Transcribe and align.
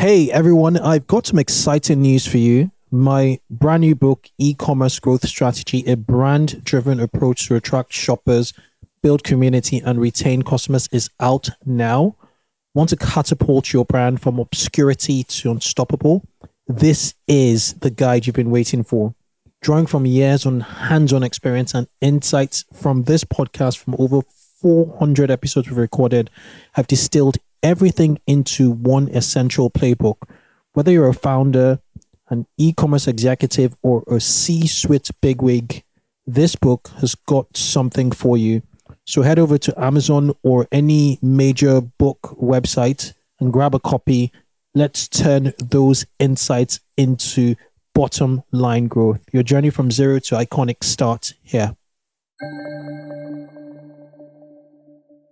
Hey 0.00 0.32
everyone, 0.32 0.78
I've 0.78 1.06
got 1.06 1.26
some 1.26 1.38
exciting 1.38 2.00
news 2.00 2.26
for 2.26 2.38
you. 2.38 2.70
My 2.90 3.38
brand 3.50 3.82
new 3.82 3.94
book, 3.94 4.30
E 4.38 4.54
Commerce 4.54 4.98
Growth 4.98 5.28
Strategy, 5.28 5.84
a 5.86 5.94
brand 5.94 6.64
driven 6.64 6.98
approach 6.98 7.46
to 7.48 7.56
attract 7.56 7.92
shoppers, 7.92 8.54
build 9.02 9.24
community, 9.24 9.76
and 9.84 10.00
retain 10.00 10.40
customers, 10.40 10.88
is 10.90 11.10
out 11.20 11.50
now. 11.66 12.16
Want 12.72 12.88
to 12.88 12.96
catapult 12.96 13.74
your 13.74 13.84
brand 13.84 14.22
from 14.22 14.38
obscurity 14.38 15.22
to 15.22 15.50
unstoppable? 15.50 16.24
This 16.66 17.12
is 17.28 17.74
the 17.74 17.90
guide 17.90 18.26
you've 18.26 18.36
been 18.36 18.50
waiting 18.50 18.82
for. 18.82 19.14
Drawing 19.60 19.84
from 19.84 20.06
years 20.06 20.46
on 20.46 20.60
hands 20.60 21.12
on 21.12 21.22
experience 21.22 21.74
and 21.74 21.86
insights 22.00 22.64
from 22.72 23.02
this 23.02 23.22
podcast 23.22 23.76
from 23.76 23.96
over 23.98 24.22
400 24.62 25.30
episodes 25.30 25.68
we've 25.68 25.76
recorded, 25.76 26.30
I've 26.74 26.86
distilled 26.86 27.36
everything 27.62 28.18
into 28.26 28.70
one 28.70 29.08
essential 29.08 29.70
playbook. 29.70 30.16
Whether 30.72 30.92
you're 30.92 31.08
a 31.08 31.14
founder, 31.14 31.80
an 32.28 32.46
e 32.56 32.72
commerce 32.72 33.08
executive, 33.08 33.74
or 33.82 34.04
a 34.06 34.20
C 34.20 34.66
suite 34.66 35.10
bigwig, 35.20 35.84
this 36.26 36.54
book 36.54 36.90
has 37.00 37.14
got 37.14 37.56
something 37.56 38.12
for 38.12 38.36
you. 38.36 38.62
So 39.04 39.22
head 39.22 39.38
over 39.38 39.58
to 39.58 39.82
Amazon 39.82 40.32
or 40.42 40.68
any 40.70 41.18
major 41.20 41.80
book 41.80 42.20
website 42.40 43.14
and 43.40 43.52
grab 43.52 43.74
a 43.74 43.80
copy. 43.80 44.32
Let's 44.74 45.08
turn 45.08 45.52
those 45.58 46.06
insights 46.18 46.80
into 46.96 47.56
bottom 47.94 48.44
line 48.52 48.86
growth. 48.86 49.20
Your 49.32 49.42
journey 49.42 49.70
from 49.70 49.90
zero 49.90 50.20
to 50.20 50.36
iconic 50.36 50.84
starts 50.84 51.34
here. 51.42 51.74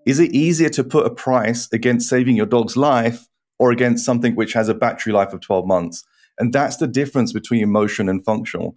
Is 0.08 0.18
it 0.18 0.32
easier 0.32 0.70
to 0.70 0.82
put 0.82 1.04
a 1.04 1.10
price 1.10 1.68
against 1.70 2.08
saving 2.08 2.34
your 2.34 2.46
dog's 2.46 2.78
life 2.78 3.28
or 3.58 3.70
against 3.70 4.06
something 4.06 4.34
which 4.34 4.54
has 4.54 4.70
a 4.70 4.74
battery 4.74 5.12
life 5.12 5.34
of 5.34 5.42
12 5.42 5.66
months? 5.66 6.02
And 6.38 6.50
that's 6.50 6.78
the 6.78 6.86
difference 6.86 7.34
between 7.34 7.62
emotion 7.62 8.08
and 8.08 8.24
functional. 8.24 8.74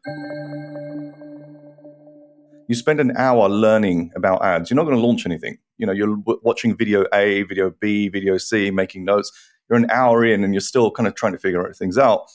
You 2.68 2.76
spend 2.76 3.00
an 3.00 3.14
hour 3.16 3.48
learning 3.48 4.12
about 4.14 4.44
ads. 4.44 4.70
You're 4.70 4.76
not 4.76 4.84
going 4.84 4.98
to 4.98 5.02
launch 5.02 5.26
anything. 5.26 5.58
You 5.78 5.86
know, 5.86 5.94
you're 5.94 6.18
watching 6.44 6.76
video 6.76 7.06
A, 7.14 7.44
video 7.44 7.70
B, 7.80 8.10
video 8.10 8.38
C, 8.38 8.70
making 8.70 9.06
notes. 9.06 9.32
You're 9.70 9.80
an 9.80 9.90
hour 9.90 10.26
in 10.26 10.44
and 10.44 10.54
you're 10.54 10.60
still 10.60 10.92
kind 10.92 11.08
of 11.08 11.16
trying 11.16 11.32
to 11.32 11.40
figure 11.40 11.72
things 11.72 11.98
out. 11.98 12.30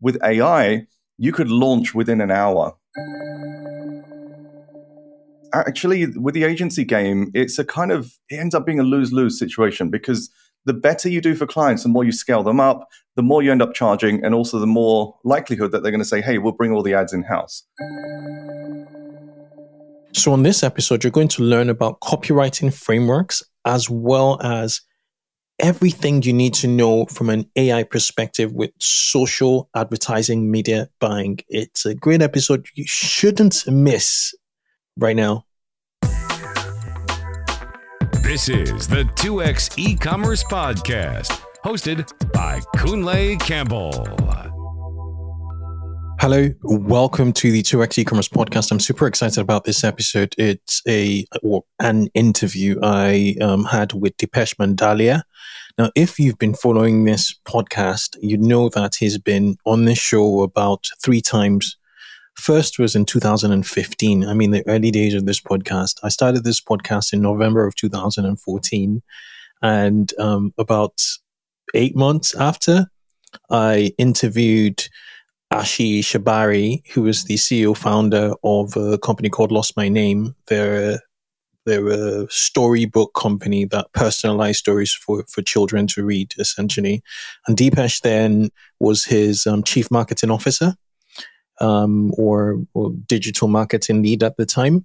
With 0.00 0.16
AI, 0.24 0.86
you 1.18 1.32
could 1.32 1.50
launch 1.50 1.94
within 1.94 2.22
an 2.22 2.30
hour. 2.30 2.74
Actually, 5.52 6.06
with 6.18 6.34
the 6.34 6.44
agency 6.44 6.84
game, 6.84 7.30
it's 7.34 7.58
a 7.58 7.64
kind 7.64 7.90
of, 7.90 8.12
it 8.28 8.36
ends 8.36 8.54
up 8.54 8.66
being 8.66 8.80
a 8.80 8.82
lose 8.82 9.12
lose 9.12 9.38
situation 9.38 9.90
because 9.90 10.30
the 10.64 10.74
better 10.74 11.08
you 11.08 11.20
do 11.20 11.34
for 11.34 11.46
clients, 11.46 11.82
the 11.82 11.88
more 11.88 12.04
you 12.04 12.12
scale 12.12 12.42
them 12.42 12.60
up, 12.60 12.88
the 13.16 13.22
more 13.22 13.42
you 13.42 13.50
end 13.50 13.62
up 13.62 13.74
charging, 13.74 14.22
and 14.24 14.34
also 14.34 14.58
the 14.58 14.66
more 14.66 15.16
likelihood 15.24 15.72
that 15.72 15.82
they're 15.82 15.90
going 15.90 16.02
to 16.02 16.08
say, 16.08 16.20
hey, 16.20 16.38
we'll 16.38 16.52
bring 16.52 16.72
all 16.72 16.82
the 16.82 16.94
ads 16.94 17.12
in 17.12 17.22
house. 17.22 17.64
So, 20.12 20.32
on 20.32 20.42
this 20.42 20.62
episode, 20.62 21.04
you're 21.04 21.10
going 21.10 21.28
to 21.28 21.42
learn 21.42 21.70
about 21.70 22.00
copywriting 22.00 22.72
frameworks 22.72 23.42
as 23.64 23.88
well 23.88 24.38
as 24.42 24.80
everything 25.58 26.22
you 26.22 26.32
need 26.32 26.54
to 26.54 26.68
know 26.68 27.06
from 27.06 27.30
an 27.30 27.50
AI 27.56 27.82
perspective 27.82 28.52
with 28.52 28.70
social 28.78 29.68
advertising 29.74 30.50
media 30.50 30.88
buying. 31.00 31.38
It's 31.48 31.84
a 31.84 31.94
great 31.94 32.22
episode 32.22 32.66
you 32.74 32.84
shouldn't 32.86 33.66
miss 33.66 34.34
right 34.98 35.16
now. 35.16 35.44
This 38.22 38.48
is 38.48 38.86
the 38.86 39.04
2x 39.16 39.78
e-commerce 39.78 40.44
podcast, 40.44 41.40
hosted 41.64 42.12
by 42.32 42.60
Kunle 42.76 43.40
Campbell. 43.40 43.92
Hello, 46.20 46.48
welcome 46.62 47.32
to 47.32 47.52
the 47.52 47.62
2x 47.62 47.98
e-commerce 47.98 48.28
podcast. 48.28 48.70
I'm 48.70 48.80
super 48.80 49.06
excited 49.06 49.38
about 49.38 49.64
this 49.64 49.82
episode. 49.84 50.34
It's 50.36 50.82
a 50.86 51.24
or 51.42 51.62
an 51.78 52.08
interview 52.12 52.78
I 52.82 53.36
um, 53.40 53.64
had 53.64 53.92
with 53.92 54.16
Depesh 54.16 54.56
Mandalia. 54.56 55.22
Now, 55.78 55.90
if 55.94 56.18
you've 56.18 56.38
been 56.38 56.54
following 56.54 57.04
this 57.04 57.34
podcast, 57.46 58.16
you 58.20 58.36
know 58.36 58.68
that 58.70 58.96
he's 58.96 59.16
been 59.16 59.56
on 59.64 59.84
this 59.84 59.98
show 59.98 60.42
about 60.42 60.84
three 61.02 61.20
times 61.20 61.77
First 62.38 62.78
was 62.78 62.94
in 62.94 63.04
2015. 63.04 64.24
I 64.24 64.32
mean, 64.32 64.52
the 64.52 64.66
early 64.68 64.92
days 64.92 65.14
of 65.14 65.26
this 65.26 65.40
podcast. 65.40 65.96
I 66.04 66.08
started 66.08 66.44
this 66.44 66.60
podcast 66.60 67.12
in 67.12 67.20
November 67.20 67.66
of 67.66 67.74
2014. 67.74 69.02
And 69.60 70.14
um, 70.20 70.54
about 70.56 71.02
eight 71.74 71.96
months 71.96 72.36
after, 72.36 72.86
I 73.50 73.92
interviewed 73.98 74.88
Asi 75.50 76.00
Sharabi, 76.00 76.86
who 76.92 77.02
was 77.02 77.24
the 77.24 77.34
CEO 77.34 77.76
founder 77.76 78.34
of 78.44 78.76
a 78.76 78.98
company 78.98 79.28
called 79.30 79.50
Lost 79.50 79.76
My 79.76 79.88
Name. 79.88 80.36
They're 80.46 81.00
they're 81.66 81.88
a 81.88 82.30
storybook 82.30 83.12
company 83.14 83.66
that 83.66 83.92
personalized 83.92 84.60
stories 84.60 84.94
for, 84.94 85.24
for 85.28 85.42
children 85.42 85.86
to 85.88 86.02
read, 86.02 86.32
essentially. 86.38 87.02
And 87.46 87.58
Depesh 87.58 88.00
then 88.00 88.48
was 88.80 89.04
his 89.04 89.46
um, 89.46 89.62
chief 89.64 89.90
marketing 89.90 90.30
officer 90.30 90.76
um, 91.60 92.12
or, 92.16 92.58
or 92.74 92.92
digital 93.06 93.48
marketing 93.48 94.02
lead 94.02 94.22
at 94.22 94.36
the 94.36 94.46
time. 94.46 94.84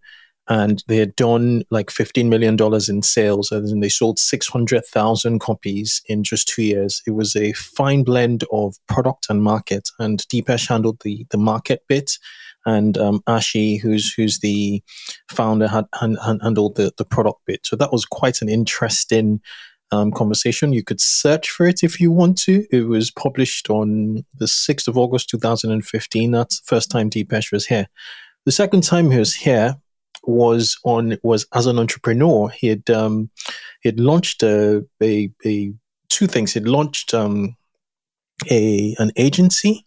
And 0.49 0.83
they 0.89 0.97
had 0.97 1.15
done 1.15 1.63
like 1.71 1.87
$15 1.87 2.27
million 2.27 2.57
in 2.89 3.01
sales 3.01 3.49
and 3.49 3.81
they 3.81 3.87
sold 3.87 4.19
600,000 4.19 5.39
copies 5.39 6.01
in 6.07 6.23
just 6.23 6.49
two 6.49 6.63
years. 6.63 7.01
It 7.07 7.11
was 7.11 7.35
a 7.35 7.53
fine 7.53 8.03
blend 8.03 8.43
of 8.51 8.75
product 8.89 9.27
and 9.29 9.41
market. 9.41 9.87
And 9.99 10.19
Depesh 10.27 10.67
handled 10.67 10.99
the, 11.03 11.25
the 11.29 11.37
market 11.37 11.83
bit 11.87 12.17
and 12.65 12.97
um, 12.97 13.21
Asi, 13.27 13.77
who's 13.77 14.13
who's 14.13 14.39
the 14.39 14.81
founder, 15.29 15.67
had, 15.67 15.85
had, 15.99 16.15
handled 16.41 16.75
the, 16.75 16.91
the 16.97 17.05
product 17.05 17.41
bit. 17.45 17.65
So 17.65 17.75
that 17.75 17.91
was 17.91 18.05
quite 18.05 18.41
an 18.41 18.49
interesting 18.49 19.41
um, 19.91 20.11
conversation. 20.11 20.73
You 20.73 20.83
could 20.83 21.01
search 21.01 21.49
for 21.49 21.65
it 21.65 21.83
if 21.83 21.99
you 21.99 22.11
want 22.11 22.37
to. 22.39 22.65
It 22.71 22.87
was 22.87 23.11
published 23.11 23.69
on 23.69 24.25
the 24.35 24.45
6th 24.45 24.87
of 24.87 24.97
August 24.97 25.29
2015. 25.29 26.31
That's 26.31 26.59
the 26.59 26.65
first 26.65 26.89
time 26.89 27.09
Depesh 27.09 27.51
was 27.51 27.65
here. 27.65 27.87
The 28.45 28.51
second 28.51 28.83
time 28.83 29.11
he 29.11 29.19
was 29.19 29.33
here 29.33 29.75
was 30.25 30.77
on 30.83 31.17
was 31.23 31.45
as 31.53 31.65
an 31.65 31.79
entrepreneur. 31.79 32.49
He 32.49 32.67
had 32.67 32.89
um, 32.89 33.29
he 33.81 33.89
had 33.89 33.99
launched 33.99 34.43
a, 34.43 34.85
a, 35.01 35.29
a 35.45 35.73
two 36.09 36.27
things. 36.27 36.53
He 36.53 36.59
had 36.59 36.67
launched 36.67 37.13
um, 37.13 37.55
a 38.49 38.95
an 38.99 39.11
agency 39.15 39.85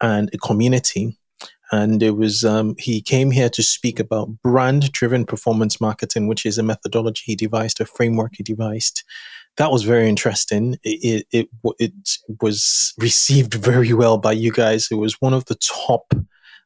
and 0.00 0.30
a 0.32 0.38
community 0.38 1.18
and 1.74 2.02
it 2.02 2.16
was 2.16 2.44
um, 2.44 2.74
he 2.78 3.00
came 3.00 3.30
here 3.30 3.50
to 3.50 3.62
speak 3.62 3.98
about 3.98 4.28
brand 4.42 4.92
driven 4.92 5.24
performance 5.24 5.80
marketing 5.80 6.26
which 6.26 6.46
is 6.46 6.58
a 6.58 6.62
methodology 6.62 7.22
he 7.26 7.36
devised 7.36 7.80
a 7.80 7.84
framework 7.84 8.32
he 8.36 8.42
devised 8.42 9.02
that 9.56 9.70
was 9.70 9.84
very 9.84 10.08
interesting. 10.08 10.78
It, 10.82 11.26
it, 11.32 11.48
it, 11.62 11.74
it 11.78 11.92
was 12.40 12.92
received 12.98 13.54
very 13.54 13.92
well 13.92 14.18
by 14.18 14.32
you 14.32 14.52
guys. 14.52 14.88
It 14.90 14.96
was 14.96 15.20
one 15.20 15.34
of 15.34 15.44
the 15.46 15.56
top 15.56 16.12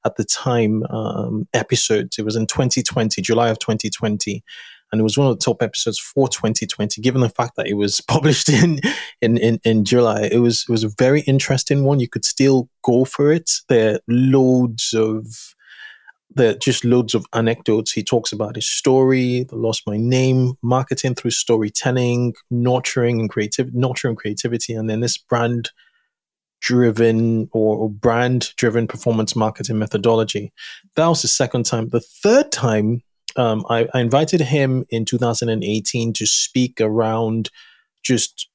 at 0.05 0.17
the 0.17 0.25
time 0.25 0.85
um, 0.85 1.47
episodes. 1.53 2.19
It 2.19 2.25
was 2.25 2.37
in 2.37 2.47
2020, 2.47 3.21
July 3.21 3.49
of 3.51 3.59
2020 3.59 4.43
and 4.91 5.01
it 5.01 5.05
was 5.05 5.19
one 5.19 5.27
of 5.27 5.39
the 5.39 5.45
top 5.45 5.63
episodes 5.63 5.99
for 5.99 6.29
2020 6.29 7.01
given 7.01 7.21
the 7.21 7.29
fact 7.29 7.57
that 7.57 7.67
it 7.67 7.75
was 7.75 8.01
published 8.09 8.49
in 8.49 8.81
in 9.21 9.37
in, 9.39 9.61
in 9.65 9.85
july 9.85 10.29
it 10.31 10.39
was 10.39 10.65
it 10.69 10.73
was 10.73 10.85
a 10.85 10.91
very 10.99 11.21
interesting 11.23 11.85
one 11.85 12.01
you 12.01 12.09
could 12.09 12.25
still 12.25 12.69
go 12.83 13.05
for 13.05 13.33
it 13.33 13.51
there 13.69 13.95
are 13.95 14.01
loads 14.09 14.93
of 14.95 15.55
there 16.35 16.51
are 16.51 16.59
just 16.59 16.85
loads 16.85 17.15
of 17.15 17.27
anecdotes. 17.33 17.93
He 17.93 18.03
talks 18.03 18.33
about 18.33 18.57
his 18.57 18.69
story, 18.69 19.45
the 19.45 19.57
lost 19.57 19.83
my 19.87 19.97
name, 19.97 20.55
marketing 20.63 21.15
through 21.15 21.31
storytelling, 21.33 22.35
nurturing 22.51 23.21
and 23.21 23.31
creative, 23.31 23.75
nurturing 23.75 24.17
creativity, 24.17 24.75
and 24.75 24.89
then 24.89 25.01
this 25.01 25.19
brand 25.19 25.71
driven 26.61 27.49
or, 27.53 27.77
or 27.77 27.91
brand 27.91 28.53
driven 28.57 28.87
performance 28.87 29.37
marketing 29.37 29.79
methodology. 29.79 30.53
That 30.97 31.07
was 31.07 31.23
the 31.23 31.29
second 31.29 31.65
time. 31.65 31.89
The 31.89 32.01
third 32.01 32.51
time, 32.53 33.03
um, 33.37 33.65
I, 33.69 33.87
I 33.95 34.01
invited 34.01 34.41
him 34.41 34.85
in 34.91 35.05
2018 35.05 36.13
to 36.15 36.27
speak 36.27 36.81
around 36.81 37.51
just 38.03 38.49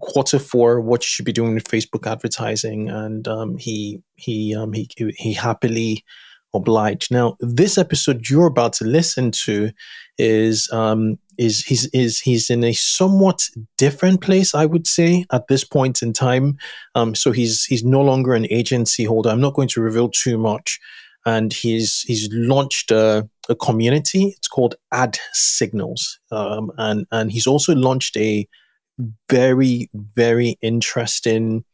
quarter 0.00 0.38
four 0.38 0.80
what 0.80 1.02
you 1.02 1.06
should 1.06 1.24
be 1.24 1.32
doing 1.32 1.54
with 1.54 1.64
Facebook 1.64 2.10
advertising, 2.10 2.88
and 2.88 3.26
um, 3.28 3.56
he 3.56 4.02
he 4.16 4.54
um, 4.54 4.72
he 4.72 4.88
he 5.16 5.32
happily 5.32 6.04
obliged. 6.52 7.12
Now, 7.12 7.36
this 7.40 7.78
episode 7.78 8.28
you're 8.28 8.46
about 8.46 8.72
to 8.74 8.84
listen 8.84 9.30
to 9.44 9.70
is 10.18 10.70
um, 10.72 11.18
is 11.38 11.64
he's 11.64 11.86
is 11.86 12.20
he's 12.20 12.50
in 12.50 12.64
a 12.64 12.72
somewhat 12.72 13.48
different 13.78 14.20
place, 14.20 14.54
I 14.54 14.66
would 14.66 14.86
say, 14.86 15.24
at 15.32 15.48
this 15.48 15.64
point 15.64 16.02
in 16.02 16.12
time. 16.12 16.58
Um, 16.94 17.14
so 17.14 17.32
he's 17.32 17.64
he's 17.64 17.84
no 17.84 18.00
longer 18.00 18.34
an 18.34 18.46
agency 18.50 19.04
holder. 19.04 19.30
I'm 19.30 19.40
not 19.40 19.54
going 19.54 19.68
to 19.68 19.80
reveal 19.80 20.08
too 20.08 20.38
much. 20.38 20.80
And 21.26 21.52
he's 21.52 22.00
he's 22.02 22.28
launched 22.32 22.90
a, 22.90 23.28
a 23.48 23.54
community. 23.54 24.34
It's 24.36 24.48
called 24.48 24.74
Ad 24.92 25.18
Signals, 25.32 26.18
um, 26.32 26.72
and 26.78 27.06
and 27.12 27.30
he's 27.30 27.46
also 27.46 27.74
launched 27.74 28.16
a 28.16 28.48
very, 29.28 29.90
very 29.92 30.56
interesting 30.62 31.64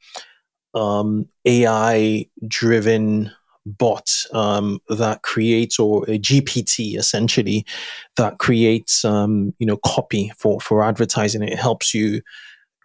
um, 0.75 1.29
AI 1.45 2.27
driven 2.47 3.33
bot 3.67 4.09
um, 4.33 4.79
that 4.89 5.23
creates 5.23 5.79
or 5.79 6.05
a 6.05 6.19
GPT 6.19 6.97
essentially 6.97 7.67
that 8.17 8.39
creates 8.39 9.05
um, 9.05 9.53
you 9.59 9.67
know 9.67 9.79
copy 9.79 10.33
for 10.39 10.61
for 10.61 10.83
advertising. 10.83 11.43
It 11.43 11.59
helps 11.59 11.93
you 11.93 12.23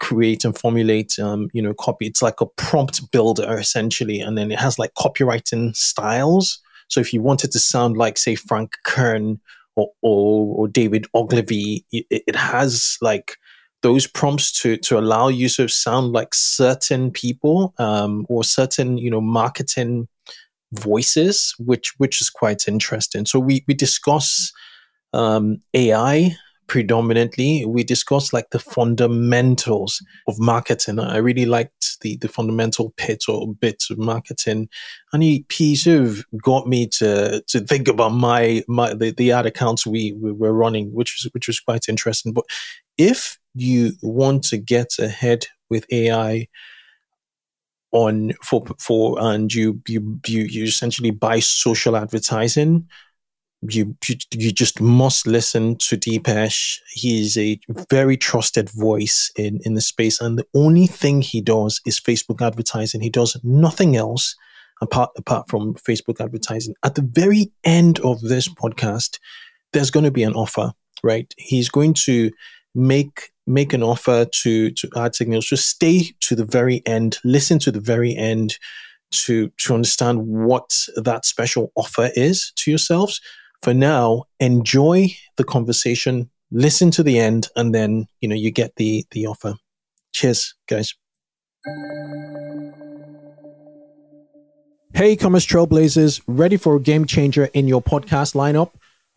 create 0.02 0.44
and 0.44 0.58
formulate 0.58 1.18
um, 1.20 1.50
you 1.54 1.62
know 1.62 1.74
copy. 1.74 2.08
It's 2.08 2.22
like 2.22 2.42
a 2.42 2.48
prompt 2.48 3.10
builder 3.12 3.58
essentially, 3.58 4.20
and 4.20 4.38
then 4.38 4.52
it 4.52 4.60
has 4.60 4.78
like 4.78 4.94
copywriting 4.96 5.76
styles. 5.76 6.60
So 6.90 7.00
if 7.00 7.14
you 7.14 7.22
wanted 7.22 7.52
to 7.52 7.60
sound 7.60 7.96
like 7.96 8.18
say 8.18 8.36
Frank 8.36 8.74
Kern 8.84 9.40
or 9.76 9.92
or, 10.02 10.56
or 10.58 10.68
David 10.68 11.06
Ogilvy, 11.14 11.86
it, 11.92 12.06
it 12.10 12.36
has 12.36 12.98
like 13.02 13.38
those 13.84 14.08
prompts 14.08 14.52
to 14.62 14.76
to 14.78 14.98
allow 14.98 15.28
you 15.30 15.48
to 15.50 15.68
sound 15.70 16.12
like 16.12 16.34
certain 16.34 17.12
people 17.12 17.74
um, 17.78 18.26
or 18.28 18.44
certain 18.44 18.98
you 18.98 19.12
know 19.12 19.22
marketing 19.22 20.08
voices, 20.74 21.54
which 21.60 21.94
which 22.00 22.22
is 22.22 22.30
quite 22.30 22.68
interesting. 22.68 23.26
So 23.26 23.40
we 23.40 23.64
we 23.68 23.76
discuss 23.76 24.52
um, 25.14 25.62
AI 25.76 26.36
predominantly. 26.68 27.66
We 27.66 27.84
discussed 27.84 28.34
like 28.34 28.50
the 28.52 28.60
fundamentals 28.60 30.04
of 30.28 30.40
marketing. 30.40 31.00
I 31.00 31.18
really 31.18 31.46
liked 31.46 32.00
the 32.02 32.18
the 32.18 32.28
fundamental 32.28 32.94
bit 32.98 33.26
or 33.28 33.54
bits 33.54 33.90
of 33.90 33.98
marketing, 33.98 34.70
and 35.14 35.24
he, 35.24 35.46
he 35.52 35.78
of 35.88 36.24
got 36.42 36.68
me 36.68 36.88
to 37.00 37.44
to 37.48 37.60
think 37.62 37.88
about 37.88 38.14
my 38.14 38.64
my 38.68 38.94
the, 38.94 39.12
the 39.12 39.32
ad 39.32 39.46
accounts 39.46 39.86
we, 39.86 40.14
we 40.14 40.32
were 40.32 40.54
running, 40.54 40.94
which 40.94 41.16
was 41.16 41.32
which 41.34 41.48
was 41.48 41.60
quite 41.60 41.90
interesting. 41.90 42.34
But 42.34 42.46
if 42.98 43.38
you 43.54 43.94
want 44.02 44.44
to 44.46 44.58
get 44.58 44.98
ahead 45.00 45.48
with 45.70 45.86
AI 45.92 46.48
on 47.92 48.32
for 48.44 48.64
for 48.80 49.18
and 49.20 49.54
you 49.54 49.82
you 49.88 50.20
you, 50.26 50.44
you 50.44 50.64
essentially 50.64 51.12
buy 51.12 51.40
social 51.40 51.96
advertising 51.98 52.88
you, 53.62 53.96
you 54.34 54.52
just 54.52 54.82
must 54.82 55.28
listen 55.28 55.76
to 55.78 55.98
Depesh. 55.98 56.80
He 56.90 57.22
is 57.22 57.38
a 57.38 57.60
very 57.90 58.18
trusted 58.18 58.70
voice 58.70 59.32
in 59.36 59.60
in 59.66 59.76
the 59.76 59.82
space, 59.82 60.20
and 60.20 60.38
the 60.38 60.48
only 60.56 60.88
thing 60.88 61.22
he 61.22 61.42
does 61.42 61.80
is 61.86 62.00
Facebook 62.00 62.46
advertising. 62.46 63.02
He 63.02 63.10
does 63.10 63.40
nothing 63.44 63.96
else 63.96 64.36
apart 64.82 65.12
apart 65.16 65.48
from 65.48 65.76
Facebook 65.76 66.20
advertising. 66.20 66.74
At 66.84 66.96
the 66.96 67.04
very 67.04 67.52
end 67.64 68.00
of 68.00 68.22
this 68.22 68.48
podcast, 68.48 69.20
there's 69.74 69.92
going 69.92 70.06
to 70.06 70.12
be 70.12 70.24
an 70.24 70.34
offer, 70.34 70.74
right? 71.04 71.32
He's 71.38 71.70
going 71.70 71.94
to 72.06 72.32
make 72.74 73.32
make 73.46 73.74
an 73.74 73.84
offer 73.84 74.26
to 74.26 74.72
to 74.72 74.88
AdSignals 74.90 75.44
just 75.44 75.68
stay 75.68 76.14
to 76.22 76.36
the 76.36 76.46
very 76.46 76.82
end 76.86 77.18
listen 77.24 77.60
to 77.60 77.72
the 77.72 77.80
very 77.80 78.16
end 78.16 78.58
to 79.12 79.50
to 79.58 79.74
understand 79.74 80.26
what 80.26 80.86
that 80.96 81.26
special 81.26 81.72
offer 81.76 82.10
is 82.16 82.54
to 82.56 82.72
yourselves 82.72 83.20
for 83.62 83.74
now 83.74 84.24
enjoy 84.40 85.08
the 85.38 85.44
conversation 85.44 86.30
listen 86.52 86.92
to 86.92 87.04
the 87.04 87.20
end 87.20 87.48
and 87.56 87.74
then 87.74 88.08
you 88.20 88.28
know 88.28 88.36
you 88.36 88.52
get 88.52 88.76
the 88.76 89.06
the 89.12 89.26
offer 89.26 89.56
cheers 90.12 90.56
guys 90.68 90.94
hey 94.94 95.16
commerce 95.16 95.46
trailblazers 95.46 96.22
ready 96.28 96.58
for 96.58 96.76
a 96.76 96.80
game 96.80 97.06
changer 97.06 97.46
in 97.54 97.68
your 97.68 97.82
podcast 97.82 98.36
lineup 98.36 98.72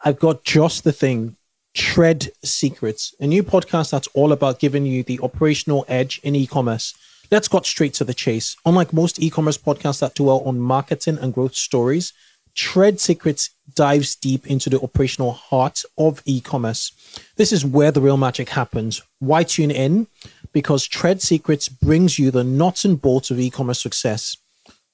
i've 0.04 0.18
got 0.18 0.44
just 0.44 0.84
the 0.84 0.92
thing 0.92 1.36
Treyd 1.74 2.30
Secrets, 2.44 3.14
a 3.18 3.26
new 3.26 3.42
podcast 3.42 3.90
that's 3.90 4.06
all 4.14 4.30
about 4.30 4.60
giving 4.60 4.86
you 4.86 5.02
the 5.02 5.18
operational 5.20 5.84
edge 5.88 6.20
in 6.22 6.36
e 6.36 6.46
commerce. 6.46 6.94
Let's 7.32 7.48
get 7.48 7.66
straight 7.66 7.94
to 7.94 8.04
the 8.04 8.14
chase. 8.14 8.56
Unlike 8.64 8.92
most 8.92 9.20
e 9.20 9.28
commerce 9.28 9.58
podcasts 9.58 9.98
that 9.98 10.14
dwell 10.14 10.40
on 10.46 10.60
marketing 10.60 11.18
and 11.20 11.34
growth 11.34 11.56
stories, 11.56 12.12
Treyd 12.56 13.00
Secrets 13.00 13.50
dives 13.74 14.14
deep 14.14 14.46
into 14.46 14.70
the 14.70 14.80
operational 14.80 15.32
heart 15.32 15.82
of 15.98 16.22
e 16.24 16.40
commerce. 16.40 16.92
This 17.36 17.52
is 17.52 17.64
where 17.64 17.90
the 17.90 18.00
real 18.00 18.16
magic 18.16 18.50
happens. 18.50 19.02
Why 19.18 19.42
tune 19.42 19.70
in? 19.70 20.06
Because 20.52 20.88
Treyd 20.88 21.20
Secrets 21.20 21.68
brings 21.68 22.18
you 22.18 22.30
the 22.30 22.44
nuts 22.44 22.84
and 22.84 23.00
bolts 23.00 23.30
of 23.30 23.40
e 23.40 23.50
commerce 23.50 23.80
success. 23.80 24.36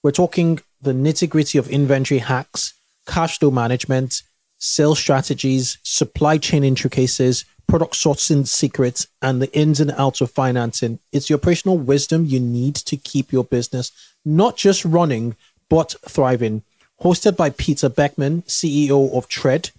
We're 0.02 0.12
talking 0.12 0.60
the 0.80 0.92
nitty 0.92 1.28
gritty 1.28 1.58
of 1.58 1.68
inventory 1.68 2.20
hacks, 2.20 2.72
cash 3.06 3.38
flow 3.38 3.50
management, 3.50 4.22
sales 4.58 4.98
strategies, 4.98 5.78
supply 5.82 6.38
chain 6.38 6.64
intricacies, 6.64 7.44
product 7.66 7.94
sourcing 7.94 8.46
secrets, 8.46 9.06
and 9.20 9.40
the 9.40 9.52
ins 9.52 9.80
and 9.80 9.90
outs 9.92 10.20
of 10.20 10.30
financing. 10.30 10.98
It's 11.12 11.28
the 11.28 11.34
operational 11.34 11.78
wisdom 11.78 12.24
you 12.24 12.40
need 12.40 12.74
to 12.76 12.96
keep 12.96 13.32
your 13.32 13.44
business 13.44 13.92
not 14.24 14.56
just 14.56 14.84
running, 14.84 15.36
but 15.68 15.94
thriving. 16.06 16.62
Hosted 17.02 17.34
by 17.34 17.48
Peter 17.48 17.88
Beckman, 17.88 18.42
CEO 18.42 19.16
of 19.16 19.26
Treyd, 19.26 19.70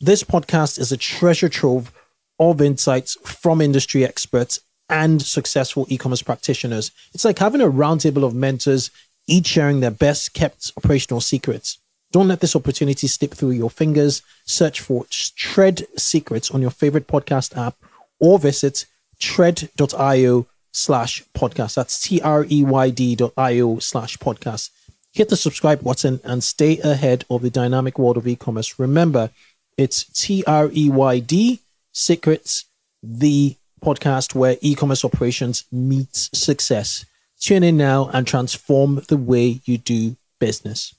this 0.00 0.24
podcast 0.24 0.78
is 0.78 0.90
a 0.90 0.96
treasure 0.96 1.50
trove 1.50 1.92
of 2.38 2.62
insights 2.62 3.18
from 3.24 3.60
industry 3.60 4.06
experts 4.06 4.58
and 4.88 5.20
successful 5.20 5.86
e 5.90 5.98
commerce 5.98 6.22
practitioners. 6.22 6.90
It's 7.12 7.26
like 7.26 7.38
having 7.38 7.60
a 7.60 7.70
roundtable 7.70 8.24
of 8.24 8.34
mentors, 8.34 8.90
each 9.26 9.48
sharing 9.48 9.80
their 9.80 9.90
best 9.90 10.32
kept 10.32 10.72
operational 10.78 11.20
secrets. 11.20 11.76
Don't 12.10 12.28
let 12.28 12.40
this 12.40 12.56
opportunity 12.56 13.06
slip 13.06 13.32
through 13.34 13.50
your 13.50 13.70
fingers. 13.70 14.22
Search 14.46 14.80
for 14.80 15.04
Treyd 15.04 15.84
Secrets 15.98 16.50
on 16.50 16.62
your 16.62 16.70
favorite 16.70 17.06
podcast 17.06 17.54
app 17.54 17.76
or 18.18 18.38
visit 18.38 18.86
treyd.io 19.20 20.46
slash 20.72 21.22
podcast. 21.36 21.74
That's 21.74 22.00
T 22.00 22.20
R 22.22 22.46
E 22.50 22.64
Y 22.64 22.90
D.io 22.90 23.78
slash 23.78 24.16
podcast. 24.16 24.70
Hit 25.14 25.28
the 25.28 25.36
subscribe 25.36 25.84
button 25.84 26.20
and 26.24 26.42
stay 26.42 26.78
ahead 26.78 27.26
of 27.28 27.42
the 27.42 27.50
dynamic 27.50 27.98
world 27.98 28.16
of 28.16 28.26
e 28.26 28.34
commerce. 28.34 28.78
Remember, 28.78 29.28
it's 29.76 30.04
T 30.04 30.42
R 30.46 30.70
E 30.72 30.88
Y 30.88 31.18
D 31.18 31.60
Secrets, 31.92 32.64
the 33.02 33.54
podcast 33.84 34.34
where 34.34 34.56
e 34.62 34.74
commerce 34.74 35.04
operations 35.04 35.64
meets 35.70 36.30
success. 36.32 37.04
Tune 37.38 37.62
in 37.62 37.76
now 37.76 38.08
and 38.14 38.26
transform 38.26 39.02
the 39.08 39.18
way 39.18 39.60
you 39.66 39.76
do 39.76 40.16
business. 40.40 40.94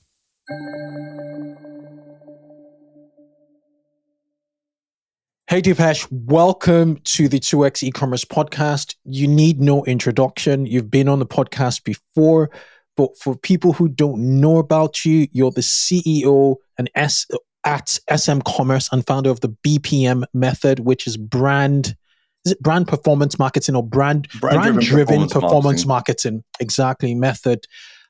Hey 5.48 5.60
Depesh, 5.60 6.06
welcome 6.10 6.96
to 7.04 7.28
the 7.28 7.38
2x 7.38 7.82
e-commerce 7.82 8.24
podcast. 8.24 8.94
You 9.04 9.26
need 9.26 9.60
no 9.60 9.84
introduction. 9.84 10.66
You've 10.66 10.90
been 10.90 11.08
on 11.08 11.18
the 11.18 11.26
podcast 11.26 11.84
before, 11.84 12.50
but 12.96 13.16
for 13.18 13.36
people 13.36 13.72
who 13.72 13.88
don't 13.88 14.40
know 14.40 14.58
about 14.58 15.04
you, 15.04 15.28
you're 15.32 15.50
the 15.50 15.60
CEO 15.60 16.56
and 16.78 16.90
S 16.94 17.26
at 17.64 17.98
SM 18.14 18.40
Commerce 18.46 18.88
and 18.92 19.06
founder 19.06 19.30
of 19.30 19.40
the 19.40 19.48
BPM 19.48 20.24
method, 20.32 20.80
which 20.80 21.06
is 21.06 21.16
brand 21.16 21.96
is 22.44 22.52
it 22.52 22.60
brand 22.60 22.86
performance 22.86 23.38
marketing 23.38 23.74
or 23.74 23.82
brand 23.82 24.28
brand, 24.38 24.60
brand 24.60 24.80
driven, 24.80 25.06
performance, 25.06 25.32
performance 25.32 25.86
marketing. 25.86 26.34
marketing. 26.34 26.44
Exactly, 26.60 27.14
method. 27.14 27.66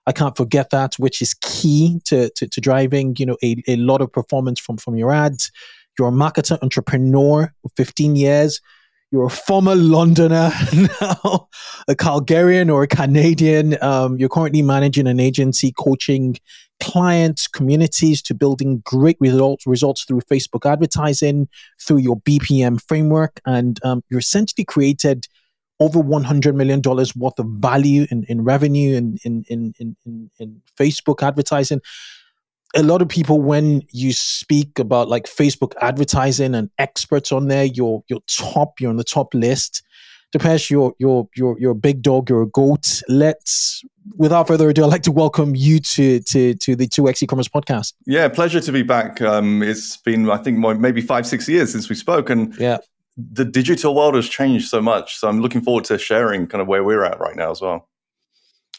I 0.07 0.13
can't 0.13 0.37
forget 0.37 0.71
that, 0.71 0.95
which 0.97 1.23
is 1.23 1.35
key 1.41 2.01
to, 2.07 2.29
to, 2.31 2.47
to 2.49 2.61
driving, 2.61 3.15
you 3.19 3.27
know, 3.27 3.37
a, 3.43 3.63
a 3.69 3.77
lot 3.77 4.03
of 4.03 4.13
performance 4.13 4.61
from, 4.61 4.77
from 4.77 4.97
your 4.97 5.13
ads. 5.13 5.51
You're 5.99 6.09
a 6.09 6.13
marketer, 6.13 6.61
entrepreneur, 6.63 7.53
15 7.77 8.17
years. 8.17 8.61
You're 9.15 9.27
a 9.27 9.31
former 9.31 9.77
Londoner, 9.77 10.51
now 10.75 11.49
a 11.87 11.95
Calgarian 11.95 12.69
or 12.69 12.83
a 12.83 12.89
Canadian. 12.89 13.81
Um, 13.81 14.19
you're 14.19 14.29
currently 14.29 14.61
managing 14.61 15.07
an 15.07 15.21
agency, 15.21 15.71
coaching 15.71 16.37
clients, 16.81 17.47
communities 17.47 18.21
to 18.23 18.35
building 18.35 18.83
great 18.85 19.17
results 19.21 19.69
results 19.69 20.03
through 20.03 20.23
Facebook 20.23 20.69
advertising, 20.69 21.47
through 21.81 21.99
your 21.99 22.17
BPM 22.23 22.83
framework, 22.89 23.41
and 23.47 23.79
um, 23.85 24.03
you're 24.11 24.19
essentially 24.19 24.65
created 24.65 25.29
over 25.79 26.01
$100 26.01 26.57
million 26.57 26.83
worth 26.83 27.39
of 27.39 27.47
value 27.61 28.09
in, 28.11 28.25
in 28.29 28.43
revenue 28.43 28.97
in, 28.97 29.19
in, 29.23 29.45
in, 29.47 29.75
in, 29.79 30.31
in 30.41 30.61
Facebook 30.77 31.25
advertising. 31.25 31.81
A 32.75 32.83
lot 32.83 33.03
of 33.03 33.09
people, 33.09 33.41
when 33.41 33.83
you 33.93 34.13
speak 34.13 34.79
about 34.79 35.09
like 35.09 35.25
Facebook 35.25 35.73
advertising 35.81 36.55
and 36.55 36.71
experts 36.79 37.31
on 37.31 37.49
there, 37.49 37.65
you're, 37.65 38.03
you're 38.09 38.21
top, 38.27 38.81
you're 38.81 38.91
on 38.91 38.97
the 38.97 39.05
top 39.05 39.33
list. 39.33 39.83
Depesh, 40.35 40.71
you're, 40.71 40.93
you're, 40.99 41.29
you're, 41.37 41.57
you're 41.61 41.71
a 41.71 41.77
big 41.77 42.03
dog, 42.03 42.29
you're 42.29 42.43
a 42.43 42.49
goat. 42.49 43.01
Let's, 43.09 43.85
without 44.17 44.49
further 44.49 44.69
ado, 44.69 44.83
I'd 44.83 44.91
like 44.91 45.03
to 45.05 45.13
welcome 45.13 45.55
you 45.55 45.79
to, 45.79 46.19
to, 46.21 46.55
to 46.55 46.75
the 46.75 46.89
2X 46.89 47.23
e-commerce 47.23 47.47
podcast. 47.47 47.93
Yeah, 48.07 48.29
pleasure 48.29 48.61
to 48.61 48.73
be 48.73 48.83
back. 48.83 49.23
Um, 49.23 49.63
it's 49.63 49.97
been, 49.99 50.29
I 50.29 50.39
think, 50.39 50.59
maybe 50.59 51.01
five, 51.01 51.27
six 51.27 51.49
years 51.49 51.71
since 51.71 51.89
we 51.89 51.95
spoke. 51.95 52.29
And 52.29 52.57
yeah 52.59 52.79
the 53.17 53.45
digital 53.45 53.95
world 53.95 54.15
has 54.15 54.29
changed 54.29 54.69
so 54.69 54.81
much. 54.81 55.19
So 55.19 55.29
I'm 55.29 55.41
looking 55.41 55.61
forward 55.61 55.85
to 55.85 55.99
sharing 55.99 56.47
kind 56.47 56.61
of 56.61 56.69
where 56.69 56.83
we're 56.83 57.05
at 57.05 57.21
right 57.21 57.37
now 57.37 57.51
as 57.51 57.61
well. 57.61 57.89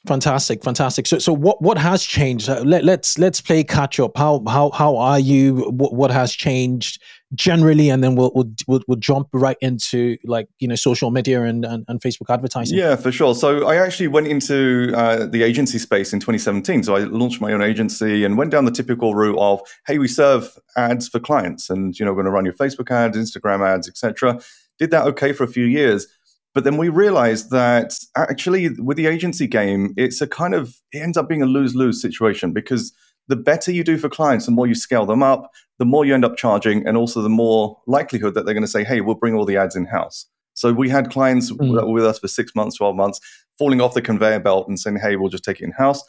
Fantastic, 0.07 0.63
fantastic. 0.63 1.07
So, 1.07 1.17
so 1.17 1.33
what 1.33 1.61
what 1.61 1.77
has 1.77 2.03
changed? 2.03 2.47
Uh, 2.47 2.61
let, 2.61 2.83
let's 2.83 3.17
let's 3.17 3.41
play 3.41 3.63
catch 3.63 3.99
up. 3.99 4.17
How 4.17 4.43
how 4.47 4.69
how 4.71 4.97
are 4.97 5.19
you? 5.19 5.69
What, 5.71 5.93
what 5.93 6.11
has 6.11 6.31
changed 6.31 7.01
generally, 7.33 7.89
and 7.89 8.03
then 8.03 8.15
we'll, 8.15 8.31
we'll 8.35 8.81
we'll 8.87 8.99
jump 8.99 9.29
right 9.33 9.57
into 9.61 10.17
like 10.23 10.47
you 10.59 10.67
know 10.67 10.75
social 10.75 11.09
media 11.09 11.43
and 11.43 11.65
and, 11.65 11.85
and 11.87 12.01
Facebook 12.01 12.29
advertising. 12.29 12.77
Yeah, 12.77 12.95
for 12.95 13.11
sure. 13.11 13.33
So 13.33 13.67
I 13.67 13.77
actually 13.77 14.07
went 14.07 14.27
into 14.27 14.91
uh, 14.95 15.25
the 15.25 15.41
agency 15.41 15.79
space 15.79 16.13
in 16.13 16.19
2017. 16.19 16.83
So 16.83 16.95
I 16.95 16.99
launched 16.99 17.41
my 17.41 17.51
own 17.51 17.63
agency 17.63 18.23
and 18.23 18.37
went 18.37 18.51
down 18.51 18.65
the 18.65 18.71
typical 18.71 19.15
route 19.15 19.39
of 19.39 19.61
hey, 19.87 19.97
we 19.97 20.07
serve 20.07 20.51
ads 20.77 21.07
for 21.07 21.19
clients, 21.19 21.69
and 21.69 21.97
you 21.99 22.05
know 22.05 22.11
we're 22.11 22.23
going 22.23 22.25
to 22.25 22.31
run 22.31 22.45
your 22.45 22.53
Facebook 22.53 22.91
ads, 22.91 23.17
Instagram 23.17 23.67
ads, 23.67 23.87
etc. 23.87 24.39
Did 24.77 24.91
that 24.91 25.07
okay 25.07 25.31
for 25.31 25.45
a 25.45 25.47
few 25.47 25.65
years 25.65 26.05
but 26.55 26.63
then 26.63 26.77
we 26.77 26.87
realized 26.87 27.51
that 27.51 27.99
actually, 28.15 28.69
with 28.79 28.95
the 28.95 29.07
agency 29.07 29.45
game, 29.45 29.93
it's 29.97 30.21
a 30.21 30.27
kind 30.27 30.55
of, 30.55 30.77
it 30.93 30.99
ends 30.99 31.17
up 31.17 31.27
being 31.27 31.41
a 31.41 31.45
lose 31.45 31.75
lose 31.75 32.01
situation 32.01 32.53
because 32.53 32.93
the 33.27 33.35
better 33.35 33.73
you 33.73 33.83
do 33.83 33.97
for 33.97 34.07
clients, 34.07 34.45
the 34.45 34.53
more 34.53 34.65
you 34.65 34.73
scale 34.73 35.05
them 35.05 35.21
up, 35.21 35.51
the 35.79 35.85
more 35.85 36.05
you 36.05 36.13
end 36.13 36.23
up 36.23 36.37
charging, 36.37 36.87
and 36.87 36.95
also 36.95 37.21
the 37.21 37.27
more 37.27 37.77
likelihood 37.87 38.35
that 38.35 38.45
they're 38.45 38.53
going 38.53 38.63
to 38.63 38.69
say, 38.71 38.85
hey, 38.85 39.01
we'll 39.01 39.15
bring 39.15 39.35
all 39.35 39.43
the 39.43 39.57
ads 39.57 39.75
in 39.75 39.85
house. 39.85 40.27
So 40.53 40.71
we 40.71 40.89
had 40.89 41.11
clients 41.11 41.51
mm. 41.51 41.91
with 41.91 42.05
us 42.05 42.19
for 42.19 42.29
six 42.29 42.55
months, 42.55 42.77
12 42.77 42.95
months, 42.95 43.19
falling 43.59 43.81
off 43.81 43.93
the 43.93 44.01
conveyor 44.01 44.39
belt 44.39 44.69
and 44.69 44.79
saying, 44.79 44.99
hey, 45.01 45.17
we'll 45.17 45.29
just 45.29 45.43
take 45.43 45.59
it 45.59 45.65
in 45.65 45.71
house. 45.71 46.01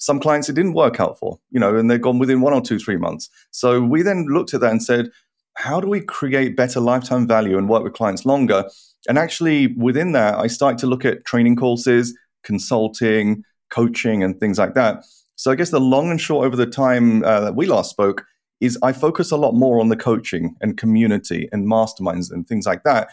Some 0.00 0.18
clients 0.18 0.48
it 0.48 0.54
didn't 0.54 0.74
work 0.74 0.98
out 0.98 1.16
for, 1.16 1.38
you 1.50 1.60
know, 1.60 1.76
and 1.76 1.88
they're 1.88 1.98
gone 1.98 2.18
within 2.18 2.40
one 2.40 2.52
or 2.52 2.60
two, 2.60 2.80
three 2.80 2.96
months. 2.96 3.30
So 3.52 3.80
we 3.80 4.02
then 4.02 4.26
looked 4.28 4.52
at 4.52 4.60
that 4.62 4.72
and 4.72 4.82
said, 4.82 5.10
how 5.58 5.80
do 5.80 5.86
we 5.86 6.00
create 6.00 6.56
better 6.56 6.80
lifetime 6.80 7.28
value 7.28 7.56
and 7.56 7.68
work 7.68 7.84
with 7.84 7.92
clients 7.92 8.24
longer? 8.24 8.64
And 9.08 9.18
actually, 9.18 9.68
within 9.68 10.12
that, 10.12 10.36
I 10.36 10.46
started 10.46 10.78
to 10.78 10.86
look 10.86 11.04
at 11.04 11.24
training 11.24 11.56
courses, 11.56 12.16
consulting, 12.42 13.44
coaching, 13.70 14.22
and 14.22 14.38
things 14.38 14.58
like 14.58 14.74
that. 14.74 15.04
So 15.36 15.50
I 15.50 15.56
guess 15.56 15.70
the 15.70 15.80
long 15.80 16.10
and 16.10 16.20
short 16.20 16.46
over 16.46 16.56
the 16.56 16.66
time 16.66 17.24
uh, 17.24 17.40
that 17.40 17.56
we 17.56 17.66
last 17.66 17.90
spoke 17.90 18.24
is 18.60 18.78
I 18.82 18.92
focus 18.92 19.32
a 19.32 19.36
lot 19.36 19.52
more 19.54 19.80
on 19.80 19.88
the 19.88 19.96
coaching 19.96 20.54
and 20.60 20.76
community 20.76 21.48
and 21.50 21.66
masterminds 21.66 22.30
and 22.30 22.46
things 22.46 22.64
like 22.64 22.84
that 22.84 23.08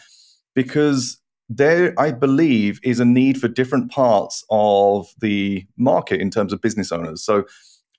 because 0.54 1.18
there, 1.48 1.92
I 1.98 2.12
believe, 2.12 2.78
is 2.84 3.00
a 3.00 3.04
need 3.04 3.40
for 3.40 3.48
different 3.48 3.90
parts 3.90 4.44
of 4.50 5.08
the 5.20 5.66
market 5.76 6.20
in 6.20 6.30
terms 6.30 6.52
of 6.52 6.60
business 6.60 6.92
owners. 6.92 7.24
So, 7.24 7.44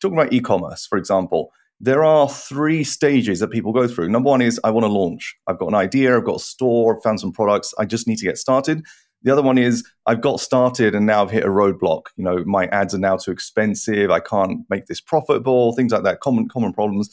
talking 0.01 0.17
about 0.17 0.31
e 0.31 0.39
commerce, 0.39 0.85
for 0.85 0.97
example, 0.97 1.51
there 1.83 2.03
are 2.03 2.29
three 2.29 2.83
stages 2.83 3.39
that 3.39 3.47
people 3.47 3.73
go 3.73 3.87
through. 3.87 4.07
Number 4.07 4.29
one 4.29 4.41
is 4.41 4.59
I 4.63 4.69
want 4.69 4.85
to 4.85 4.91
launch. 4.91 5.35
I've 5.47 5.57
got 5.57 5.69
an 5.69 5.73
idea, 5.73 6.15
I've 6.15 6.23
got 6.23 6.35
a 6.35 6.39
store, 6.39 6.95
I've 6.95 7.03
found 7.03 7.19
some 7.19 7.31
products, 7.31 7.73
I 7.79 7.85
just 7.85 8.07
need 8.07 8.19
to 8.19 8.25
get 8.25 8.37
started. 8.37 8.85
The 9.23 9.31
other 9.31 9.41
one 9.41 9.57
is 9.57 9.83
I've 10.05 10.21
got 10.21 10.39
started 10.39 10.93
and 10.93 11.07
now 11.07 11.23
I've 11.23 11.31
hit 11.31 11.43
a 11.43 11.47
roadblock. 11.47 12.03
You 12.17 12.23
know, 12.23 12.43
my 12.45 12.67
ads 12.67 12.93
are 12.93 12.99
now 12.99 13.17
too 13.17 13.31
expensive, 13.31 14.11
I 14.11 14.19
can't 14.19 14.59
make 14.69 14.85
this 14.85 15.01
profitable, 15.01 15.73
things 15.73 15.91
like 15.91 16.03
that, 16.03 16.19
common 16.19 16.47
common 16.47 16.71
problems. 16.71 17.09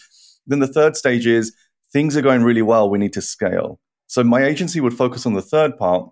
Then 0.47 0.59
the 0.59 0.67
third 0.67 0.97
stage 0.97 1.27
is 1.27 1.55
things 1.91 2.15
are 2.15 2.23
going 2.23 2.43
really 2.45 2.63
well, 2.63 2.91
we 2.91 2.99
need 2.99 3.15
to 3.15 3.23
scale. 3.23 3.81
So 4.07 4.23
my 4.23 4.45
agency 4.45 4.81
would 4.81 4.95
focus 4.95 5.25
on 5.25 5.33
the 5.33 5.43
third 5.43 5.79
part, 5.79 6.11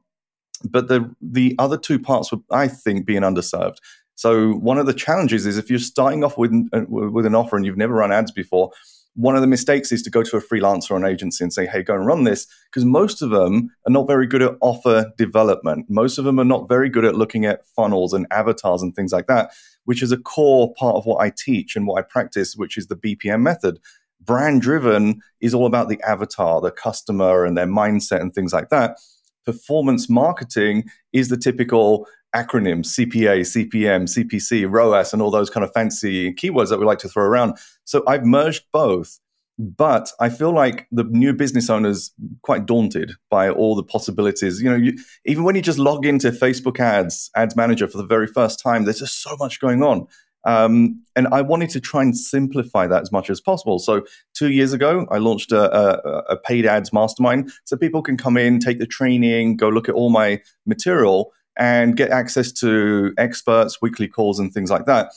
but 0.64 0.88
the 0.88 1.14
the 1.20 1.54
other 1.58 1.76
two 1.76 1.98
parts 1.98 2.30
would 2.30 2.42
I 2.50 2.68
think 2.68 3.04
being 3.04 3.22
underserved. 3.22 3.76
So 4.16 4.52
one 4.52 4.78
of 4.78 4.86
the 4.86 4.94
challenges 4.94 5.46
is 5.46 5.58
if 5.58 5.70
you're 5.70 5.78
starting 5.78 6.24
off 6.24 6.36
with 6.36 6.52
uh, 6.72 6.82
with 6.88 7.26
an 7.26 7.34
offer 7.34 7.56
and 7.56 7.64
you've 7.64 7.76
never 7.76 7.94
run 7.94 8.10
ads 8.10 8.32
before, 8.32 8.72
one 9.14 9.36
of 9.36 9.42
the 9.42 9.46
mistakes 9.46 9.92
is 9.92 10.02
to 10.02 10.10
go 10.10 10.22
to 10.22 10.36
a 10.38 10.42
freelancer 10.42 10.92
or 10.92 10.96
an 10.96 11.04
agency 11.04 11.44
and 11.44 11.52
say, 11.52 11.66
"Hey, 11.66 11.82
go 11.82 11.94
and 11.94 12.06
run 12.06 12.24
this," 12.24 12.46
because 12.70 12.86
most 12.86 13.20
of 13.20 13.28
them 13.28 13.70
are 13.86 13.92
not 13.92 14.06
very 14.06 14.26
good 14.26 14.42
at 14.42 14.56
offer 14.62 15.12
development. 15.18 15.86
Most 15.90 16.16
of 16.16 16.24
them 16.24 16.40
are 16.40 16.44
not 16.44 16.66
very 16.66 16.88
good 16.88 17.04
at 17.04 17.14
looking 17.14 17.44
at 17.44 17.66
funnels 17.66 18.14
and 18.14 18.26
avatars 18.30 18.82
and 18.82 18.96
things 18.96 19.12
like 19.12 19.26
that, 19.26 19.52
which 19.84 20.02
is 20.02 20.12
a 20.12 20.18
core 20.18 20.72
part 20.74 20.96
of 20.96 21.04
what 21.04 21.20
I 21.20 21.30
teach 21.30 21.76
and 21.76 21.86
what 21.86 21.98
I 21.98 22.02
practice, 22.02 22.56
which 22.56 22.78
is 22.78 22.86
the 22.86 22.96
BPM 22.96 23.42
method. 23.42 23.80
Brand 24.18 24.62
driven 24.62 25.20
is 25.40 25.54
all 25.54 25.66
about 25.66 25.88
the 25.88 26.00
avatar, 26.02 26.62
the 26.62 26.70
customer, 26.70 27.44
and 27.44 27.56
their 27.56 27.66
mindset 27.66 28.22
and 28.22 28.34
things 28.34 28.54
like 28.54 28.70
that 28.70 28.98
performance 29.46 30.10
marketing 30.10 30.84
is 31.12 31.28
the 31.28 31.36
typical 31.36 32.06
acronyms 32.34 32.88
CPA, 32.88 33.40
CPM, 33.40 34.04
CPC, 34.04 34.70
ROAS, 34.70 35.12
and 35.12 35.22
all 35.22 35.30
those 35.30 35.48
kind 35.48 35.64
of 35.64 35.72
fancy 35.72 36.34
keywords 36.34 36.68
that 36.68 36.78
we 36.78 36.84
like 36.84 36.98
to 36.98 37.08
throw 37.08 37.24
around. 37.24 37.56
So 37.84 38.02
I've 38.06 38.26
merged 38.26 38.64
both. 38.72 39.18
But 39.58 40.12
I 40.20 40.28
feel 40.28 40.52
like 40.52 40.86
the 40.92 41.04
new 41.04 41.32
business 41.32 41.70
owners 41.70 42.12
quite 42.42 42.66
daunted 42.66 43.12
by 43.30 43.48
all 43.48 43.74
the 43.74 43.82
possibilities. 43.82 44.60
You 44.60 44.68
know, 44.68 44.76
you, 44.76 44.98
even 45.24 45.44
when 45.44 45.56
you 45.56 45.62
just 45.62 45.78
log 45.78 46.04
into 46.04 46.30
Facebook 46.30 46.78
ads, 46.78 47.30
ads 47.34 47.56
manager 47.56 47.88
for 47.88 47.96
the 47.96 48.04
very 48.04 48.26
first 48.26 48.60
time, 48.60 48.84
there's 48.84 48.98
just 48.98 49.22
so 49.22 49.34
much 49.38 49.58
going 49.58 49.82
on. 49.82 50.08
Um, 50.46 51.02
and 51.16 51.26
I 51.28 51.42
wanted 51.42 51.70
to 51.70 51.80
try 51.80 52.02
and 52.02 52.16
simplify 52.16 52.86
that 52.86 53.02
as 53.02 53.10
much 53.10 53.28
as 53.30 53.40
possible. 53.40 53.80
So 53.80 54.06
two 54.32 54.50
years 54.50 54.72
ago, 54.72 55.06
I 55.10 55.18
launched 55.18 55.50
a, 55.50 55.76
a, 55.76 56.18
a 56.30 56.36
paid 56.36 56.64
ads 56.64 56.92
mastermind, 56.92 57.50
so 57.64 57.76
people 57.76 58.00
can 58.00 58.16
come 58.16 58.36
in, 58.36 58.60
take 58.60 58.78
the 58.78 58.86
training, 58.86 59.56
go 59.56 59.68
look 59.68 59.88
at 59.88 59.94
all 59.96 60.08
my 60.08 60.40
material, 60.64 61.32
and 61.58 61.96
get 61.96 62.10
access 62.10 62.52
to 62.52 63.12
experts, 63.18 63.82
weekly 63.82 64.06
calls, 64.06 64.38
and 64.38 64.54
things 64.54 64.70
like 64.70 64.86
that. 64.86 65.12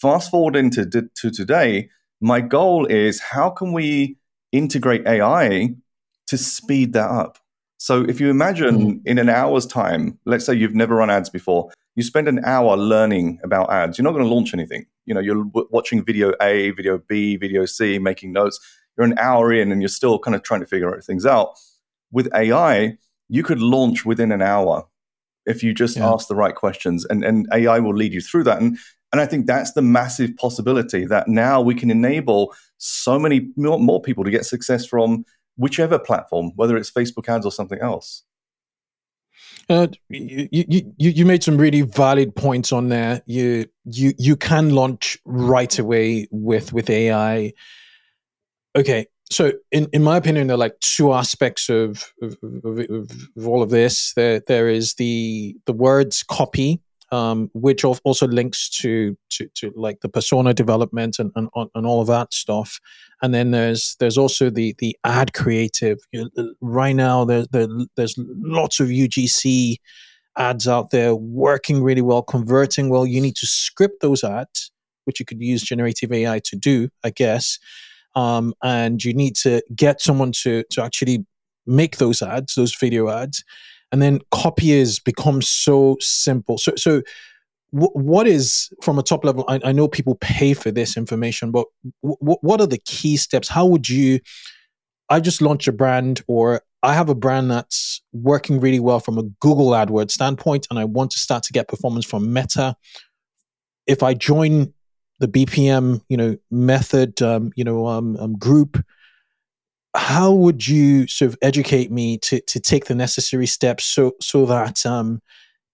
Fast 0.00 0.30
forward 0.30 0.56
into 0.56 0.86
to 0.86 1.30
today, 1.30 1.90
my 2.22 2.40
goal 2.40 2.86
is 2.86 3.20
how 3.20 3.50
can 3.50 3.72
we 3.72 4.16
integrate 4.50 5.06
AI 5.06 5.74
to 6.28 6.38
speed 6.38 6.94
that 6.94 7.10
up? 7.10 7.38
So 7.76 8.02
if 8.04 8.20
you 8.20 8.28
imagine 8.30 8.78
mm-hmm. 8.78 9.06
in 9.08 9.18
an 9.18 9.28
hour's 9.28 9.66
time, 9.66 10.18
let's 10.26 10.44
say 10.44 10.54
you've 10.54 10.74
never 10.74 10.96
run 10.96 11.10
ads 11.10 11.30
before, 11.30 11.70
you 11.96 12.02
spend 12.02 12.28
an 12.28 12.40
hour 12.44 12.76
learning 12.76 13.40
about 13.42 13.72
ads. 13.72 13.98
You're 13.98 14.04
not 14.04 14.12
going 14.12 14.24
to 14.24 14.32
launch 14.32 14.54
anything. 14.54 14.86
You 15.06 15.14
know, 15.14 15.20
you're 15.20 15.44
watching 15.70 16.04
video 16.04 16.32
A, 16.40 16.70
video 16.70 16.98
B, 16.98 17.36
video 17.36 17.66
C, 17.66 17.98
making 17.98 18.32
notes. 18.32 18.60
You're 18.96 19.06
an 19.06 19.18
hour 19.18 19.52
in 19.52 19.72
and 19.72 19.82
you're 19.82 19.88
still 19.88 20.18
kind 20.18 20.34
of 20.34 20.42
trying 20.42 20.60
to 20.60 20.66
figure 20.66 21.00
things 21.00 21.26
out. 21.26 21.58
With 22.12 22.28
AI, 22.34 22.96
you 23.28 23.42
could 23.42 23.60
launch 23.60 24.04
within 24.04 24.32
an 24.32 24.42
hour 24.42 24.86
if 25.46 25.62
you 25.62 25.72
just 25.72 25.96
yeah. 25.96 26.12
ask 26.12 26.28
the 26.28 26.34
right 26.34 26.54
questions 26.54 27.04
and, 27.06 27.24
and 27.24 27.48
AI 27.52 27.78
will 27.78 27.94
lead 27.94 28.12
you 28.12 28.20
through 28.20 28.44
that. 28.44 28.60
And, 28.60 28.78
and 29.12 29.20
I 29.20 29.26
think 29.26 29.46
that's 29.46 29.72
the 29.72 29.82
massive 29.82 30.36
possibility 30.36 31.04
that 31.06 31.28
now 31.28 31.60
we 31.60 31.74
can 31.74 31.90
enable 31.90 32.54
so 32.78 33.18
many 33.18 33.48
more, 33.56 33.80
more 33.80 34.00
people 34.00 34.24
to 34.24 34.30
get 34.30 34.46
success 34.46 34.86
from 34.86 35.24
whichever 35.56 35.98
platform, 35.98 36.52
whether 36.56 36.76
it's 36.76 36.90
Facebook 36.90 37.28
ads 37.28 37.44
or 37.44 37.52
something 37.52 37.80
else. 37.80 38.22
Uh, 39.70 39.86
you, 40.08 40.48
you 40.50 40.92
you 40.98 41.24
made 41.24 41.44
some 41.44 41.56
really 41.56 41.82
valid 41.82 42.34
points 42.34 42.72
on 42.72 42.88
there. 42.88 43.22
You 43.26 43.66
you 43.84 44.12
you 44.18 44.34
can 44.34 44.70
launch 44.70 45.16
right 45.24 45.78
away 45.78 46.26
with 46.32 46.72
with 46.72 46.90
AI. 46.90 47.52
Okay, 48.76 49.06
so 49.30 49.52
in, 49.70 49.86
in 49.92 50.02
my 50.02 50.16
opinion 50.16 50.48
there 50.48 50.56
are 50.56 50.58
like 50.58 50.78
two 50.80 51.12
aspects 51.12 51.68
of 51.68 52.12
of, 52.20 52.36
of, 52.42 53.12
of 53.36 53.46
all 53.46 53.62
of 53.62 53.70
this 53.70 54.12
there 54.14 54.42
there 54.48 54.68
is 54.68 54.94
the 54.94 55.56
the 55.66 55.72
words 55.72 56.24
copy 56.24 56.80
um, 57.12 57.50
which 57.54 57.84
also 57.84 58.26
links 58.26 58.68
to, 58.68 59.16
to 59.30 59.48
to 59.54 59.72
like 59.74 60.00
the 60.00 60.08
persona 60.08 60.54
development 60.54 61.18
and, 61.18 61.32
and 61.34 61.48
and 61.74 61.86
all 61.86 62.00
of 62.00 62.06
that 62.06 62.32
stuff. 62.32 62.80
And 63.22 63.34
then 63.34 63.50
there's 63.50 63.96
there's 63.98 64.18
also 64.18 64.50
the 64.50 64.74
the 64.78 64.96
ad 65.04 65.32
creative. 65.32 65.98
Right 66.60 66.94
now 66.94 67.24
there, 67.24 67.46
there 67.50 67.66
there's 67.96 68.14
lots 68.18 68.80
of 68.80 68.88
UGC 68.88 69.76
ads 70.38 70.68
out 70.68 70.90
there 70.90 71.14
working 71.14 71.82
really 71.82 72.02
well 72.02 72.22
converting 72.22 72.88
well. 72.88 73.06
You 73.06 73.20
need 73.20 73.36
to 73.36 73.46
script 73.46 74.00
those 74.00 74.24
ads 74.24 74.70
which 75.04 75.18
you 75.18 75.26
could 75.26 75.40
use 75.40 75.62
generative 75.62 76.12
AI 76.12 76.40
to 76.44 76.56
do 76.56 76.88
I 77.02 77.10
guess. 77.10 77.58
Um, 78.14 78.54
and 78.62 79.02
you 79.02 79.14
need 79.14 79.36
to 79.36 79.62
get 79.74 80.00
someone 80.00 80.32
to 80.42 80.64
to 80.70 80.82
actually 80.82 81.26
make 81.66 81.98
those 81.98 82.22
ads, 82.22 82.54
those 82.54 82.74
video 82.74 83.08
ads, 83.08 83.44
and 83.92 84.00
then 84.00 84.20
copiers 84.30 84.98
become 84.98 85.42
so 85.42 85.96
simple. 86.00 86.58
So 86.58 86.72
so 86.76 87.02
what 87.72 88.26
is 88.26 88.68
from 88.82 88.98
a 88.98 89.02
top 89.02 89.24
level 89.24 89.44
I, 89.46 89.60
I, 89.62 89.70
know 89.70 89.86
people 89.86 90.16
pay 90.16 90.54
for 90.54 90.72
this 90.72 90.96
information 90.96 91.52
but 91.52 91.68
w- 92.02 92.38
what 92.40 92.60
are 92.60 92.66
the 92.66 92.80
key 92.84 93.16
steps 93.16 93.46
how 93.46 93.64
would 93.64 93.88
you 93.88 94.18
i 95.08 95.20
just 95.20 95.40
launched 95.40 95.68
a 95.68 95.72
brand 95.72 96.20
or 96.26 96.62
i 96.82 96.94
have 96.94 97.08
a 97.08 97.14
brand 97.14 97.48
that's 97.48 98.02
working 98.12 98.58
really 98.58 98.80
well 98.80 98.98
from 98.98 99.18
a 99.18 99.22
google 99.38 99.68
adwords 99.68 100.10
standpoint 100.10 100.66
and 100.68 100.80
i 100.80 100.84
want 100.84 101.12
to 101.12 101.20
start 101.20 101.44
to 101.44 101.52
get 101.52 101.68
performance 101.68 102.04
from 102.04 102.32
meta 102.32 102.74
if 103.86 104.02
i 104.02 104.14
join 104.14 104.74
the 105.20 105.28
BPM, 105.28 106.00
you 106.08 106.16
know, 106.16 106.36
method, 106.50 107.22
um, 107.22 107.52
you 107.54 107.62
know, 107.62 107.86
um, 107.86 108.16
um, 108.16 108.32
group. 108.36 108.82
How 109.94 110.32
would 110.32 110.66
you 110.66 111.06
sort 111.08 111.30
of 111.30 111.38
educate 111.42 111.90
me 111.90 112.18
to 112.18 112.40
to 112.40 112.60
take 112.60 112.86
the 112.86 112.94
necessary 112.94 113.46
steps 113.46 113.84
so 113.84 114.12
so 114.20 114.46
that 114.46 114.86
um, 114.86 115.20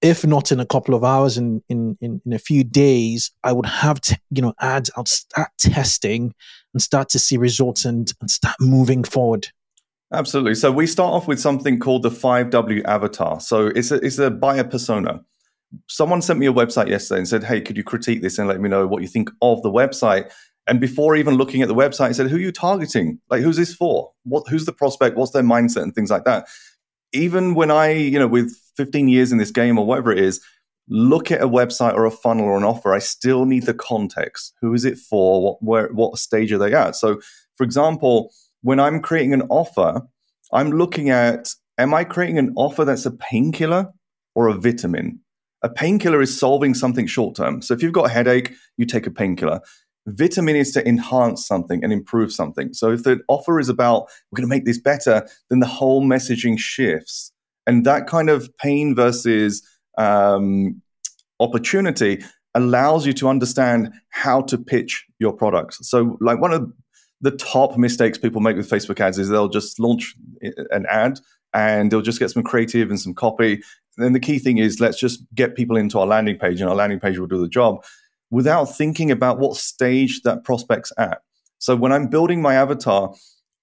if 0.03 0.25
not 0.27 0.53
in 0.53 0.61
a 0.61 0.67
couple 0.67 0.95
of 0.95 1.05
hours 1.05 1.37
in 1.37 1.63
in 1.69 1.97
in, 2.01 2.21
in 2.25 2.33
a 2.33 2.39
few 2.39 2.65
days, 2.65 3.31
I 3.45 3.53
would 3.53 3.67
have 3.67 4.01
to, 4.03 4.19
you 4.31 4.43
know 4.43 4.55
ads. 4.61 4.91
I'll 4.97 5.07
start 5.07 5.51
testing 5.59 6.35
and 6.73 6.83
start 6.83 7.09
to 7.11 7.19
see 7.19 7.37
results 7.37 7.85
and 7.85 8.13
and 8.21 8.31
start 8.31 8.57
moving 8.61 9.05
forward. 9.05 9.49
Absolutely. 10.13 10.55
So 10.55 10.71
we 10.71 10.87
start 10.87 11.13
off 11.13 11.27
with 11.27 11.41
something 11.41 11.81
called 11.81 12.03
the 12.05 12.11
5W 12.11 12.85
avatar. 12.85 13.41
So 13.41 13.67
it's 13.67 13.91
a, 13.91 13.97
it's 13.97 14.19
a 14.19 14.31
buyer 14.31 14.63
persona. 14.63 15.21
someone 15.89 16.23
sent 16.23 16.39
me 16.39 16.47
a 16.47 16.53
website 16.53 16.89
yesterday 16.89 17.19
and 17.19 17.29
said, 17.29 17.43
Hey, 17.43 17.61
could 17.61 17.77
you 17.77 17.83
critique 17.83 18.23
this 18.23 18.39
and 18.39 18.49
let 18.49 18.61
me 18.61 18.69
know 18.69 18.87
what 18.87 19.03
you 19.03 19.09
think 19.09 19.31
of 19.43 19.63
the 19.63 19.71
website? 19.71 20.31
And 20.67 20.81
before 20.81 21.15
even 21.17 21.35
looking 21.35 21.63
at 21.63 21.69
the 21.69 21.75
website, 21.75 22.09
I 22.09 22.13
said, 22.13 22.29
Who 22.29 22.37
are 22.37 22.41
you 22.41 22.53
targeting? 22.53 23.21
Like, 23.31 23.43
who's 23.43 23.57
this 23.57 23.75
for? 23.75 24.13
What, 24.25 24.45
who's 24.49 24.65
the 24.65 24.73
prospect? 24.73 25.17
What's 25.17 25.33
their 25.33 25.43
mindset 25.43 25.83
and 25.83 25.95
things 25.95 26.11
like 26.11 26.25
that? 26.25 26.49
Even 27.13 27.55
when 27.55 27.71
I, 27.71 27.93
you 27.93 28.19
know, 28.19 28.27
with 28.27 28.57
15 28.77 29.09
years 29.09 29.33
in 29.33 29.39
this 29.39 29.51
game 29.51 29.79
or 29.79 29.87
whatever 29.87 30.13
it 30.13 30.19
is, 30.19 30.41
look 30.89 31.31
at 31.31 31.43
a 31.43 31.49
website 31.49 31.95
or 31.95 32.05
a 32.05 32.11
funnel 32.11 32.47
or 32.47 32.57
an 32.57 32.65
offer, 32.65 32.93
I 32.93 32.99
still 32.99 33.45
need 33.45 33.65
the 33.65 33.75
context. 33.75 34.55
Who 34.61 34.75
is 34.75 34.85
it 34.85 34.99
for? 34.99 35.43
What, 35.43 35.63
where, 35.63 35.89
what 35.93 36.19
stage 36.19 36.53
are 36.53 36.59
they 36.59 36.75
at? 36.75 36.97
So, 36.97 37.21
for 37.55 37.65
example, 37.65 38.33
when 38.63 38.81
I'm 38.81 39.01
creating 39.01 39.33
an 39.33 39.43
offer, 39.43 40.03
I'm 40.53 40.71
looking 40.71 41.11
at 41.11 41.55
am 41.79 41.95
I 41.95 42.05
creating 42.05 42.39
an 42.39 42.53
offer 42.57 42.85
that's 42.85 43.07
a 43.07 43.11
painkiller 43.11 43.93
or 44.35 44.49
a 44.49 44.55
vitamin? 44.55 45.21
A 45.63 45.69
painkiller 45.69 46.21
is 46.21 46.39
solving 46.39 46.75
something 46.75 47.07
short 47.07 47.37
term. 47.37 47.63
So 47.63 47.75
if 47.75 47.83
you've 47.83 47.93
got 47.93 48.07
a 48.07 48.13
headache, 48.13 48.53
you 48.77 48.87
take 48.87 49.07
a 49.07 49.11
painkiller. 49.11 49.61
Vitamin 50.07 50.57
is 50.57 50.71
to 50.73 50.87
enhance 50.89 51.47
something 51.47 51.83
and 51.83 51.93
improve 51.93 52.33
something. 52.33 52.73
So 52.73 52.93
if 52.93 53.03
the 53.03 53.21
offer 53.29 53.59
is 53.59 53.69
about, 53.69 54.09
we're 54.31 54.37
going 54.37 54.49
to 54.49 54.55
make 54.55 54.65
this 54.65 54.79
better, 54.79 55.27
then 55.51 55.61
the 55.61 55.67
whole 55.67 56.03
messaging 56.03 56.59
shifts. 56.59 57.33
And 57.67 57.85
that 57.85 58.07
kind 58.07 58.31
of 58.31 58.49
pain 58.59 58.95
versus 58.95 59.67
um, 59.99 60.81
opportunity 61.41 62.23
allows 62.55 63.07
you 63.07 63.13
to 63.15 63.29
understand 63.29 63.93
how 64.11 64.43
to 64.43 64.57
pitch 64.57 65.05
your 65.19 65.33
products. 65.33 65.79
So, 65.83 66.17
like 66.21 66.41
one 66.41 66.53
of 66.53 66.73
the 67.21 67.33
top 67.33 67.77
mistakes 67.77 68.19
people 68.19 68.41
make 68.41 68.57
with 68.57 68.71
Facebook 68.71 69.01
ads 69.01 69.19
is 69.19 69.29
they'll 69.29 69.49
just 69.49 69.81
launch 69.81 70.15
an 70.71 70.87
ad 70.89 71.19
and 71.53 71.91
they'll 71.91 72.03
just 72.03 72.19
get 72.19 72.31
some 72.31 72.43
creative 72.43 72.91
and 72.91 73.01
some 73.01 73.15
copy. 73.15 73.63
And 73.99 74.15
the 74.15 74.21
key 74.21 74.39
thing 74.39 74.59
is 74.59 74.79
let's 74.79 74.99
just 74.99 75.21
get 75.35 75.57
people 75.57 75.77
into 75.77 75.99
our 75.99 76.07
landing 76.07 76.39
page 76.39 76.61
and 76.61 76.69
our 76.69 76.77
landing 76.77 77.01
page 77.01 77.19
will 77.19 77.27
do 77.27 77.41
the 77.41 77.49
job 77.49 77.83
without 78.31 78.65
thinking 78.67 79.11
about 79.11 79.39
what 79.39 79.57
stage 79.57 80.23
that 80.23 80.45
prospect's 80.45 80.93
at. 80.99 81.23
So 81.59 81.77
when 81.77 81.93
I'm 81.93 82.09
building 82.09 82.43
my 82.43 82.55
avatar, 82.55 83.15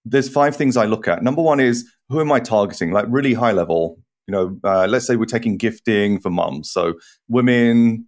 there's 0.05 0.29
five 0.29 0.55
things 0.55 0.77
I 0.77 0.85
look 0.85 1.07
at. 1.07 1.23
Number 1.23 1.41
one 1.41 1.59
is 1.59 1.89
who 2.09 2.19
am 2.19 2.31
I 2.31 2.39
targeting? 2.39 2.91
Like 2.91 3.05
really 3.09 3.33
high 3.33 3.51
level. 3.51 3.97
You 4.27 4.31
know, 4.31 4.59
uh, 4.63 4.87
let's 4.87 5.05
say 5.05 5.15
we're 5.15 5.25
taking 5.25 5.57
gifting 5.57 6.19
for 6.19 6.29
moms. 6.29 6.71
So 6.71 6.95
women 7.27 8.07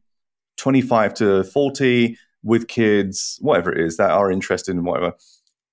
25 0.58 1.14
to 1.16 1.44
40 1.44 2.18
with 2.44 2.68
kids, 2.68 3.38
whatever 3.42 3.72
it 3.74 3.86
is 3.86 3.98
that 3.98 4.12
are 4.12 4.32
interested 4.32 4.72
in 4.72 4.84
whatever. 4.84 5.14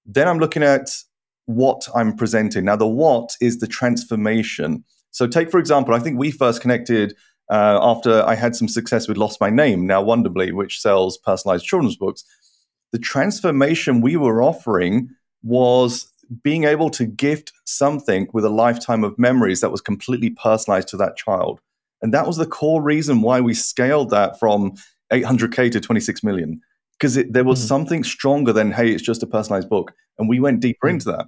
Then 0.04 0.26
I'm 0.26 0.38
looking 0.38 0.62
at 0.62 0.90
what 1.46 1.86
I'm 1.94 2.16
presenting. 2.16 2.64
Now, 2.64 2.76
the 2.76 2.86
what 2.86 3.36
is 3.40 3.58
the 3.58 3.66
transformation. 3.66 4.84
So, 5.10 5.26
take 5.26 5.50
for 5.50 5.58
example, 5.58 5.94
I 5.94 5.98
think 5.98 6.18
we 6.18 6.30
first 6.30 6.60
connected 6.60 7.14
uh, 7.52 7.78
after 7.82 8.22
I 8.22 8.34
had 8.34 8.56
some 8.56 8.66
success 8.66 9.06
with 9.06 9.18
Lost 9.18 9.38
My 9.38 9.50
Name, 9.50 9.86
now 9.86 10.02
Wonderbly, 10.02 10.52
which 10.52 10.80
sells 10.80 11.18
personalized 11.18 11.66
children's 11.66 11.96
books. 11.96 12.24
The 12.92 12.98
transformation 12.98 14.00
we 14.00 14.16
were 14.16 14.42
offering 14.42 15.10
was 15.42 16.10
being 16.42 16.64
able 16.64 16.88
to 16.88 17.04
gift 17.04 17.52
something 17.66 18.26
with 18.32 18.46
a 18.46 18.48
lifetime 18.48 19.04
of 19.04 19.18
memories 19.18 19.60
that 19.60 19.70
was 19.70 19.82
completely 19.82 20.30
personalized 20.30 20.88
to 20.88 20.96
that 20.96 21.16
child. 21.16 21.60
And 22.00 22.14
that 22.14 22.26
was 22.26 22.38
the 22.38 22.46
core 22.46 22.82
reason 22.82 23.20
why 23.20 23.42
we 23.42 23.52
scaled 23.52 24.08
that 24.10 24.38
from 24.38 24.72
800K 25.12 25.70
to 25.72 25.80
26 25.80 26.22
million 26.22 26.58
because 26.98 27.22
there 27.28 27.44
was 27.44 27.58
mm-hmm. 27.58 27.68
something 27.68 28.04
stronger 28.04 28.52
than 28.52 28.70
hey 28.70 28.90
it's 28.90 29.02
just 29.02 29.22
a 29.22 29.26
personalized 29.26 29.68
book 29.68 29.92
and 30.18 30.28
we 30.28 30.40
went 30.40 30.60
deeper 30.60 30.86
mm-hmm. 30.86 30.94
into 30.94 31.10
that 31.10 31.26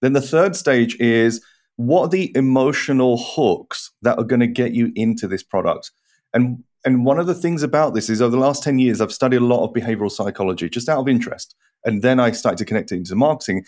then 0.00 0.14
the 0.14 0.22
third 0.22 0.56
stage 0.56 0.96
is 0.98 1.44
what 1.76 2.02
are 2.02 2.08
the 2.08 2.32
emotional 2.34 3.18
hooks 3.18 3.92
that 4.02 4.18
are 4.18 4.24
going 4.24 4.40
to 4.40 4.46
get 4.46 4.72
you 4.72 4.92
into 4.94 5.26
this 5.26 5.42
product 5.42 5.90
and 6.32 6.62
and 6.84 7.04
one 7.04 7.18
of 7.18 7.26
the 7.26 7.34
things 7.34 7.62
about 7.64 7.94
this 7.94 8.08
is 8.08 8.22
over 8.22 8.30
the 8.30 8.42
last 8.42 8.62
10 8.62 8.78
years 8.78 9.00
i've 9.00 9.12
studied 9.12 9.36
a 9.36 9.44
lot 9.44 9.64
of 9.64 9.74
behavioral 9.74 10.10
psychology 10.10 10.68
just 10.68 10.88
out 10.88 11.00
of 11.00 11.08
interest 11.08 11.54
and 11.84 12.02
then 12.02 12.18
i 12.18 12.30
started 12.30 12.58
to 12.58 12.64
connect 12.64 12.92
it 12.92 12.96
into 12.96 13.14
marketing 13.14 13.64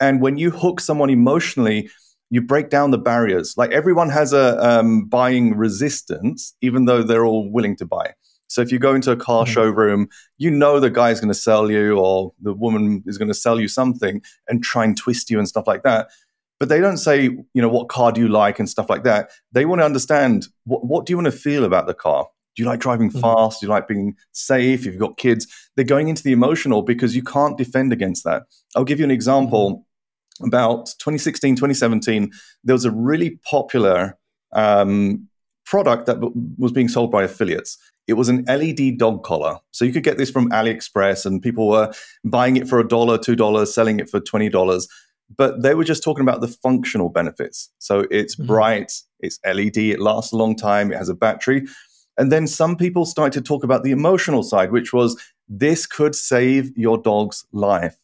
and 0.00 0.20
when 0.20 0.36
you 0.36 0.50
hook 0.50 0.80
someone 0.80 1.10
emotionally 1.10 1.88
you 2.30 2.40
break 2.40 2.70
down 2.70 2.90
the 2.90 2.98
barriers 2.98 3.54
like 3.56 3.70
everyone 3.72 4.08
has 4.08 4.32
a 4.32 4.58
um, 4.66 5.04
buying 5.04 5.54
resistance 5.56 6.54
even 6.62 6.86
though 6.86 7.02
they're 7.02 7.26
all 7.26 7.50
willing 7.50 7.76
to 7.76 7.84
buy 7.84 8.14
so 8.52 8.60
if 8.60 8.70
you 8.70 8.78
go 8.78 8.94
into 8.94 9.10
a 9.10 9.16
car 9.16 9.44
mm-hmm. 9.44 9.54
showroom, 9.54 10.08
you 10.36 10.50
know 10.50 10.78
the 10.78 10.90
guy's 10.90 11.20
going 11.20 11.32
to 11.32 11.38
sell 11.38 11.70
you 11.70 11.96
or 11.96 12.34
the 12.42 12.52
woman 12.52 13.02
is 13.06 13.16
going 13.16 13.28
to 13.28 13.34
sell 13.34 13.58
you 13.58 13.66
something 13.66 14.20
and 14.46 14.62
try 14.62 14.84
and 14.84 14.94
twist 14.94 15.30
you 15.30 15.38
and 15.38 15.48
stuff 15.48 15.66
like 15.66 15.84
that. 15.84 16.08
But 16.62 16.68
they 16.68 16.78
don't 16.78 16.98
say, 16.98 17.24
you 17.24 17.60
know, 17.60 17.68
what 17.68 17.88
car 17.88 18.12
do 18.12 18.20
you 18.20 18.28
like 18.28 18.60
and 18.60 18.70
stuff 18.70 18.88
like 18.88 19.02
that. 19.02 19.32
They 19.50 19.64
want 19.64 19.80
to 19.80 19.84
understand 19.84 20.46
what, 20.62 20.86
what 20.86 21.04
do 21.04 21.12
you 21.12 21.16
want 21.16 21.24
to 21.24 21.32
feel 21.32 21.64
about 21.64 21.88
the 21.88 21.92
car? 21.92 22.28
Do 22.54 22.62
you 22.62 22.68
like 22.68 22.78
driving 22.78 23.10
mm-hmm. 23.10 23.18
fast? 23.18 23.58
Do 23.58 23.66
you 23.66 23.70
like 23.70 23.88
being 23.88 24.14
safe? 24.30 24.86
If 24.86 24.86
you've 24.86 25.00
got 25.00 25.16
kids, 25.16 25.48
they're 25.74 25.84
going 25.84 26.06
into 26.06 26.22
the 26.22 26.30
emotional 26.30 26.82
because 26.82 27.16
you 27.16 27.22
can't 27.24 27.58
defend 27.58 27.92
against 27.92 28.22
that. 28.22 28.44
I'll 28.76 28.84
give 28.84 29.00
you 29.00 29.04
an 29.04 29.10
example. 29.10 29.84
Mm-hmm. 30.40 30.46
About 30.46 30.86
2016, 31.00 31.56
2017, 31.56 32.30
there 32.62 32.74
was 32.74 32.84
a 32.84 32.92
really 32.92 33.40
popular 33.50 34.16
um, 34.52 35.26
product 35.66 36.06
that 36.06 36.18
was 36.58 36.70
being 36.70 36.88
sold 36.88 37.10
by 37.10 37.24
affiliates. 37.24 37.76
It 38.06 38.12
was 38.12 38.28
an 38.28 38.44
LED 38.44 38.98
dog 38.98 39.24
collar. 39.24 39.58
So 39.72 39.84
you 39.84 39.92
could 39.92 40.04
get 40.04 40.16
this 40.16 40.30
from 40.30 40.48
AliExpress 40.50 41.26
and 41.26 41.42
people 41.42 41.66
were 41.66 41.92
buying 42.24 42.56
it 42.56 42.68
for 42.68 42.78
a 42.78 42.86
dollar, 42.86 43.18
two 43.18 43.34
dollars, 43.34 43.74
selling 43.74 43.98
it 43.98 44.08
for 44.08 44.20
$20. 44.20 44.86
But 45.36 45.62
they 45.62 45.74
were 45.74 45.84
just 45.84 46.02
talking 46.02 46.22
about 46.22 46.40
the 46.40 46.48
functional 46.48 47.08
benefits. 47.08 47.70
So 47.78 48.06
it's 48.10 48.34
mm-hmm. 48.34 48.46
bright, 48.46 48.92
it's 49.20 49.38
LED, 49.44 49.76
it 49.76 50.00
lasts 50.00 50.32
a 50.32 50.36
long 50.36 50.56
time, 50.56 50.92
it 50.92 50.98
has 50.98 51.08
a 51.08 51.14
battery. 51.14 51.66
And 52.18 52.30
then 52.30 52.46
some 52.46 52.76
people 52.76 53.06
started 53.06 53.32
to 53.38 53.46
talk 53.46 53.64
about 53.64 53.84
the 53.84 53.92
emotional 53.92 54.42
side, 54.42 54.72
which 54.72 54.92
was 54.92 55.20
this 55.48 55.86
could 55.86 56.14
save 56.14 56.76
your 56.76 56.98
dog's 56.98 57.46
life. 57.52 57.96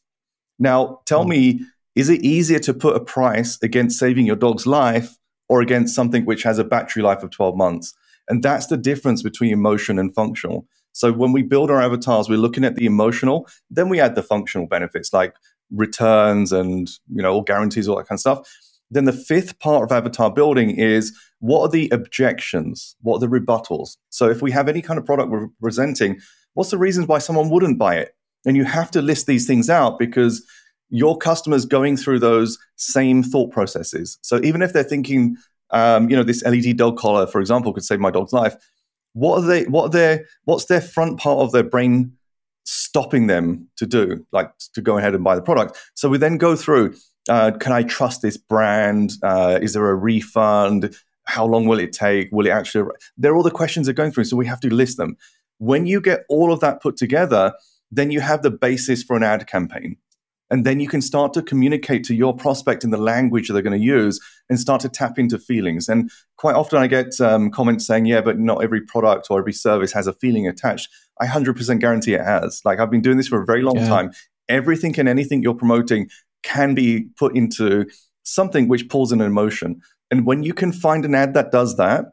Now, 0.58 1.00
tell 1.06 1.20
mm-hmm. 1.20 1.30
me, 1.30 1.60
is 1.94 2.08
it 2.08 2.22
easier 2.22 2.58
to 2.60 2.74
put 2.74 2.96
a 2.96 3.00
price 3.00 3.58
against 3.62 3.98
saving 3.98 4.26
your 4.26 4.36
dog's 4.36 4.66
life 4.66 5.16
or 5.48 5.60
against 5.60 5.94
something 5.94 6.24
which 6.24 6.42
has 6.44 6.58
a 6.58 6.64
battery 6.64 7.02
life 7.02 7.22
of 7.22 7.30
12 7.30 7.56
months? 7.56 7.94
And 8.28 8.42
that's 8.42 8.66
the 8.66 8.76
difference 8.76 9.22
between 9.22 9.52
emotion 9.52 9.98
and 9.98 10.14
functional. 10.14 10.66
So 10.92 11.12
when 11.12 11.32
we 11.32 11.42
build 11.42 11.70
our 11.70 11.80
avatars, 11.80 12.28
we're 12.28 12.38
looking 12.38 12.64
at 12.64 12.76
the 12.76 12.86
emotional, 12.86 13.48
then 13.70 13.88
we 13.88 14.00
add 14.00 14.14
the 14.14 14.22
functional 14.22 14.66
benefits 14.66 15.12
like 15.12 15.34
returns 15.70 16.52
and 16.52 16.88
you 17.12 17.22
know 17.22 17.33
all 17.33 17.42
guarantees, 17.42 17.88
all 17.88 17.96
that 17.96 18.09
kind 18.09 18.16
of 18.16 18.20
stuff. 18.20 18.48
Then 18.90 19.04
the 19.04 19.12
fifth 19.12 19.59
part 19.59 19.85
of 19.85 19.92
avatar 19.92 20.33
building 20.33 20.70
is 20.70 21.16
what 21.40 21.61
are 21.62 21.68
the 21.68 21.88
objections? 21.90 22.96
What 23.02 23.16
are 23.16 23.28
the 23.28 23.38
rebuttals? 23.38 23.96
So 24.09 24.28
if 24.31 24.40
we 24.40 24.50
have 24.52 24.68
any 24.68 24.81
kind 24.81 24.98
of 24.98 25.04
product 25.04 25.31
we're 25.31 25.48
presenting, 25.61 26.20
what's 26.54 26.70
the 26.70 26.78
reasons 26.78 27.07
why 27.07 27.18
someone 27.18 27.50
wouldn't 27.50 27.78
buy 27.78 27.96
it? 27.96 28.14
And 28.46 28.57
you 28.57 28.64
have 28.64 28.90
to 28.92 29.02
list 29.02 29.26
these 29.26 29.46
things 29.46 29.68
out 29.68 29.98
because 29.98 30.44
your 30.88 31.18
customers 31.18 31.66
going 31.66 31.98
through 31.98 32.18
those 32.18 32.57
same 32.76 33.22
thought 33.22 33.52
processes. 33.52 34.18
So 34.22 34.40
even 34.42 34.62
if 34.62 34.72
they're 34.72 34.83
thinking 34.83 35.37
um, 35.70 36.09
you 36.11 36.16
know, 36.16 36.22
this 36.22 36.42
LED 36.44 36.76
dog 36.76 36.96
collar, 36.98 37.26
for 37.26 37.40
example, 37.40 37.72
could 37.72 37.85
save 37.85 38.00
my 38.00 38.11
dog's 38.11 38.33
life. 38.33 38.57
What 39.12 39.38
are 39.38 39.46
they? 39.46 39.64
What 39.64 39.85
are 39.85 39.90
their? 39.90 40.26
What's 40.44 40.66
their 40.66 40.81
front 40.81 41.18
part 41.18 41.38
of 41.40 41.52
their 41.52 41.62
brain 41.62 42.12
stopping 42.68 43.26
them 43.26 43.68
to 43.76 43.87
do? 43.87 44.26
Like 44.33 44.50
to 44.74 44.83
go 44.83 44.98
ahead 44.98 45.14
and 45.14 45.24
buy 45.24 45.35
the 45.35 45.42
product. 45.42 45.78
So 45.94 46.09
we 46.09 46.18
then 46.18 46.37
go 46.37 46.54
through. 46.57 46.94
Uh, 47.28 47.52
can 47.59 47.72
I 47.72 47.83
trust 47.83 48.22
this 48.22 48.37
brand? 48.37 49.12
Uh, 49.22 49.59
is 49.61 49.72
there 49.72 49.88
a 49.88 49.94
refund? 49.94 50.94
How 51.24 51.46
long 51.46 51.66
will 51.66 51.78
it 51.78 51.92
take? 51.92 52.28
Will 52.33 52.46
it 52.46 52.50
actually? 52.50 52.90
They're 53.16 53.37
all 53.37 53.42
the 53.42 53.50
questions 53.50 53.87
they're 53.87 53.94
going 53.94 54.12
through. 54.12 54.24
So 54.24 54.37
we 54.37 54.46
have 54.46 54.61
to 54.61 54.74
list 54.74 54.96
them. 54.96 55.16
When 55.59 55.87
you 55.87 56.00
get 56.00 56.24
all 56.28 56.52
of 56.52 56.61
that 56.61 56.81
put 56.81 56.96
together, 56.96 57.52
then 57.90 58.11
you 58.11 58.20
have 58.20 58.42
the 58.42 58.50
basis 58.50 59.02
for 59.02 59.16
an 59.16 59.22
ad 59.22 59.46
campaign. 59.46 59.96
And 60.50 60.64
then 60.64 60.81
you 60.81 60.88
can 60.88 61.02
start 61.02 61.35
to 61.35 61.42
communicate 61.42 62.04
to 62.04 62.14
your 62.14 62.35
prospect 62.35 62.83
in 62.83 62.90
the 62.90 62.96
language 62.96 63.48
they're 63.48 63.61
going 63.61 63.78
to 63.78 63.85
use 63.85 64.18
and 64.48 64.59
start 64.59 64.81
to 64.81 64.88
tap 64.88 65.18
into 65.18 65.38
feelings. 65.38 65.88
And 65.88 66.11
quite 66.37 66.54
often 66.54 66.78
I 66.78 66.87
get 66.87 67.20
um, 67.20 67.50
comments 67.50 67.87
saying, 67.87 68.07
yeah, 68.07 68.22
but 68.22 68.38
not 68.38 68.62
every 68.64 68.81
product 68.81 69.26
or 69.31 69.38
every 69.38 69.52
service 69.52 69.92
has 69.92 70.07
a 70.07 70.14
feeling 70.14 70.48
attached. 70.48 70.88
I 71.20 71.26
100% 71.26 71.81
guarantee 71.81 72.14
it 72.14 72.24
has. 72.24 72.61
Like 72.64 72.78
I've 72.78 72.90
been 72.90 73.00
doing 73.00 73.16
this 73.16 73.28
for 73.28 73.42
a 73.42 73.46
very 73.46 73.62
long 73.62 73.76
yeah. 73.76 73.88
time. 73.88 74.12
Everything 74.48 74.98
and 74.98 75.09
anything 75.09 75.42
you're 75.42 75.54
promoting 75.54 76.09
can 76.42 76.74
be 76.74 77.09
put 77.18 77.37
into 77.37 77.87
something 78.22 78.68
which 78.68 78.88
pulls 78.88 79.12
an 79.12 79.20
emotion. 79.20 79.81
And 80.11 80.26
when 80.26 80.42
you 80.42 80.54
can 80.54 80.72
find 80.72 81.04
an 81.04 81.14
ad 81.14 81.35
that 81.35 81.50
does 81.50 81.76
that, 81.76 82.07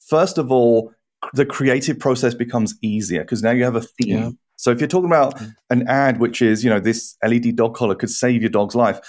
first 0.00 0.38
of 0.38 0.50
all, 0.50 0.92
the 1.32 1.46
creative 1.46 1.98
process 1.98 2.34
becomes 2.34 2.74
easier 2.82 3.22
because 3.22 3.42
now 3.42 3.50
you 3.50 3.64
have 3.64 3.76
a 3.76 3.82
theme. 3.82 4.18
Yeah. 4.18 4.30
So 4.56 4.70
if 4.70 4.80
you're 4.80 4.88
talking 4.88 5.10
about 5.10 5.40
an 5.70 5.86
ad 5.88 6.20
which 6.20 6.40
is, 6.40 6.62
you 6.62 6.70
know, 6.70 6.80
this 6.80 7.16
LED 7.26 7.56
dog 7.56 7.74
collar 7.74 7.94
could 7.94 8.10
save 8.10 8.40
your 8.40 8.50
dog's 8.50 8.74
life, 8.74 9.00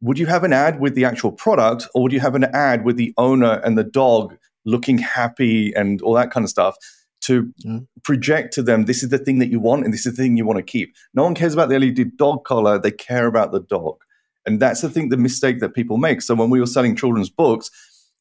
would 0.00 0.18
you 0.18 0.26
have 0.26 0.44
an 0.44 0.52
ad 0.52 0.80
with 0.80 0.94
the 0.94 1.04
actual 1.04 1.32
product 1.32 1.88
or 1.94 2.02
would 2.02 2.12
you 2.12 2.20
have 2.20 2.34
an 2.34 2.44
ad 2.44 2.84
with 2.84 2.96
the 2.96 3.14
owner 3.16 3.60
and 3.64 3.76
the 3.76 3.84
dog 3.84 4.36
looking 4.64 4.98
happy 4.98 5.72
and 5.74 6.00
all 6.02 6.14
that 6.14 6.30
kind 6.30 6.44
of 6.44 6.50
stuff 6.50 6.76
to 7.22 7.52
project 8.04 8.52
to 8.54 8.62
them 8.62 8.84
this 8.84 9.02
is 9.02 9.10
the 9.10 9.18
thing 9.18 9.38
that 9.38 9.48
you 9.48 9.60
want 9.60 9.84
and 9.84 9.92
this 9.92 10.06
is 10.06 10.16
the 10.16 10.22
thing 10.22 10.36
you 10.36 10.46
want 10.46 10.58
to 10.58 10.62
keep. 10.62 10.94
No 11.14 11.22
one 11.22 11.34
cares 11.34 11.54
about 11.54 11.68
the 11.68 11.78
LED 11.78 12.16
dog 12.16 12.44
collar, 12.44 12.78
they 12.78 12.90
care 12.90 13.26
about 13.26 13.52
the 13.52 13.60
dog. 13.60 13.96
And 14.44 14.58
that's 14.58 14.80
the 14.80 14.90
thing, 14.90 15.08
the 15.08 15.16
mistake 15.16 15.60
that 15.60 15.74
people 15.74 15.98
make. 15.98 16.20
So 16.20 16.34
when 16.34 16.50
we 16.50 16.58
were 16.58 16.66
selling 16.66 16.96
children's 16.96 17.30
books, 17.30 17.70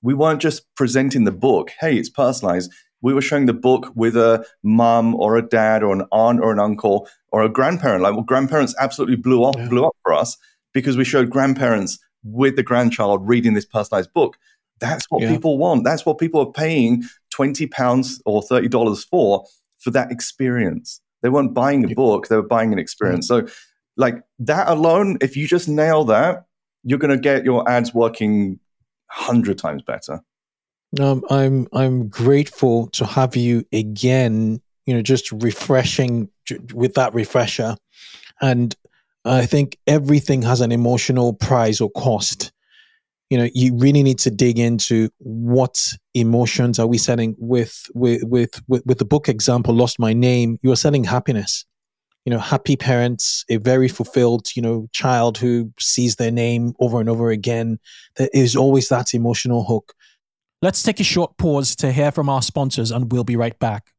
we 0.04 0.14
weren't 0.14 0.42
just 0.42 0.64
presenting 0.76 1.24
the 1.24 1.32
book, 1.32 1.72
hey, 1.80 1.98
it's 1.98 2.10
personalized 2.10 2.72
we 3.02 3.14
were 3.14 3.22
showing 3.22 3.48
the 3.48 3.54
book 3.54 3.92
with 3.96 4.16
a 4.16 4.46
mum 4.64 5.16
or 5.16 5.38
a 5.38 5.42
dad 5.42 5.84
or 5.84 5.94
an 5.94 6.04
aunt 6.12 6.40
or 6.40 6.52
an 6.52 6.60
uncle 6.60 7.08
or 7.32 7.44
a 7.44 7.50
grandparent. 7.50 8.04
Like, 8.04 8.14
well, 8.14 8.24
grandparents 8.24 8.76
absolutely 8.80 9.16
blew 9.16 9.44
up, 9.44 9.56
yeah. 9.58 9.68
blew 9.68 9.86
up 9.86 9.96
for 10.04 10.14
us 10.14 10.38
because 10.74 10.98
we 10.98 11.04
showed 11.04 11.30
grandparents 11.30 12.00
with 12.24 12.56
the 12.56 12.64
grandchild 12.64 13.28
reading 13.28 13.54
this 13.54 13.66
personalized 13.66 14.14
book. 14.14 14.38
That's 14.80 15.06
what 15.10 15.22
yeah. 15.22 15.32
people 15.32 15.58
want. 15.58 15.84
That's 15.84 16.06
what 16.06 16.18
people 16.18 16.42
are 16.42 16.52
paying 16.52 17.04
twenty 17.32 17.68
pounds 17.68 18.22
or 18.26 18.42
thirty 18.42 18.68
dollars 18.68 19.04
for 19.04 19.46
for 19.80 19.92
that 19.92 20.12
experience. 20.12 21.02
They 21.22 21.30
weren't 21.30 21.54
buying 21.54 21.90
a 21.90 21.94
book; 21.96 22.28
they 22.28 22.36
were 22.36 22.44
buying 22.44 22.74
an 22.74 22.80
experience. 22.80 23.28
So, 23.28 23.48
like 23.98 24.22
that 24.40 24.68
alone, 24.68 25.18
if 25.22 25.36
you 25.36 25.48
just 25.48 25.68
nail 25.68 26.04
that, 26.06 26.46
you're 26.84 27.00
going 27.00 27.16
to 27.16 27.22
get 27.22 27.44
your 27.44 27.68
ads 27.70 27.94
working 27.94 28.60
hundred 29.08 29.58
times 29.58 29.82
better. 29.84 30.22
Um, 31.00 31.24
I'm 31.30 31.68
I'm 31.74 32.10
grateful 32.10 32.88
to 32.90 33.06
have 33.06 33.36
you 33.36 33.66
again. 33.72 34.62
You 34.86 34.96
know, 34.96 35.02
just 35.02 35.32
refreshing 35.32 36.30
with 36.74 36.96
that 36.96 37.14
refresher, 37.14 37.78
and 38.42 38.76
I 39.24 39.46
think 39.46 39.78
everything 39.88 40.42
has 40.42 40.62
an 40.62 40.72
emotional 40.72 41.34
price 41.34 41.80
or 41.80 41.92
cost. 41.92 42.52
You 43.32 43.38
know, 43.38 43.50
you 43.54 43.76
really 43.76 44.04
need 44.04 44.20
to 44.20 44.30
dig 44.30 44.60
into 44.60 45.10
what 45.18 45.82
emotions 46.14 46.78
are 46.78 46.86
we 46.86 47.00
selling 47.00 47.36
with 47.40 47.90
with 47.96 48.24
with 48.24 48.62
with, 48.68 48.86
with 48.86 49.00
the 49.00 49.06
book 49.06 49.28
example. 49.28 49.74
Lost 49.74 49.98
my 49.98 50.14
name. 50.14 50.60
You 50.62 50.72
are 50.72 50.78
selling 50.78 51.04
happiness 51.04 51.66
you 52.24 52.30
know 52.30 52.38
happy 52.38 52.76
parents 52.76 53.44
a 53.50 53.58
very 53.58 53.88
fulfilled 53.88 54.56
you 54.56 54.62
know 54.62 54.88
child 54.92 55.40
who 55.40 55.74
sees 55.80 56.18
their 56.18 56.30
name 56.30 56.72
over 56.80 57.00
and 57.00 57.10
over 57.10 57.32
again 57.32 57.80
there 58.18 58.30
is 58.32 58.56
always 58.56 58.90
that 58.90 59.16
emotional 59.16 59.64
hook 59.64 59.96
Let's 60.64 60.84
take 60.84 61.00
a 61.00 61.04
short 61.04 61.38
pause 61.38 61.76
to 61.78 61.92
hear 61.92 62.12
from 62.12 62.30
our 62.30 62.44
sponsors 62.44 62.92
and 62.92 63.12
we'll 63.12 63.24
be 63.24 63.36
right 63.36 63.58
back. 63.58 63.92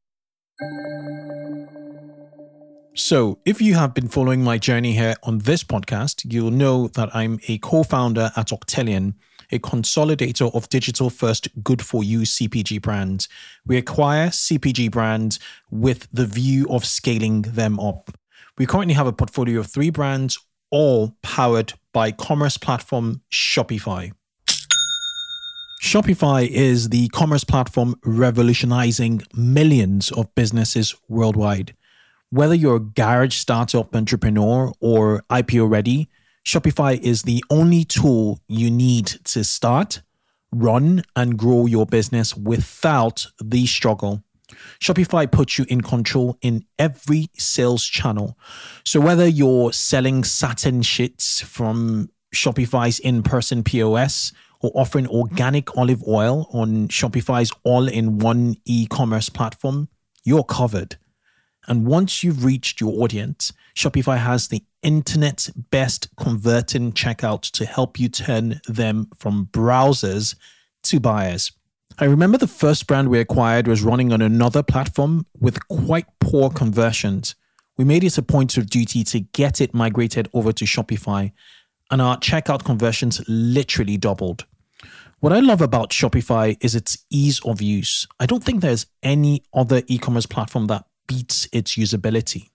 So, 2.95 3.39
if 3.47 3.63
you 3.63 3.73
have 3.75 3.95
been 3.95 4.09
following 4.09 4.45
my 4.45 4.59
journey 4.59 4.93
here 4.93 5.15
on 5.23 5.39
this 5.39 5.65
podcast, 5.65 6.31
you'll 6.31 6.51
know 6.51 6.89
that 6.89 7.09
I'm 7.17 7.41
a 7.49 7.57
co 7.57 7.85
founder 7.85 8.31
at 8.37 8.49
Octillion, 8.49 9.15
a 9.51 9.59
consolidator 9.59 10.55
of 10.55 10.69
digital 10.69 11.09
first 11.09 11.49
good 11.65 11.81
for 11.81 12.05
you 12.05 12.21
CPG 12.21 12.83
brands. 12.83 13.31
We 13.65 13.79
acquire 13.79 14.29
CPG 14.29 14.91
brands 14.91 15.41
with 15.71 16.07
the 16.13 16.27
view 16.27 16.67
of 16.69 16.85
scaling 16.85 17.43
them 17.43 17.81
up. 17.81 18.11
We 18.59 18.67
currently 18.67 18.93
have 18.93 19.07
a 19.07 19.13
portfolio 19.15 19.61
of 19.61 19.69
three 19.69 19.89
brands, 19.89 20.39
all 20.71 21.17
powered 21.23 21.73
by 21.95 22.13
commerce 22.13 22.59
platform 22.59 23.23
Shopify. 23.33 24.13
Shopify 25.83 26.47
is 26.47 26.91
the 26.91 27.09
commerce 27.09 27.45
platform 27.45 27.95
revolutionizing 28.05 29.23
millions 29.35 30.13
of 30.13 30.35
businesses 30.35 30.95
worldwide. 31.09 31.75
Whether 32.33 32.55
you're 32.55 32.77
a 32.77 32.81
garage 32.81 33.37
startup 33.37 33.95
entrepreneur 33.95 34.73
or 34.81 35.23
IPO 35.29 35.69
ready, 35.69 36.09
Shopify 36.47 36.99
is 36.99 37.25
the 37.25 37.45
only 37.51 37.85
tool 37.85 38.41
you 38.49 38.71
need 38.71 39.05
to 39.25 39.45
start, 39.45 40.01
run, 40.51 41.03
and 41.15 41.37
grow 41.37 41.67
your 41.67 41.85
business 41.85 42.35
without 42.35 43.27
the 43.39 43.67
struggle. 43.67 44.25
Shopify 44.81 45.31
puts 45.31 45.59
you 45.59 45.67
in 45.69 45.83
control 45.83 46.39
in 46.41 46.65
every 46.79 47.29
sales 47.37 47.85
channel. 47.85 48.39
So 48.83 48.99
whether 48.99 49.29
you're 49.29 49.75
selling 49.75 50.25
satin 50.25 50.81
sheets 50.81 51.43
from 51.43 52.09
Shopify's 52.35 52.99
in 52.99 53.23
person 53.23 53.63
POS 53.63 54.33
or 54.61 54.71
offering 54.75 55.07
organic 55.09 55.77
olive 55.77 56.03
oil 56.09 56.49
on 56.55 56.89
Shopify's 56.89 57.53
all 57.63 57.89
in 57.89 58.21
one 58.21 58.57
e 58.65 58.87
commerce 58.87 59.29
platform, 59.29 59.91
you're 60.25 60.45
covered. 60.45 60.97
And 61.69 61.87
once 61.87 62.25
you've 62.25 62.45
reached 62.45 62.81
your 62.81 63.03
audience, 63.03 63.53
Shopify 63.77 64.19
has 64.19 64.49
the 64.49 64.65
internet's 64.83 65.51
best 65.51 66.09
converting 66.17 66.93
checkout 66.93 67.43
to 67.53 67.65
help 67.65 68.01
you 68.01 68.09
turn 68.09 68.61
them 68.67 69.09
from 69.17 69.47
browsers 69.53 70.35
to 70.85 70.99
buyers. 70.99 71.53
I 71.99 72.07
remember 72.07 72.39
the 72.39 72.47
first 72.47 72.87
brand 72.87 73.09
we 73.09 73.21
acquired 73.21 73.69
was 73.69 73.83
running 73.83 74.13
on 74.13 74.23
another 74.23 74.63
platform 74.63 75.27
with 75.39 75.69
quite 75.69 76.07
poor 76.21 76.51
conversions. 76.51 77.35
We 77.77 77.85
made 77.85 78.03
it 78.03 78.19
a 78.19 78.23
point 78.23 78.57
of 78.57 78.69
duty 78.69 79.05
to 79.05 79.21
get 79.21 79.61
it 79.61 79.75
migrated 79.75 80.29
over 80.33 80.53
to 80.53 80.65
Shopify, 80.65 81.33
and 81.91 82.03
our 82.03 82.19
checkout 82.19 82.65
conversions 82.65 83.21
literally 83.29 83.97
doubled. 83.97 84.47
What 85.21 85.33
I 85.33 85.39
love 85.39 85.61
about 85.61 85.91
Shopify 85.91 86.57
is 86.61 86.75
its 86.75 86.99
ease 87.11 87.41
of 87.45 87.63
use. 87.63 88.09
I 88.19 88.27
don't 88.27 88.43
think 88.43 88.61
there's 88.61 88.87
any 89.03 89.45
other 89.55 89.83
e 89.87 89.99
commerce 89.99 90.27
platform 90.27 90.67
that 90.67 90.85
beats 91.13 91.49
its 91.53 91.77
usability. 91.77 92.49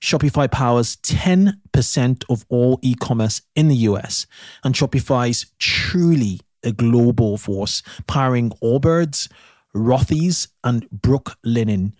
Shopify 0.00 0.50
powers 0.50 0.96
10% 0.96 2.24
of 2.28 2.44
all 2.48 2.78
e 2.82 2.94
commerce 2.94 3.42
in 3.54 3.68
the 3.68 3.76
US, 3.90 4.26
and 4.64 4.74
Shopify's 4.74 5.46
truly 5.58 6.40
a 6.64 6.72
global 6.72 7.38
force, 7.38 7.82
powering 8.06 8.50
Allbirds, 8.62 9.30
Rothy's, 9.74 10.48
and 10.62 10.88
Brooklinen, 10.90 11.92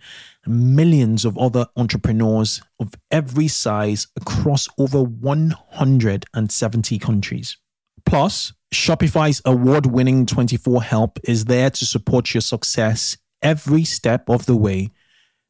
millions 0.45 1.25
of 1.25 1.37
other 1.37 1.65
entrepreneurs 1.75 2.61
of 2.79 2.93
every 3.09 3.47
size 3.47 4.07
across 4.15 4.67
over 4.77 5.01
170 5.01 6.99
countries. 6.99 7.57
Plus, 8.05 8.53
Shopify's 8.73 9.41
award 9.45 9.87
winning 9.87 10.25
24 10.25 10.83
help 10.83 11.17
is 11.23 11.45
there 11.45 11.69
to 11.71 11.85
support 11.85 12.33
your 12.33 12.41
success 12.41 13.17
every 13.41 13.83
step 13.83 14.29
of 14.29 14.45
the 14.45 14.55
way. 14.55 14.91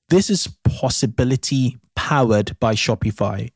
This 0.09 0.29
is 0.29 0.47
possibility 0.63 1.77
powered 1.95 2.57
by 2.59 2.75
Shopify. 2.75 3.51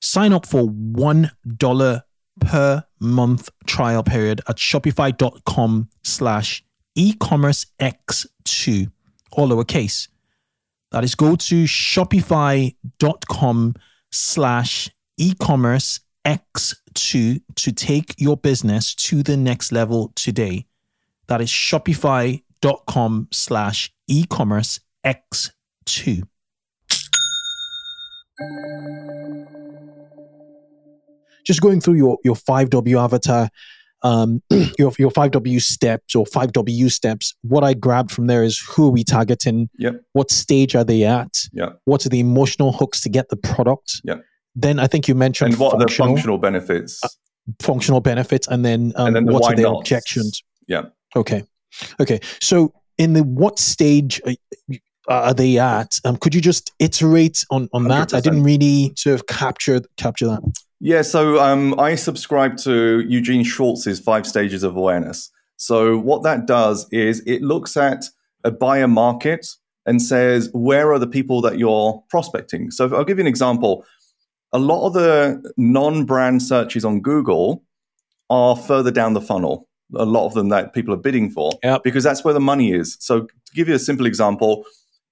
Sign 0.00 0.32
up 0.32 0.46
for 0.46 0.64
$1 0.64 2.02
per 2.40 2.84
month 2.98 3.50
trial 3.66 4.02
period 4.02 4.40
at 4.48 4.56
shopify.com 4.56 5.88
slash 6.02 6.64
e-commerce 6.94 7.66
x2 7.78 8.90
all 9.32 9.48
lowercase 9.48 10.08
that 10.92 11.04
is 11.04 11.14
go 11.14 11.36
to 11.36 11.64
shopify.com 11.64 12.74
slash 14.10 14.90
e-commerce 15.18 16.00
X2 16.24 17.40
to 17.56 17.72
take 17.72 18.14
your 18.18 18.36
business 18.36 18.94
to 18.94 19.22
the 19.22 19.36
next 19.36 19.72
level 19.72 20.12
today. 20.14 20.66
That 21.26 21.40
is 21.40 21.48
shopify.com 21.48 23.28
slash 23.32 23.92
e-commerce 24.06 24.80
X2. 25.04 25.50
Just 31.44 31.60
going 31.60 31.80
through 31.80 31.94
your, 31.94 32.18
your 32.24 32.36
5W 32.36 33.02
avatar, 33.02 33.48
um, 34.02 34.42
your, 34.78 34.92
your 34.98 35.10
5W 35.10 35.60
steps 35.60 36.14
or 36.14 36.24
5W 36.24 36.90
steps, 36.90 37.34
what 37.42 37.64
I 37.64 37.74
grabbed 37.74 38.10
from 38.10 38.26
there 38.26 38.44
is 38.44 38.58
who 38.58 38.86
are 38.86 38.90
we 38.90 39.04
targeting? 39.04 39.68
Yep. 39.78 40.02
What 40.12 40.30
stage 40.30 40.76
are 40.76 40.84
they 40.84 41.04
at? 41.04 41.36
Yep. 41.52 41.80
What 41.84 42.06
are 42.06 42.08
the 42.08 42.20
emotional 42.20 42.72
hooks 42.72 43.00
to 43.02 43.08
get 43.08 43.28
the 43.28 43.36
product? 43.36 44.00
Yep 44.04 44.22
then 44.54 44.78
I 44.78 44.86
think 44.86 45.08
you 45.08 45.14
mentioned 45.14 45.52
and 45.52 45.60
what 45.60 45.74
are 45.74 45.78
the 45.78 45.92
functional 45.92 46.38
benefits? 46.38 47.02
Uh, 47.02 47.08
functional 47.60 48.00
benefits, 48.00 48.46
and 48.48 48.64
then, 48.64 48.92
um, 48.96 49.08
and 49.08 49.16
then 49.16 49.24
the 49.26 49.32
what 49.32 49.52
are 49.52 49.56
the 49.56 49.68
objections? 49.68 50.42
Yeah. 50.66 50.82
Okay. 51.16 51.44
Okay. 52.00 52.20
So, 52.40 52.72
in 52.98 53.14
the 53.14 53.22
what 53.22 53.58
stage 53.58 54.20
are 55.08 55.34
they 55.34 55.58
at? 55.58 55.98
Um, 56.04 56.16
could 56.16 56.34
you 56.34 56.40
just 56.40 56.72
iterate 56.78 57.44
on 57.50 57.68
on 57.72 57.84
100%. 57.84 57.88
that? 57.88 58.14
I 58.14 58.20
didn't 58.20 58.42
really 58.42 58.92
sort 58.96 59.14
of 59.14 59.26
capture 59.26 59.82
capture 59.96 60.26
that. 60.26 60.42
Yeah. 60.80 61.02
So, 61.02 61.40
um, 61.40 61.78
I 61.78 61.94
subscribe 61.94 62.56
to 62.58 63.00
Eugene 63.00 63.44
Schwartz's 63.44 64.00
five 64.00 64.26
stages 64.26 64.62
of 64.62 64.76
awareness. 64.76 65.30
So, 65.56 65.98
what 65.98 66.22
that 66.24 66.46
does 66.46 66.86
is 66.90 67.22
it 67.26 67.42
looks 67.42 67.76
at 67.76 68.04
a 68.44 68.50
buyer 68.50 68.88
market 68.88 69.46
and 69.86 70.00
says 70.00 70.48
where 70.52 70.92
are 70.92 70.98
the 70.98 71.06
people 71.06 71.40
that 71.42 71.58
you're 71.58 72.02
prospecting. 72.08 72.70
So, 72.70 72.94
I'll 72.94 73.04
give 73.04 73.18
you 73.18 73.22
an 73.22 73.28
example 73.28 73.84
a 74.52 74.58
lot 74.58 74.86
of 74.86 74.92
the 74.92 75.52
non-brand 75.56 76.42
searches 76.42 76.84
on 76.84 77.00
Google 77.00 77.64
are 78.28 78.54
further 78.54 78.90
down 78.90 79.14
the 79.14 79.20
funnel. 79.20 79.68
A 79.94 80.04
lot 80.04 80.26
of 80.26 80.34
them 80.34 80.48
that 80.50 80.72
people 80.72 80.94
are 80.94 80.98
bidding 80.98 81.30
for 81.30 81.52
yep. 81.62 81.82
because 81.82 82.04
that's 82.04 82.24
where 82.24 82.34
the 82.34 82.40
money 82.40 82.72
is. 82.72 82.96
So 83.00 83.22
to 83.22 83.54
give 83.54 83.68
you 83.68 83.74
a 83.74 83.78
simple 83.78 84.06
example, 84.06 84.64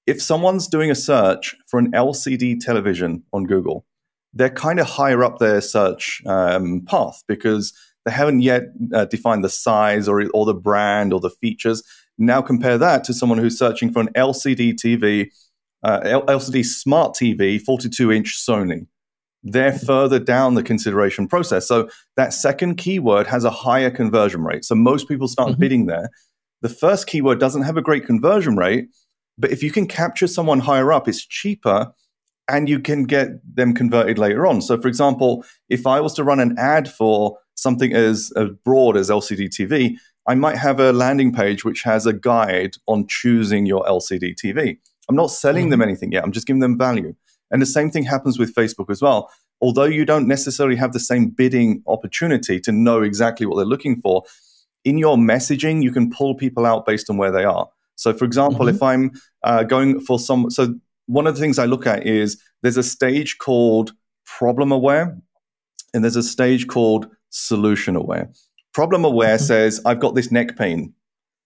if 0.07 0.23
someone's 0.23 0.67
doing 0.67 0.91
a 0.91 0.95
search 0.95 1.55
for 1.67 1.79
an 1.79 1.93
LCD 1.93 2.59
television 2.61 3.23
on 3.33 3.45
Google, 3.45 3.85
they're 4.33 4.51
kind 4.51 4.81
of 4.81 4.87
higher 4.87 5.25
up 5.25 5.39
their 5.39 5.61
search 5.61 6.23
um, 6.27 6.83
path 6.87 7.23
because 7.27 7.73
they 8.05 8.13
haven't 8.13 8.41
yet 8.41 8.65
uh, 8.95 9.05
defined 9.07 9.45
the 9.45 9.49
size 9.49 10.09
or, 10.09 10.25
or 10.33 10.47
the 10.47 10.55
brand 10.55 11.13
or 11.13 11.21
the 11.21 11.31
features. 11.31 11.83
Now 12.19 12.41
compare 12.43 12.79
that 12.79 13.05
to 13.05 13.15
someone 13.15 13.39
who's 13.39 13.59
searching 13.59 13.93
for 13.93 14.01
an 14.01 14.09
LCD 14.15 14.75
TV, 14.75 15.31
uh, 15.83 16.01
LCD 16.01 16.65
smart 16.65 17.15
TV, 17.15 17.61
42 17.61 18.13
inch 18.13 18.39
Sony 18.39 18.87
they're 19.43 19.73
further 19.73 20.19
down 20.19 20.55
the 20.55 20.63
consideration 20.63 21.27
process. 21.27 21.67
So 21.67 21.89
that 22.17 22.33
second 22.33 22.77
keyword 22.77 23.27
has 23.27 23.45
a 23.45 23.51
higher 23.51 23.91
conversion 23.91 24.45
rate. 24.45 24.65
So 24.65 24.75
most 24.75 25.09
people 25.09 25.29
start 25.29 25.51
mm-hmm. 25.51 25.61
bidding 25.61 25.87
there. 25.87 26.11
The 26.63 26.69
first 26.69 27.07
keyword 27.07 27.41
doesn't 27.41 27.63
have 27.63 27.77
a 27.77 27.83
great 27.83 28.05
conversion 28.05 28.57
rate, 28.57 28.89
But 29.41 29.51
if 29.51 29.63
you 29.63 29.71
can 29.71 29.87
capture 29.87 30.27
someone 30.27 30.61
higher 30.61 30.93
up, 30.93 31.09
it's 31.09 31.25
cheaper 31.25 31.93
and 32.49 32.69
you 32.69 32.81
can 32.81 33.05
get 33.05 33.29
them 33.45 33.73
converted 33.75 34.19
later 34.19 34.47
on. 34.47 34.61
So, 34.61 34.81
for 34.81 34.89
example, 34.89 35.45
if 35.69 35.87
I 35.87 36.01
was 36.01 36.15
to 36.15 36.25
run 36.25 36.41
an 36.41 36.57
ad 36.59 36.91
for 36.91 37.39
something 37.55 37.93
as, 37.93 38.33
as 38.37 38.49
broad 38.65 38.97
as 38.97 39.09
LCD 39.09 39.49
TV, 39.49 39.97
I 40.27 40.35
might 40.35 40.57
have 40.57 40.81
a 40.81 40.93
landing 40.93 41.33
page 41.33 41.65
which 41.65 41.83
has 41.83 42.07
a 42.07 42.13
guide 42.13 42.75
on 42.87 43.07
choosing 43.07 43.67
your 43.67 43.85
LCD 43.85 44.35
TV. 44.35 44.79
I'm 45.09 45.17
not 45.17 45.31
selling 45.31 45.65
mm-hmm. 45.65 45.71
them 45.71 45.83
anything 45.83 46.13
yet, 46.13 46.25
I'm 46.25 46.33
just 46.33 46.47
giving 46.47 46.61
them 46.61 46.77
value. 46.77 47.15
And 47.51 47.61
the 47.61 47.67
same 47.67 47.91
thing 47.91 48.05
happens 48.05 48.39
with 48.39 48.55
Facebook 48.55 48.91
as 48.91 49.03
well. 49.03 49.31
Although 49.61 49.85
you 49.85 50.05
don't 50.05 50.29
necessarily 50.29 50.77
have 50.77 50.93
the 50.93 51.01
same 51.01 51.31
bidding 51.31 51.83
opportunity 51.87 52.61
to 52.61 52.73
know 52.73 53.03
exactly 53.03 53.47
what 53.47 53.57
they're 53.57 53.67
looking 53.67 54.01
for, 54.01 54.23
in 54.85 54.99
your 54.99 55.17
messaging, 55.17 55.83
you 55.83 55.93
can 55.93 56.11
pull 56.11 56.35
people 56.35 56.65
out 56.65 56.87
based 56.87 57.11
on 57.11 57.17
where 57.17 57.31
they 57.31 57.45
are. 57.45 57.69
So, 58.01 58.15
for 58.15 58.25
example, 58.25 58.65
mm-hmm. 58.65 58.77
if 58.77 58.83
I'm 58.83 59.11
uh, 59.45 59.63
going 59.63 60.01
for 60.01 60.19
some, 60.19 60.51
so 60.51 60.75
one 61.07 61.27
of 61.27 61.35
the 61.35 61.41
things 61.41 61.59
I 61.59 61.67
look 61.67 61.87
at 61.87 62.07
is 62.07 62.41
there's 62.63 62.79
a 62.79 62.83
stage 62.83 63.37
called 63.37 63.93
problem 64.25 64.73
aware, 64.73 65.19
and 65.93 66.03
there's 66.03 66.17
a 66.17 66.23
stage 66.23 66.67
called 66.67 67.09
solution 67.29 67.97
aware. 67.97 68.31
Problem 68.73 69.05
aware 69.05 69.37
mm-hmm. 69.37 69.45
says, 69.45 69.83
I've 69.85 70.01
got 70.01 70.15
this 70.15 70.33
neck 70.33 70.57
pain. 70.57 70.95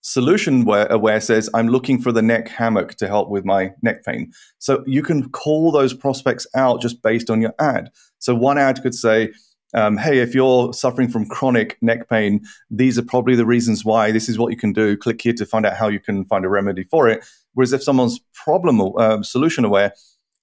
Solution 0.03 0.69
aware 0.69 1.21
says, 1.21 1.51
I'm 1.55 1.69
looking 1.69 2.01
for 2.01 2.13
the 2.13 2.23
neck 2.23 2.47
hammock 2.49 2.95
to 2.97 3.09
help 3.09 3.31
with 3.31 3.45
my 3.45 3.73
neck 3.83 4.05
pain. 4.05 4.31
So 4.59 4.85
you 4.87 5.03
can 5.03 5.31
call 5.31 5.73
those 5.73 5.93
prospects 5.93 6.47
out 6.55 6.83
just 6.83 7.03
based 7.03 7.31
on 7.31 7.41
your 7.41 7.55
ad. 7.59 7.91
So 8.21 8.35
one 8.35 8.59
ad 8.59 8.81
could 8.83 8.95
say, 8.95 9.33
um, 9.75 9.97
hey, 9.97 10.19
if 10.19 10.35
you're 10.35 10.73
suffering 10.73 11.09
from 11.09 11.27
chronic 11.27 11.77
neck 11.83 12.09
pain, 12.09 12.41
these 12.71 12.99
are 12.99 13.03
probably 13.03 13.35
the 13.35 13.47
reasons 13.47 13.85
why. 13.85 14.13
This 14.13 14.29
is 14.29 14.39
what 14.39 14.51
you 14.51 14.57
can 14.57 14.73
do. 14.73 14.97
Click 14.97 15.21
here 15.21 15.33
to 15.35 15.45
find 15.45 15.67
out 15.67 15.77
how 15.77 15.89
you 15.89 16.01
can 16.01 16.25
find 16.27 16.45
a 16.45 16.49
remedy 16.49 16.85
for 16.85 17.09
it. 17.09 17.25
Whereas 17.55 17.73
if 17.73 17.83
someone's 17.83 18.21
problem 18.33 18.81
uh, 18.81 19.23
solution 19.23 19.65
aware, 19.65 19.93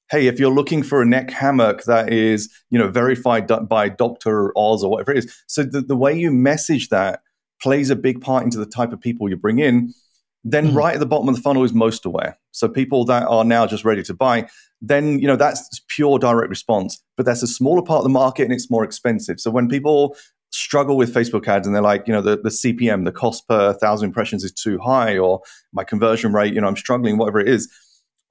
hey, 0.09 0.27
if 0.27 0.39
you're 0.39 0.53
looking 0.53 0.83
for 0.83 1.01
a 1.01 1.05
neck 1.05 1.31
hammock 1.31 1.83
that 1.83 2.11
is, 2.11 2.49
you 2.69 2.77
know, 2.77 2.89
verified 2.89 3.49
by 3.69 3.87
Dr. 3.87 4.51
Oz 4.57 4.83
or 4.83 4.91
whatever 4.91 5.11
it 5.11 5.19
is. 5.19 5.43
So 5.47 5.63
the, 5.63 5.81
the 5.81 5.95
way 5.95 6.13
you 6.13 6.31
message 6.31 6.89
that 6.89 7.21
plays 7.61 7.89
a 7.89 7.95
big 7.95 8.19
part 8.19 8.43
into 8.43 8.57
the 8.57 8.65
type 8.65 8.91
of 8.91 8.99
people 8.99 9.29
you 9.29 9.37
bring 9.37 9.59
in. 9.59 9.93
Then 10.43 10.67
mm-hmm. 10.67 10.77
right 10.77 10.93
at 10.95 10.99
the 10.99 11.05
bottom 11.05 11.29
of 11.29 11.35
the 11.35 11.41
funnel 11.41 11.63
is 11.63 11.73
most 11.73 12.05
aware. 12.05 12.37
So 12.51 12.67
people 12.67 13.05
that 13.05 13.27
are 13.27 13.43
now 13.43 13.67
just 13.67 13.85
ready 13.85 14.03
to 14.03 14.13
buy, 14.13 14.47
then 14.81 15.19
you 15.19 15.27
know 15.27 15.35
that's 15.35 15.81
pure 15.87 16.17
direct 16.17 16.49
response. 16.49 17.03
But 17.17 17.25
that's 17.25 17.43
a 17.43 17.47
smaller 17.47 17.83
part 17.83 17.99
of 17.99 18.03
the 18.03 18.09
market 18.09 18.43
and 18.43 18.53
it's 18.53 18.71
more 18.71 18.83
expensive. 18.83 19.39
So 19.39 19.51
when 19.51 19.69
people 19.69 20.15
struggle 20.49 20.97
with 20.97 21.13
Facebook 21.13 21.47
ads 21.47 21.65
and 21.65 21.73
they're 21.75 21.81
like, 21.81 22.07
you 22.07 22.13
know, 22.13 22.21
the, 22.21 22.37
the 22.37 22.49
CPM, 22.49 23.05
the 23.05 23.11
cost 23.11 23.47
per 23.47 23.73
thousand 23.73 24.07
impressions 24.07 24.43
is 24.43 24.51
too 24.51 24.79
high, 24.79 25.17
or 25.17 25.41
my 25.71 25.83
conversion 25.83 26.33
rate, 26.33 26.53
you 26.53 26.59
know, 26.59 26.67
I'm 26.67 26.75
struggling, 26.75 27.17
whatever 27.17 27.39
it 27.39 27.47
is 27.47 27.69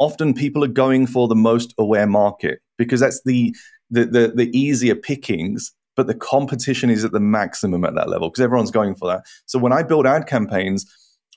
often 0.01 0.33
people 0.35 0.65
are 0.65 0.69
going 0.69 1.07
for 1.07 1.29
the 1.29 1.37
most 1.37 1.75
aware 1.79 2.07
market 2.07 2.61
because 2.77 2.99
that's 2.99 3.23
the 3.25 3.55
the, 3.93 4.05
the, 4.05 4.33
the 4.35 4.59
easier 4.59 4.95
pickings 4.95 5.73
but 5.97 6.07
the 6.07 6.15
competition 6.15 6.89
is 6.91 7.05
at 7.05 7.13
the 7.13 7.21
maximum 7.21 7.85
at 7.85 7.95
that 7.95 8.09
level 8.09 8.29
because 8.31 8.43
everyone's 8.43 8.71
going 8.71 8.95
for 8.95 9.07
that 9.07 9.23
so 9.47 9.59
when 9.59 9.73
i 9.73 9.83
build 9.83 10.07
ad 10.07 10.27
campaigns 10.27 10.87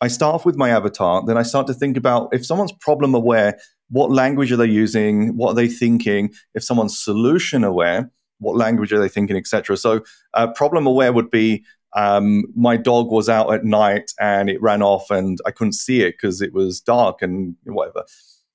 i 0.03 0.07
start 0.07 0.35
off 0.35 0.45
with 0.45 0.55
my 0.55 0.69
avatar 0.69 1.25
then 1.25 1.37
i 1.37 1.43
start 1.43 1.65
to 1.65 1.73
think 1.73 1.97
about 1.97 2.29
if 2.31 2.45
someone's 2.45 2.73
problem 2.73 3.15
aware 3.15 3.57
what 3.89 4.11
language 4.11 4.51
are 4.51 4.57
they 4.57 4.65
using 4.65 5.37
what 5.37 5.49
are 5.49 5.55
they 5.55 5.67
thinking? 5.67 6.33
If 6.55 6.63
someone's 6.63 6.97
solution 6.97 7.63
aware 7.63 8.09
what 8.39 8.57
language 8.57 8.91
are 8.91 8.99
they 8.99 9.09
thinking 9.09 9.37
etc 9.37 9.77
so 9.77 10.03
uh, 10.33 10.47
problem 10.53 10.85
aware 10.87 11.13
would 11.13 11.31
be 11.31 11.63
um, 11.95 12.45
my 12.55 12.75
dog 12.75 13.11
was 13.11 13.29
out 13.29 13.53
at 13.53 13.63
night 13.63 14.11
and 14.19 14.49
it 14.49 14.61
ran 14.61 14.81
off 14.81 15.11
and 15.11 15.37
i 15.45 15.51
couldn't 15.51 15.73
see 15.73 16.01
it 16.01 16.13
because 16.13 16.41
it 16.41 16.53
was 16.53 16.81
dark 16.81 17.21
and 17.21 17.55
whatever. 17.65 18.03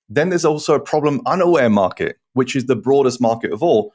Then 0.09 0.31
there's 0.31 0.45
also 0.45 0.75
a 0.75 0.81
problem 0.81 1.21
unaware 1.27 1.71
market, 1.71 2.17
which 2.33 2.57
is 2.57 2.67
the 2.67 2.77
broadest 2.77 3.21
market 3.21 3.53
of 3.53 3.63
all. 3.63 3.93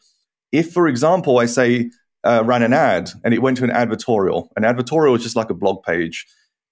If, 0.51 0.71
for 0.71 0.87
example, 0.87 1.39
I 1.39 1.45
say 1.45 1.89
uh, 2.23 2.43
ran 2.45 2.61
an 2.61 2.73
ad 2.73 3.09
and 3.23 3.33
it 3.33 3.41
went 3.41 3.57
to 3.57 3.63
an 3.63 3.71
advertorial, 3.71 4.47
an 4.55 4.63
advertorial 4.63 5.17
is 5.17 5.23
just 5.23 5.35
like 5.35 5.49
a 5.49 5.55
blog 5.55 5.83
page, 5.83 6.25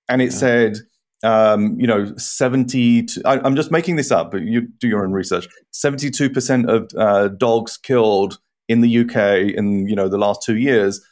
and 0.09 0.21
it 0.21 0.31
yeah. 0.31 0.37
said, 0.37 0.77
um, 1.23 1.79
you 1.79 1.87
know, 1.87 2.13
70, 2.17 3.03
to, 3.03 3.21
I, 3.25 3.45
am 3.45 3.55
just 3.55 3.71
making 3.71 3.95
this 3.95 4.11
up, 4.11 4.31
but 4.31 4.41
you 4.41 4.67
do 4.79 4.87
your 4.87 5.03
own 5.03 5.11
research. 5.11 5.47
72% 5.73 6.69
of 6.69 6.91
uh, 6.97 7.29
dogs 7.29 7.77
killed 7.77 8.39
in 8.67 8.81
the 8.81 8.99
UK 8.99 9.55
in, 9.55 9.87
you 9.87 9.95
know, 9.95 10.07
the 10.07 10.17
last 10.17 10.41
two 10.43 10.57
years, 10.57 11.05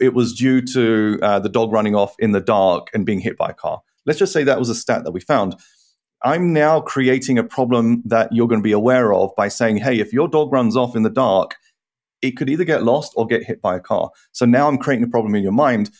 it 0.00 0.14
was 0.14 0.34
due 0.34 0.62
to 0.62 1.18
uh, 1.22 1.38
the 1.40 1.48
dog 1.48 1.72
running 1.72 1.94
off 1.94 2.14
in 2.18 2.32
the 2.32 2.40
dark 2.40 2.88
and 2.92 3.06
being 3.06 3.20
hit 3.20 3.36
by 3.36 3.50
a 3.50 3.54
car. 3.54 3.80
Let's 4.06 4.18
just 4.18 4.32
say 4.32 4.44
that 4.44 4.58
was 4.58 4.68
a 4.68 4.74
stat 4.74 5.04
that 5.04 5.12
we 5.12 5.20
found 5.20 5.56
I'm 6.22 6.52
now 6.52 6.80
creating 6.80 7.38
a 7.38 7.44
problem 7.44 8.02
that 8.04 8.32
you're 8.32 8.48
going 8.48 8.60
to 8.60 8.64
be 8.64 8.72
aware 8.72 9.14
of 9.14 9.34
by 9.36 9.48
saying, 9.48 9.78
hey, 9.78 10.00
if 10.00 10.12
your 10.12 10.28
dog 10.28 10.52
runs 10.52 10.76
off 10.76 10.94
in 10.94 11.02
the 11.02 11.10
dark, 11.10 11.56
it 12.20 12.32
could 12.32 12.50
either 12.50 12.64
get 12.64 12.82
lost 12.82 13.12
or 13.16 13.26
get 13.26 13.44
hit 13.44 13.62
by 13.62 13.76
a 13.76 13.80
car. 13.80 14.10
So 14.32 14.44
now 14.44 14.68
I'm 14.68 14.76
creating 14.76 15.04
a 15.04 15.10
problem 15.10 15.34
in 15.34 15.42
your 15.42 15.52
mind. 15.52 15.90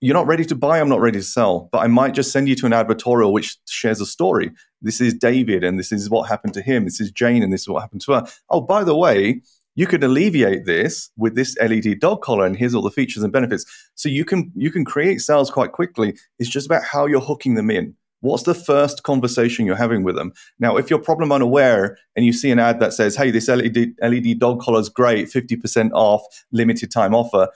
You're 0.00 0.14
not 0.14 0.26
ready 0.26 0.44
to 0.46 0.54
buy, 0.54 0.80
I'm 0.80 0.88
not 0.88 1.00
ready 1.00 1.18
to 1.18 1.24
sell, 1.24 1.68
but 1.72 1.78
I 1.78 1.86
might 1.86 2.14
just 2.14 2.32
send 2.32 2.48
you 2.48 2.54
to 2.56 2.66
an 2.66 2.72
advertorial 2.72 3.32
which 3.32 3.58
shares 3.68 4.00
a 4.00 4.06
story. 4.06 4.50
This 4.82 5.00
is 5.00 5.14
David, 5.14 5.64
and 5.64 5.78
this 5.78 5.92
is 5.92 6.08
what 6.08 6.28
happened 6.28 6.54
to 6.54 6.62
him. 6.62 6.84
This 6.84 7.00
is 7.00 7.10
Jane, 7.10 7.42
and 7.42 7.52
this 7.52 7.62
is 7.62 7.68
what 7.68 7.82
happened 7.82 8.02
to 8.02 8.12
her. 8.12 8.26
Oh, 8.48 8.60
by 8.60 8.84
the 8.84 8.96
way, 8.96 9.42
you 9.74 9.86
could 9.86 10.02
alleviate 10.02 10.66
this 10.66 11.10
with 11.16 11.34
this 11.34 11.56
LED 11.60 12.00
dog 12.00 12.22
collar, 12.22 12.46
and 12.46 12.56
here's 12.56 12.74
all 12.74 12.82
the 12.82 12.90
features 12.90 13.22
and 13.22 13.32
benefits. 13.32 13.64
So 13.94 14.08
you 14.08 14.24
can 14.24 14.52
you 14.54 14.70
can 14.70 14.84
create 14.84 15.20
sales 15.20 15.50
quite 15.50 15.72
quickly. 15.72 16.16
It's 16.38 16.50
just 16.50 16.66
about 16.66 16.82
how 16.82 17.06
you're 17.06 17.20
hooking 17.20 17.54
them 17.54 17.70
in. 17.70 17.94
What's 18.20 18.42
the 18.42 18.54
first 18.54 19.02
conversation 19.02 19.64
you're 19.64 19.76
having 19.76 20.02
with 20.02 20.14
them? 20.14 20.32
Now, 20.58 20.76
if 20.76 20.90
you're 20.90 20.98
problem 20.98 21.32
unaware 21.32 21.96
and 22.14 22.26
you 22.26 22.34
see 22.34 22.50
an 22.50 22.58
ad 22.58 22.78
that 22.80 22.92
says, 22.92 23.16
hey, 23.16 23.30
this 23.30 23.48
LED, 23.48 23.94
LED 24.02 24.38
dog 24.38 24.60
collar 24.60 24.80
is 24.80 24.90
great, 24.90 25.28
50% 25.28 25.90
off, 25.94 26.22
limited 26.52 26.90
time 26.90 27.14
offer, 27.14 27.48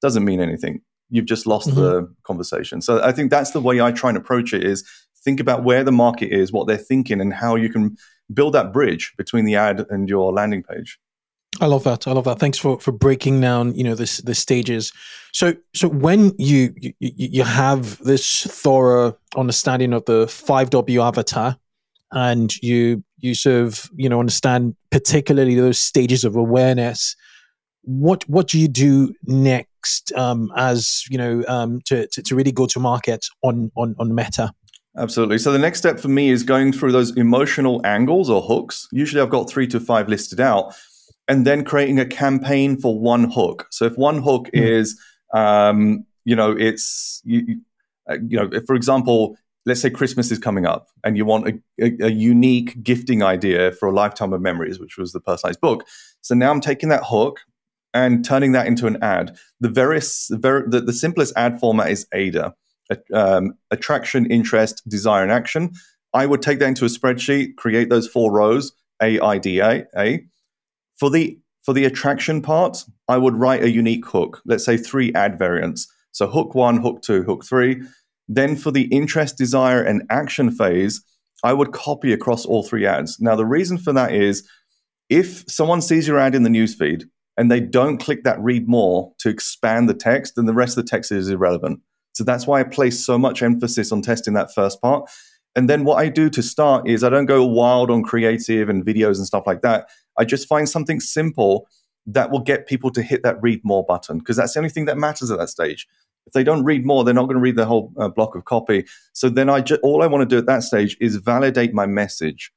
doesn't 0.00 0.24
mean 0.24 0.40
anything. 0.40 0.80
You've 1.12 1.26
just 1.26 1.46
lost 1.46 1.68
mm-hmm. 1.68 1.80
the 1.80 2.14
conversation. 2.24 2.80
So 2.80 3.02
I 3.02 3.12
think 3.12 3.30
that's 3.30 3.52
the 3.52 3.60
way 3.60 3.80
I 3.80 3.92
try 3.92 4.10
and 4.10 4.16
approach 4.16 4.52
it 4.52 4.64
is 4.64 4.84
think 5.22 5.38
about 5.38 5.62
where 5.62 5.84
the 5.84 5.92
market 5.92 6.32
is, 6.32 6.52
what 6.52 6.66
they're 6.66 6.76
thinking, 6.76 7.20
and 7.20 7.32
how 7.32 7.54
you 7.54 7.68
can 7.68 7.96
build 8.32 8.54
that 8.54 8.72
bridge 8.72 9.12
between 9.16 9.44
the 9.44 9.54
ad 9.54 9.86
and 9.90 10.08
your 10.08 10.32
landing 10.32 10.62
page. 10.62 10.98
I 11.60 11.66
love 11.66 11.84
that. 11.84 12.08
I 12.08 12.12
love 12.12 12.24
that. 12.24 12.38
Thanks 12.38 12.58
for 12.58 12.80
for 12.80 12.92
breaking 12.92 13.40
down, 13.40 13.74
you 13.74 13.84
know, 13.84 13.94
this 13.94 14.18
the 14.18 14.34
stages. 14.34 14.92
So 15.32 15.54
so 15.74 15.88
when 15.88 16.32
you, 16.38 16.74
you 16.78 16.92
you 16.98 17.44
have 17.44 17.98
this 17.98 18.44
thorough 18.46 19.16
understanding 19.36 19.92
of 19.92 20.04
the 20.06 20.26
5W 20.26 21.06
avatar 21.06 21.58
and 22.10 22.54
you 22.62 23.04
you 23.18 23.34
sort 23.34 23.66
of, 23.66 23.90
you 23.94 24.08
know, 24.08 24.18
understand 24.18 24.76
particularly 24.90 25.54
those 25.54 25.78
stages 25.78 26.24
of 26.24 26.36
awareness, 26.36 27.16
what 27.82 28.26
what 28.28 28.48
do 28.48 28.58
you 28.58 28.68
do 28.68 29.14
next 29.24 29.68
um, 30.16 30.50
as, 30.56 31.04
you 31.10 31.18
know, 31.18 31.44
um, 31.48 31.80
to, 31.86 32.06
to, 32.08 32.22
to 32.22 32.34
really 32.34 32.52
go 32.52 32.66
to 32.66 32.80
market 32.80 33.26
on 33.42 33.70
on 33.76 33.94
on 33.98 34.14
Meta? 34.14 34.52
Absolutely. 34.96 35.38
So 35.38 35.52
the 35.52 35.58
next 35.58 35.78
step 35.78 35.98
for 35.98 36.08
me 36.08 36.30
is 36.30 36.42
going 36.42 36.72
through 36.72 36.92
those 36.92 37.16
emotional 37.16 37.80
angles 37.84 38.28
or 38.28 38.42
hooks. 38.42 38.88
Usually 38.92 39.22
I've 39.22 39.30
got 39.30 39.48
3 39.48 39.66
to 39.68 39.80
5 39.80 40.08
listed 40.08 40.38
out 40.38 40.74
and 41.28 41.46
then 41.46 41.64
creating 41.64 41.98
a 41.98 42.04
campaign 42.04 42.78
for 42.78 42.98
one 42.98 43.30
hook. 43.30 43.68
So 43.70 43.86
if 43.86 43.96
one 43.96 44.22
hook 44.22 44.50
mm. 44.54 44.62
is, 44.62 45.00
um, 45.32 46.04
you 46.24 46.36
know, 46.36 46.52
it's 46.52 47.22
you, 47.24 47.62
uh, 48.10 48.18
you 48.26 48.36
know, 48.38 48.50
if, 48.52 48.66
for 48.66 48.74
example, 48.74 49.36
let's 49.64 49.80
say 49.80 49.90
Christmas 49.90 50.30
is 50.30 50.38
coming 50.38 50.66
up, 50.66 50.88
and 51.04 51.16
you 51.16 51.24
want 51.24 51.48
a, 51.48 51.52
a, 51.80 52.06
a, 52.06 52.10
unique 52.10 52.82
gifting 52.82 53.22
idea 53.22 53.72
for 53.72 53.88
a 53.88 53.92
lifetime 53.92 54.32
of 54.32 54.40
memories, 54.40 54.80
which 54.80 54.98
was 54.98 55.12
the 55.12 55.20
personalized 55.20 55.60
book. 55.60 55.86
So 56.20 56.34
now 56.34 56.50
I'm 56.50 56.60
taking 56.60 56.88
that 56.88 57.04
hook 57.04 57.40
and 57.94 58.24
turning 58.24 58.52
that 58.52 58.66
into 58.66 58.86
an 58.86 59.02
ad. 59.02 59.36
The 59.60 59.68
very, 59.68 60.00
very 60.30 60.62
the, 60.68 60.80
the 60.80 60.92
simplest 60.92 61.32
ad 61.36 61.60
format 61.60 61.90
is 61.90 62.06
AIDA, 62.14 62.54
um, 63.12 63.54
attraction, 63.70 64.30
interest, 64.30 64.82
desire, 64.88 65.22
and 65.22 65.32
action. 65.32 65.72
I 66.14 66.26
would 66.26 66.42
take 66.42 66.58
that 66.58 66.68
into 66.68 66.84
a 66.84 66.88
spreadsheet, 66.88 67.56
create 67.56 67.88
those 67.88 68.06
four 68.06 68.32
rows, 68.32 68.72
A, 69.02 69.18
I, 69.20 69.38
D, 69.38 69.60
A, 69.60 69.86
A 69.96 70.24
for 71.02 71.10
the 71.10 71.36
for 71.64 71.72
the 71.72 71.84
attraction 71.84 72.42
part, 72.42 72.84
I 73.08 73.18
would 73.18 73.34
write 73.34 73.62
a 73.62 73.70
unique 73.70 74.06
hook. 74.06 74.40
Let's 74.44 74.64
say 74.64 74.76
three 74.76 75.12
ad 75.14 75.38
variants. 75.38 75.92
So 76.12 76.28
hook 76.28 76.54
one, 76.54 76.76
hook 76.76 77.02
two, 77.02 77.22
hook 77.22 77.44
three. 77.44 77.82
Then 78.28 78.56
for 78.56 78.70
the 78.70 78.84
interest, 78.84 79.36
desire, 79.36 79.82
and 79.82 80.02
action 80.10 80.50
phase, 80.50 81.02
I 81.42 81.52
would 81.52 81.72
copy 81.72 82.12
across 82.12 82.46
all 82.46 82.62
three 82.62 82.86
ads. 82.86 83.18
Now 83.20 83.34
the 83.34 83.46
reason 83.46 83.78
for 83.78 83.92
that 83.92 84.14
is 84.14 84.48
if 85.08 85.44
someone 85.48 85.82
sees 85.82 86.06
your 86.06 86.18
ad 86.18 86.34
in 86.34 86.44
the 86.44 86.50
newsfeed 86.50 87.04
and 87.36 87.50
they 87.50 87.60
don't 87.60 87.98
click 87.98 88.24
that 88.24 88.40
read 88.40 88.68
more 88.68 89.12
to 89.18 89.28
expand 89.28 89.88
the 89.88 89.94
text, 89.94 90.36
then 90.36 90.46
the 90.46 90.54
rest 90.54 90.76
of 90.76 90.84
the 90.84 90.90
text 90.90 91.10
is 91.10 91.28
irrelevant. 91.28 91.80
So 92.12 92.24
that's 92.24 92.46
why 92.46 92.60
I 92.60 92.64
place 92.64 93.04
so 93.04 93.18
much 93.18 93.42
emphasis 93.42 93.90
on 93.90 94.02
testing 94.02 94.34
that 94.34 94.52
first 94.54 94.80
part. 94.82 95.08
And 95.54 95.68
then 95.68 95.84
what 95.84 95.96
I 95.96 96.08
do 96.08 96.30
to 96.30 96.42
start 96.42 96.88
is 96.88 97.04
I 97.04 97.10
don't 97.10 97.26
go 97.26 97.44
wild 97.46 97.90
on 97.90 98.02
creative 98.02 98.68
and 98.68 98.84
videos 98.84 99.16
and 99.16 99.26
stuff 99.26 99.44
like 99.46 99.62
that. 99.62 99.88
I 100.18 100.24
just 100.24 100.48
find 100.48 100.68
something 100.68 101.00
simple 101.00 101.68
that 102.06 102.30
will 102.30 102.40
get 102.40 102.66
people 102.66 102.90
to 102.90 103.02
hit 103.02 103.22
that 103.22 103.40
read 103.42 103.60
more 103.64 103.84
button 103.84 104.18
because 104.18 104.36
that's 104.36 104.54
the 104.54 104.60
only 104.60 104.70
thing 104.70 104.86
that 104.86 104.98
matters 104.98 105.30
at 105.30 105.38
that 105.38 105.48
stage. 105.48 105.86
If 106.26 106.32
they 106.32 106.44
don't 106.44 106.64
read 106.64 106.86
more, 106.86 107.04
they're 107.04 107.14
not 107.14 107.24
going 107.24 107.36
to 107.36 107.40
read 107.40 107.56
the 107.56 107.66
whole 107.66 107.92
uh, 107.98 108.08
block 108.08 108.34
of 108.34 108.44
copy. 108.44 108.84
So 109.12 109.28
then 109.28 109.50
I 109.50 109.60
ju- 109.60 109.78
all 109.82 110.02
I 110.02 110.06
want 110.06 110.22
to 110.22 110.34
do 110.34 110.38
at 110.38 110.46
that 110.46 110.62
stage 110.62 110.96
is 111.00 111.16
validate 111.16 111.74
my 111.74 111.86
message. 111.86 112.52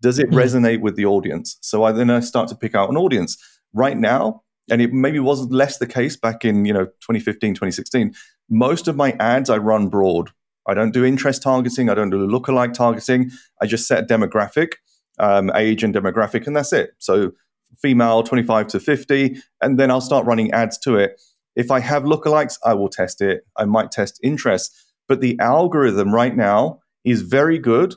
Does 0.00 0.18
it 0.18 0.30
mm. 0.30 0.34
resonate 0.34 0.80
with 0.80 0.96
the 0.96 1.04
audience? 1.04 1.58
So 1.60 1.84
I 1.84 1.92
then 1.92 2.10
I 2.10 2.20
start 2.20 2.48
to 2.48 2.54
pick 2.54 2.74
out 2.74 2.88
an 2.88 2.96
audience. 2.96 3.36
Right 3.72 3.96
now, 3.96 4.42
and 4.70 4.80
it 4.82 4.92
maybe 4.92 5.18
was 5.18 5.46
less 5.46 5.78
the 5.78 5.86
case 5.86 6.16
back 6.16 6.44
in 6.44 6.64
you 6.64 6.72
know 6.72 6.86
2015 6.86 7.54
2016 7.54 8.14
most 8.50 8.88
of 8.88 8.96
my 8.96 9.12
ads 9.20 9.48
i 9.48 9.56
run 9.56 9.88
broad. 9.88 10.30
I 10.66 10.74
don't 10.74 10.92
do 10.92 11.04
interest 11.04 11.42
targeting. 11.42 11.88
I 11.88 11.94
don't 11.94 12.10
do 12.10 12.26
lookalike 12.26 12.74
targeting. 12.74 13.30
I 13.62 13.66
just 13.66 13.86
set 13.88 14.08
demographic 14.08 14.74
um, 15.18 15.50
age 15.54 15.82
and 15.82 15.94
demographic 15.94 16.46
and 16.46 16.54
that's 16.54 16.72
it. 16.72 16.90
So 16.98 17.32
female 17.80 18.22
25 18.22 18.66
to 18.66 18.80
50 18.80 19.36
and 19.62 19.78
then 19.78 19.92
i'll 19.92 20.00
start 20.00 20.26
running 20.26 20.50
ads 20.50 20.76
to 20.78 20.96
it. 20.96 21.20
If 21.56 21.70
i 21.70 21.80
have 21.80 22.02
lookalikes 22.02 22.58
i 22.64 22.74
will 22.74 22.88
test 22.88 23.20
it. 23.20 23.46
I 23.56 23.64
might 23.64 23.92
test 23.92 24.18
interest. 24.22 24.76
But 25.08 25.20
the 25.20 25.38
algorithm 25.40 26.14
right 26.14 26.36
now 26.36 26.80
is 27.04 27.22
very 27.22 27.58
good 27.58 27.94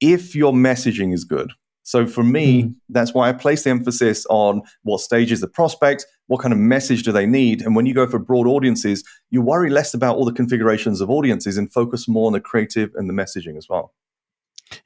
if 0.00 0.34
your 0.34 0.52
messaging 0.52 1.14
is 1.14 1.24
good 1.24 1.52
so 1.82 2.06
for 2.06 2.22
me, 2.22 2.64
mm. 2.64 2.74
that's 2.88 3.12
why 3.12 3.28
I 3.28 3.32
place 3.32 3.64
the 3.64 3.70
emphasis 3.70 4.24
on 4.30 4.62
what 4.82 5.00
stage 5.00 5.32
is 5.32 5.40
the 5.40 5.48
prospect, 5.48 6.06
what 6.26 6.40
kind 6.40 6.52
of 6.52 6.58
message 6.58 7.02
do 7.02 7.12
they 7.12 7.26
need. 7.26 7.62
And 7.62 7.74
when 7.74 7.86
you 7.86 7.94
go 7.94 8.06
for 8.06 8.18
broad 8.18 8.46
audiences, 8.46 9.04
you 9.30 9.42
worry 9.42 9.70
less 9.70 9.92
about 9.92 10.16
all 10.16 10.24
the 10.24 10.32
configurations 10.32 11.00
of 11.00 11.10
audiences 11.10 11.58
and 11.58 11.72
focus 11.72 12.06
more 12.06 12.26
on 12.26 12.32
the 12.32 12.40
creative 12.40 12.90
and 12.94 13.08
the 13.08 13.14
messaging 13.14 13.56
as 13.56 13.68
well. 13.68 13.92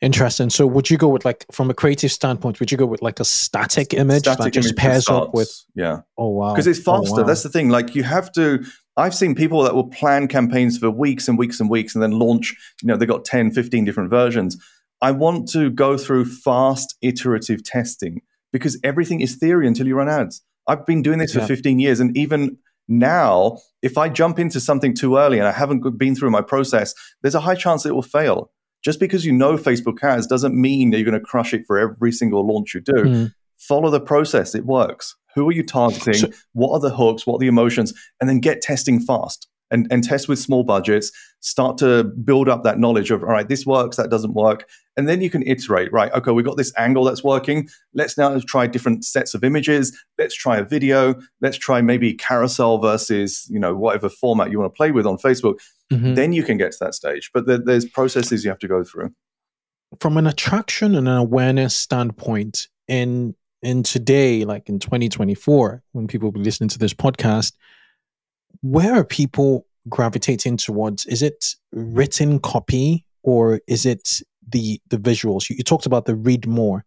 Interesting. 0.01 0.51
So 0.51 0.67
would 0.67 0.91
you 0.91 0.97
go 0.97 1.09
with 1.09 1.25
like 1.25 1.47
from 1.53 1.71
a 1.71 1.75
creative 1.75 2.11
standpoint, 2.11 2.59
would 2.59 2.73
you 2.73 2.79
go 2.79 2.87
with 2.87 3.03
like 3.03 3.21
a 3.21 3.25
static 3.25 3.95
image 3.95 4.23
static 4.23 4.45
that 4.45 4.51
just 4.51 4.77
pairs 4.77 5.09
up 5.09 5.33
with 5.33 5.65
Yeah. 5.75 6.01
Oh 6.19 6.31
wow. 6.31 6.53
Because 6.53 6.67
it's 6.67 6.81
faster. 6.81 7.15
Oh, 7.15 7.21
wow. 7.21 7.23
That's 7.23 7.43
the 7.43 7.49
thing. 7.49 7.69
Like 7.69 7.95
you 7.95 8.03
have 8.03 8.33
to 8.33 8.65
I've 8.97 9.15
seen 9.15 9.35
people 9.35 9.63
that 9.63 9.75
will 9.75 9.89
plan 9.89 10.27
campaigns 10.27 10.79
for 10.79 10.91
weeks 10.91 11.29
and 11.29 11.39
weeks 11.39 11.61
and 11.61 11.69
weeks 11.69 11.95
and 11.95 12.03
then 12.03 12.13
launch, 12.13 12.55
you 12.83 12.89
know, 12.89 12.97
they 12.97 13.05
got 13.05 13.27
10, 13.27 13.51
15 13.51 13.85
different 13.85 14.09
versions. 14.09 14.57
I 15.01 15.11
want 15.13 15.49
to 15.51 15.71
go 15.71 15.99
through 15.99 16.27
fast 16.27 16.97
iterative 17.03 17.63
testing 17.65 18.23
because 18.53 18.79
everything 18.83 19.21
is 19.21 19.37
theory 19.37 19.67
until 19.67 19.87
you 19.87 19.97
run 19.97 20.09
ads. 20.09 20.43
I've 20.67 20.87
been 20.87 21.03
doing 21.03 21.19
this 21.19 21.35
yeah. 21.35 21.43
for 21.43 21.47
15 21.47 21.79
years. 21.79 22.01
And 22.01 22.17
even 22.17 22.59
now, 22.89 23.59
if 23.83 23.99
I 23.99 24.09
jump 24.09 24.39
into 24.39 24.61
something 24.61 24.95
too 24.95 25.17
early 25.17 25.39
and 25.39 25.47
I 25.47 25.53
haven't 25.53 25.99
been 25.99 26.15
through 26.15 26.31
my 26.31 26.43
process, 26.43 26.95
there's 27.23 27.35
a 27.35 27.41
high 27.41 27.55
chance 27.55 27.85
it 27.85 27.95
will 27.95 28.03
fail. 28.03 28.51
Just 28.85 29.01
because 29.01 29.25
you 29.25 29.33
know 29.33 29.57
Facebook 29.57 30.03
ads 30.03 30.27
doesn't 30.27 30.55
mean 30.55 30.91
that 30.91 30.99
you're 30.99 31.11
going 31.11 31.19
to 31.19 31.25
crush 31.25 31.53
it 31.53 31.65
for 31.67 31.79
every 31.79 32.13
single 32.13 32.47
launch 32.47 32.75
you 32.75 32.81
do. 32.81 32.93
Mm. 32.93 33.35
Follow 33.59 33.91
the 33.91 34.01
process, 34.01 34.55
it 34.55 34.65
works. 34.65 35.17
Who 35.35 35.49
are 35.49 35.53
you 35.53 35.65
targeting? 35.65 36.15
So, 36.15 36.31
what 36.53 36.73
are 36.73 36.81
the 36.81 36.95
hooks? 36.95 37.27
What 37.27 37.37
are 37.37 37.39
the 37.39 37.47
emotions? 37.49 37.93
And 38.21 38.29
then 38.29 38.39
get 38.39 38.63
testing 38.63 39.01
fast 39.01 39.49
and, 39.71 39.87
and 39.91 40.05
test 40.05 40.29
with 40.29 40.39
small 40.39 40.63
budgets, 40.63 41.11
start 41.41 41.79
to 41.79 42.05
build 42.05 42.49
up 42.49 42.65
that 42.65 42.79
knowledge 42.79 43.11
of, 43.11 43.23
all 43.23 43.31
right, 43.31 43.49
this 43.49 43.67
works, 43.67 43.97
that 43.97 44.11
doesn't 44.11 44.35
work. 44.35 44.69
And 44.97 45.09
then 45.09 45.21
you 45.21 45.31
can 45.31 45.43
iterate, 45.47 45.93
right? 45.93 46.13
Okay, 46.13 46.31
we've 46.31 46.45
got 46.45 46.57
this 46.57 46.73
angle 46.77 47.05
that's 47.05 47.23
working. 47.23 47.69
Let's 47.95 48.17
now 48.17 48.39
try 48.47 48.67
different 48.67 49.05
sets 49.05 49.35
of 49.35 49.45
images. 49.45 49.97
Let's 50.19 50.35
try 50.35 50.57
a 50.59 50.65
video. 50.65 51.15
Let's 51.41 51.57
try 51.57 51.81
maybe 51.81 52.15
carousel 52.15 52.79
versus, 52.79 53.47
you 53.51 53.59
know, 53.59 53.75
whatever 53.75 54.09
format 54.09 54.51
you 54.51 54.59
want 54.59 54.73
to 54.73 54.77
play 54.77 54.91
with 54.91 55.07
on 55.07 55.19
Facebook. 55.19 55.59
Mm-hmm. 55.93 56.15
Then 56.15 56.33
you 56.33 56.43
can 56.43 56.57
get 56.57 56.73
to 56.73 56.79
that 56.81 56.95
stage. 56.95 57.31
But 57.35 57.47
there, 57.47 57.59
there's 57.59 57.85
processes 57.85 58.45
you 58.45 58.51
have 58.51 58.59
to 58.61 58.69
go 58.69 58.83
through. 58.83 59.13
From 60.01 60.17
an 60.17 60.27
attraction 60.27 60.95
and 60.95 61.07
an 61.07 61.17
awareness 61.17 61.77
standpoint, 61.77 62.69
in 62.89 63.35
in 63.63 63.83
today, 63.83 64.45
like 64.45 64.69
in 64.69 64.79
2024, 64.79 65.83
when 65.93 66.07
people 66.07 66.27
will 66.27 66.33
be 66.33 66.41
listening 66.41 66.69
to 66.69 66.79
this 66.79 66.95
podcast, 66.95 67.53
where 68.63 68.95
are 68.95 69.05
people 69.05 69.67
gravitating 69.89 70.57
towards? 70.57 71.07
Is 71.07 71.23
it 71.23 71.55
written 71.73 72.39
copy 72.41 73.05
or 73.23 73.61
is 73.67 73.87
it 73.87 74.09
the 74.49 74.81
the 74.89 74.99
visuals? 74.99 75.49
You, 75.51 75.57
you 75.57 75.65
talked 75.65 75.87
about 75.87 76.07
the 76.07 76.15
read 76.15 76.47
more. 76.47 76.85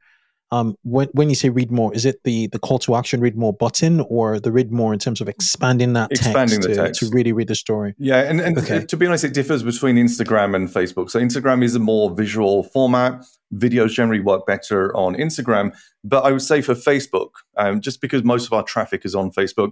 Um, 0.52 0.76
when 0.82 1.10
when 1.12 1.30
you 1.30 1.36
say 1.36 1.50
read 1.50 1.70
more, 1.70 1.94
is 1.94 2.06
it 2.06 2.24
the 2.24 2.48
the 2.48 2.58
call 2.58 2.80
to 2.80 2.96
action 2.96 3.22
read 3.22 3.38
more 3.38 3.54
button 3.54 4.02
or 4.10 4.40
the 4.40 4.52
read 4.52 4.72
more 4.72 4.94
in 4.94 5.00
terms 5.00 5.22
of 5.22 5.30
expanding 5.30 5.94
that 5.94 6.12
expanding 6.12 6.60
text, 6.60 6.70
the 6.70 6.76
text. 6.76 7.00
To, 7.02 7.06
to 7.06 7.16
really 7.16 7.34
read 7.34 7.50
the 7.50 7.56
story? 7.56 7.94
Yeah, 8.00 8.22
and, 8.22 8.42
and 8.42 8.58
okay. 8.58 8.84
to 8.84 8.98
be 8.98 9.06
honest, 9.06 9.24
it 9.24 9.36
differs 9.36 9.62
between 9.62 9.98
Instagram 9.98 10.56
and 10.56 10.68
Facebook. 10.68 11.12
So 11.12 11.20
Instagram 11.20 11.64
is 11.64 11.76
a 11.76 11.80
more 11.80 12.16
visual 12.16 12.64
format. 12.64 13.24
Videos 13.54 13.90
generally 13.90 14.22
work 14.22 14.48
better 14.48 14.96
on 14.98 15.14
Instagram, 15.16 15.76
but 16.04 16.24
I 16.24 16.32
would 16.32 16.42
say 16.42 16.62
for 16.62 16.74
Facebook, 16.74 17.30
um, 17.58 17.80
just 17.80 18.02
because 18.02 18.24
most 18.24 18.48
of 18.48 18.54
our 18.54 18.64
traffic 18.64 19.06
is 19.06 19.14
on 19.14 19.32
Facebook, 19.32 19.72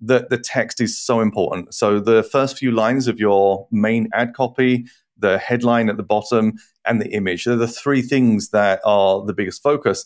the, 0.00 0.26
the 0.28 0.38
text 0.38 0.80
is 0.80 0.98
so 0.98 1.20
important. 1.20 1.74
So 1.74 2.00
the 2.00 2.22
first 2.22 2.58
few 2.58 2.70
lines 2.70 3.08
of 3.08 3.18
your 3.18 3.66
main 3.70 4.08
ad 4.12 4.34
copy, 4.34 4.86
the 5.18 5.38
headline 5.38 5.88
at 5.88 5.96
the 5.96 6.02
bottom, 6.02 6.54
and 6.86 7.00
the 7.00 7.08
image, 7.12 7.44
they're 7.44 7.56
the 7.56 7.68
three 7.68 8.02
things 8.02 8.50
that 8.50 8.80
are 8.84 9.24
the 9.24 9.32
biggest 9.32 9.62
focus. 9.62 10.04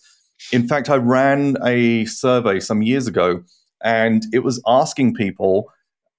In 0.53 0.67
fact, 0.67 0.89
I 0.89 0.97
ran 0.97 1.57
a 1.65 2.05
survey 2.07 2.61
some 2.61 2.83
years 2.83 3.07
ago, 3.07 3.43
and 3.83 4.25
it 4.33 4.41
was 4.41 4.63
asking 4.67 5.15
people 5.15 5.71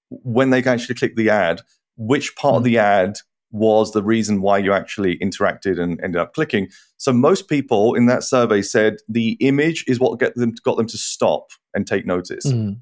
when 0.09 0.49
they 0.49 0.63
actually 0.63 0.95
click 0.95 1.15
the 1.15 1.29
ad, 1.29 1.61
which 1.97 2.35
part 2.35 2.53
mm-hmm. 2.53 2.57
of 2.57 2.63
the 2.65 2.77
ad 2.77 3.17
was 3.51 3.91
the 3.91 4.03
reason 4.03 4.41
why 4.41 4.57
you 4.57 4.73
actually 4.73 5.17
interacted 5.17 5.79
and 5.79 5.99
ended 6.01 6.19
up 6.19 6.33
clicking. 6.33 6.69
So 6.97 7.11
most 7.11 7.49
people 7.49 7.95
in 7.95 8.05
that 8.05 8.23
survey 8.23 8.61
said 8.61 8.97
the 9.09 9.31
image 9.41 9.83
is 9.87 9.99
what 9.99 10.19
get 10.19 10.35
them 10.35 10.53
got 10.63 10.77
them 10.77 10.87
to 10.87 10.97
stop 10.97 11.49
and 11.73 11.85
take 11.85 12.05
notice. 12.05 12.45
Mm. 12.45 12.79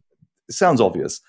It 0.50 0.56
sounds 0.56 0.82
obvious, 0.82 1.22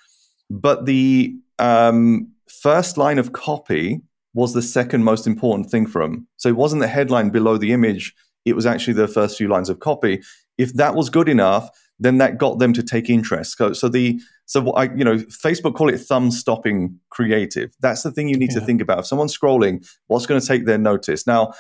but 0.50 0.86
the 0.86 1.36
um, 1.58 2.32
first 2.48 2.96
line 2.96 3.18
of 3.18 3.32
copy 3.32 4.00
was 4.34 4.54
the 4.54 4.62
second 4.62 5.04
most 5.04 5.26
important 5.26 5.70
thing 5.70 5.86
for 5.86 6.02
them. 6.02 6.26
So 6.36 6.48
it 6.48 6.56
wasn't 6.56 6.82
the 6.82 6.88
headline 6.88 7.30
below 7.30 7.56
the 7.56 7.72
image; 7.72 8.14
it 8.44 8.56
was 8.56 8.66
actually 8.66 8.94
the 8.94 9.08
first 9.08 9.38
few 9.38 9.48
lines 9.48 9.68
of 9.68 9.80
copy. 9.80 10.22
If 10.58 10.74
that 10.74 10.94
was 10.94 11.10
good 11.10 11.28
enough, 11.28 11.70
then 12.00 12.18
that 12.18 12.38
got 12.38 12.58
them 12.58 12.72
to 12.72 12.82
take 12.82 13.10
interest. 13.10 13.56
So, 13.58 13.72
so 13.74 13.88
the 13.88 14.20
so 14.46 14.72
I, 14.72 14.84
you 14.84 15.04
know, 15.04 15.16
Facebook 15.16 15.74
call 15.74 15.90
it 15.90 15.98
thumb 15.98 16.30
stopping 16.30 16.98
creative. 17.10 17.72
That's 17.80 18.02
the 18.02 18.10
thing 18.10 18.28
you 18.28 18.36
need 18.36 18.52
yeah. 18.52 18.60
to 18.60 18.66
think 18.66 18.80
about. 18.80 19.00
If 19.00 19.06
someone's 19.06 19.36
scrolling, 19.36 19.86
what's 20.08 20.26
going 20.26 20.40
to 20.40 20.46
take 20.46 20.66
their 20.66 20.78
notice? 20.78 21.26
Now, 21.26 21.52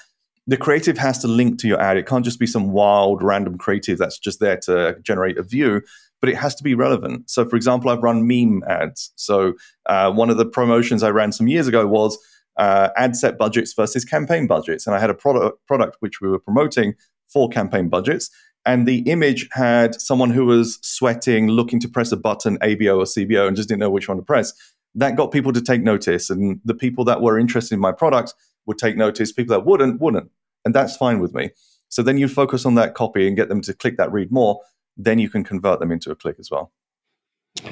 the 0.46 0.56
creative 0.56 0.98
has 0.98 1.18
to 1.18 1.28
link 1.28 1.60
to 1.60 1.68
your 1.68 1.80
ad. 1.80 1.98
It 1.98 2.06
can't 2.06 2.24
just 2.24 2.40
be 2.40 2.46
some 2.46 2.72
wild, 2.72 3.22
random 3.22 3.58
creative 3.58 3.98
that's 3.98 4.18
just 4.18 4.40
there 4.40 4.56
to 4.62 4.96
generate 5.02 5.38
a 5.38 5.44
view 5.44 5.82
but 6.20 6.28
it 6.28 6.36
has 6.36 6.54
to 6.56 6.64
be 6.64 6.74
relevant. 6.74 7.28
So, 7.30 7.48
for 7.48 7.56
example, 7.56 7.90
I've 7.90 8.02
run 8.02 8.26
meme 8.26 8.62
ads. 8.68 9.12
So, 9.16 9.54
uh, 9.86 10.12
one 10.12 10.30
of 10.30 10.36
the 10.36 10.46
promotions 10.46 11.02
I 11.02 11.10
ran 11.10 11.32
some 11.32 11.48
years 11.48 11.66
ago 11.66 11.86
was 11.86 12.18
uh, 12.56 12.90
ad 12.96 13.16
set 13.16 13.38
budgets 13.38 13.72
versus 13.72 14.04
campaign 14.04 14.46
budgets. 14.46 14.86
And 14.86 14.94
I 14.94 14.98
had 14.98 15.10
a 15.10 15.14
product, 15.14 15.66
product 15.66 15.96
which 16.00 16.20
we 16.20 16.28
were 16.28 16.38
promoting 16.38 16.94
for 17.28 17.48
campaign 17.48 17.88
budgets. 17.88 18.30
And 18.66 18.86
the 18.86 18.98
image 19.00 19.48
had 19.52 19.98
someone 19.98 20.30
who 20.30 20.44
was 20.44 20.78
sweating, 20.82 21.48
looking 21.48 21.80
to 21.80 21.88
press 21.88 22.12
a 22.12 22.16
button, 22.16 22.58
ABO 22.58 22.98
or 22.98 23.04
CBO, 23.04 23.48
and 23.48 23.56
just 23.56 23.68
didn't 23.68 23.80
know 23.80 23.90
which 23.90 24.08
one 24.08 24.18
to 24.18 24.22
press. 24.22 24.52
That 24.94 25.16
got 25.16 25.32
people 25.32 25.52
to 25.52 25.62
take 25.62 25.82
notice. 25.82 26.28
And 26.28 26.60
the 26.64 26.74
people 26.74 27.04
that 27.06 27.22
were 27.22 27.38
interested 27.38 27.74
in 27.74 27.80
my 27.80 27.92
product 27.92 28.34
would 28.66 28.76
take 28.76 28.96
notice. 28.96 29.32
People 29.32 29.56
that 29.56 29.64
wouldn't, 29.64 30.00
wouldn't. 30.00 30.30
And 30.64 30.74
that's 30.74 30.96
fine 30.96 31.20
with 31.20 31.32
me. 31.32 31.50
So 31.88 32.02
then 32.02 32.18
you 32.18 32.28
focus 32.28 32.66
on 32.66 32.74
that 32.74 32.94
copy 32.94 33.26
and 33.26 33.36
get 33.36 33.48
them 33.48 33.62
to 33.62 33.74
click 33.74 33.96
that 33.96 34.12
read 34.12 34.30
more 34.30 34.60
then 34.96 35.18
you 35.18 35.28
can 35.28 35.44
convert 35.44 35.80
them 35.80 35.92
into 35.92 36.10
a 36.10 36.16
click 36.16 36.36
as 36.38 36.50
well. 36.50 36.72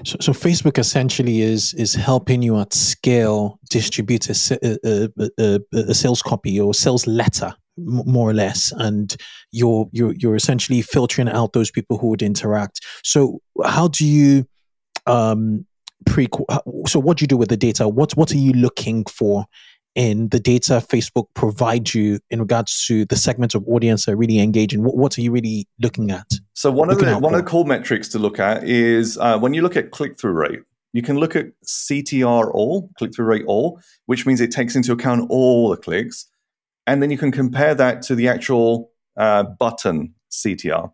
So, 0.04 0.16
so 0.20 0.32
Facebook 0.32 0.78
essentially 0.78 1.40
is 1.40 1.72
is 1.74 1.94
helping 1.94 2.42
you 2.42 2.58
at 2.58 2.74
scale 2.74 3.58
distribute 3.70 4.28
a, 4.28 4.78
a, 4.84 5.30
a, 5.38 5.60
a 5.72 5.94
sales 5.94 6.20
copy 6.20 6.60
or 6.60 6.74
sales 6.74 7.06
letter 7.06 7.54
more 7.78 8.28
or 8.28 8.34
less 8.34 8.72
and 8.72 9.16
you're 9.52 9.88
you're 9.92 10.12
you're 10.14 10.34
essentially 10.34 10.82
filtering 10.82 11.28
out 11.28 11.52
those 11.52 11.70
people 11.70 11.96
who 11.96 12.08
would 12.08 12.22
interact 12.22 12.80
so 13.04 13.40
how 13.64 13.86
do 13.86 14.04
you 14.04 14.44
um 15.06 15.64
pre 16.06 16.26
so 16.86 16.98
what 16.98 17.16
do 17.16 17.22
you 17.22 17.28
do 17.28 17.36
with 17.36 17.48
the 17.48 17.56
data 17.56 17.88
what 17.88 18.16
what 18.16 18.32
are 18.32 18.38
you 18.38 18.52
looking 18.52 19.04
for 19.04 19.44
in 19.98 20.28
the 20.28 20.38
data 20.38 20.74
Facebook 20.74 21.26
provides 21.34 21.92
you 21.92 22.20
in 22.30 22.38
regards 22.38 22.86
to 22.86 23.04
the 23.06 23.16
segments 23.16 23.56
of 23.56 23.66
audience 23.66 24.06
that 24.06 24.12
are 24.12 24.16
really 24.16 24.38
engaging? 24.38 24.84
What, 24.84 24.96
what 24.96 25.18
are 25.18 25.20
you 25.20 25.32
really 25.32 25.66
looking 25.80 26.12
at? 26.12 26.30
So 26.54 26.70
one 26.70 26.88
of 26.88 27.00
the 27.00 27.18
one 27.18 27.34
of 27.34 27.44
the 27.44 27.50
core 27.50 27.66
metrics 27.66 28.08
to 28.10 28.18
look 28.20 28.38
at 28.38 28.62
is 28.62 29.18
uh, 29.18 29.38
when 29.40 29.54
you 29.54 29.60
look 29.60 29.76
at 29.76 29.90
click 29.90 30.18
through 30.18 30.32
rate. 30.32 30.60
You 30.94 31.02
can 31.02 31.18
look 31.18 31.36
at 31.36 31.48
CTR 31.66 32.50
all, 32.54 32.90
click 32.96 33.14
through 33.14 33.26
rate 33.26 33.44
all, 33.46 33.80
which 34.06 34.24
means 34.24 34.40
it 34.40 34.50
takes 34.50 34.74
into 34.74 34.92
account 34.92 35.26
all 35.30 35.68
the 35.68 35.76
clicks, 35.76 36.26
and 36.86 37.02
then 37.02 37.10
you 37.10 37.18
can 37.18 37.30
compare 37.30 37.74
that 37.74 38.00
to 38.02 38.14
the 38.14 38.28
actual 38.28 38.90
uh, 39.16 39.42
button 39.42 40.14
CTR. 40.30 40.90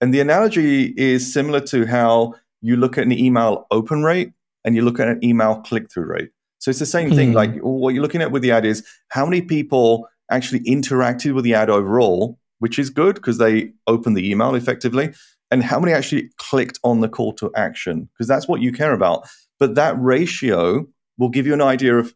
And 0.00 0.12
the 0.12 0.20
analogy 0.20 0.94
is 0.96 1.32
similar 1.32 1.60
to 1.60 1.86
how 1.86 2.34
you 2.62 2.76
look 2.76 2.98
at 2.98 3.04
an 3.04 3.12
email 3.12 3.66
open 3.70 4.02
rate 4.02 4.32
and 4.64 4.74
you 4.74 4.82
look 4.82 4.98
at 4.98 5.08
an 5.08 5.22
email 5.22 5.60
click 5.60 5.90
through 5.90 6.06
rate. 6.06 6.30
So 6.58 6.70
it's 6.70 6.80
the 6.80 6.86
same 6.86 7.10
thing. 7.10 7.32
Like 7.32 7.54
hmm. 7.54 7.60
what 7.60 7.94
you're 7.94 8.02
looking 8.02 8.22
at 8.22 8.32
with 8.32 8.42
the 8.42 8.52
ad 8.52 8.64
is 8.64 8.86
how 9.08 9.24
many 9.24 9.42
people 9.42 10.08
actually 10.30 10.60
interacted 10.60 11.34
with 11.34 11.44
the 11.44 11.54
ad 11.54 11.70
overall, 11.70 12.38
which 12.58 12.78
is 12.78 12.90
good 12.90 13.14
because 13.14 13.38
they 13.38 13.72
opened 13.86 14.16
the 14.16 14.28
email 14.28 14.54
effectively, 14.54 15.14
and 15.50 15.62
how 15.62 15.80
many 15.80 15.92
actually 15.92 16.30
clicked 16.36 16.78
on 16.84 17.00
the 17.00 17.08
call 17.08 17.32
to 17.34 17.50
action 17.54 18.08
because 18.12 18.28
that's 18.28 18.48
what 18.48 18.60
you 18.60 18.72
care 18.72 18.92
about. 18.92 19.26
But 19.58 19.74
that 19.76 19.98
ratio 19.98 20.86
will 21.16 21.30
give 21.30 21.46
you 21.46 21.54
an 21.54 21.62
idea 21.62 21.96
of 21.96 22.14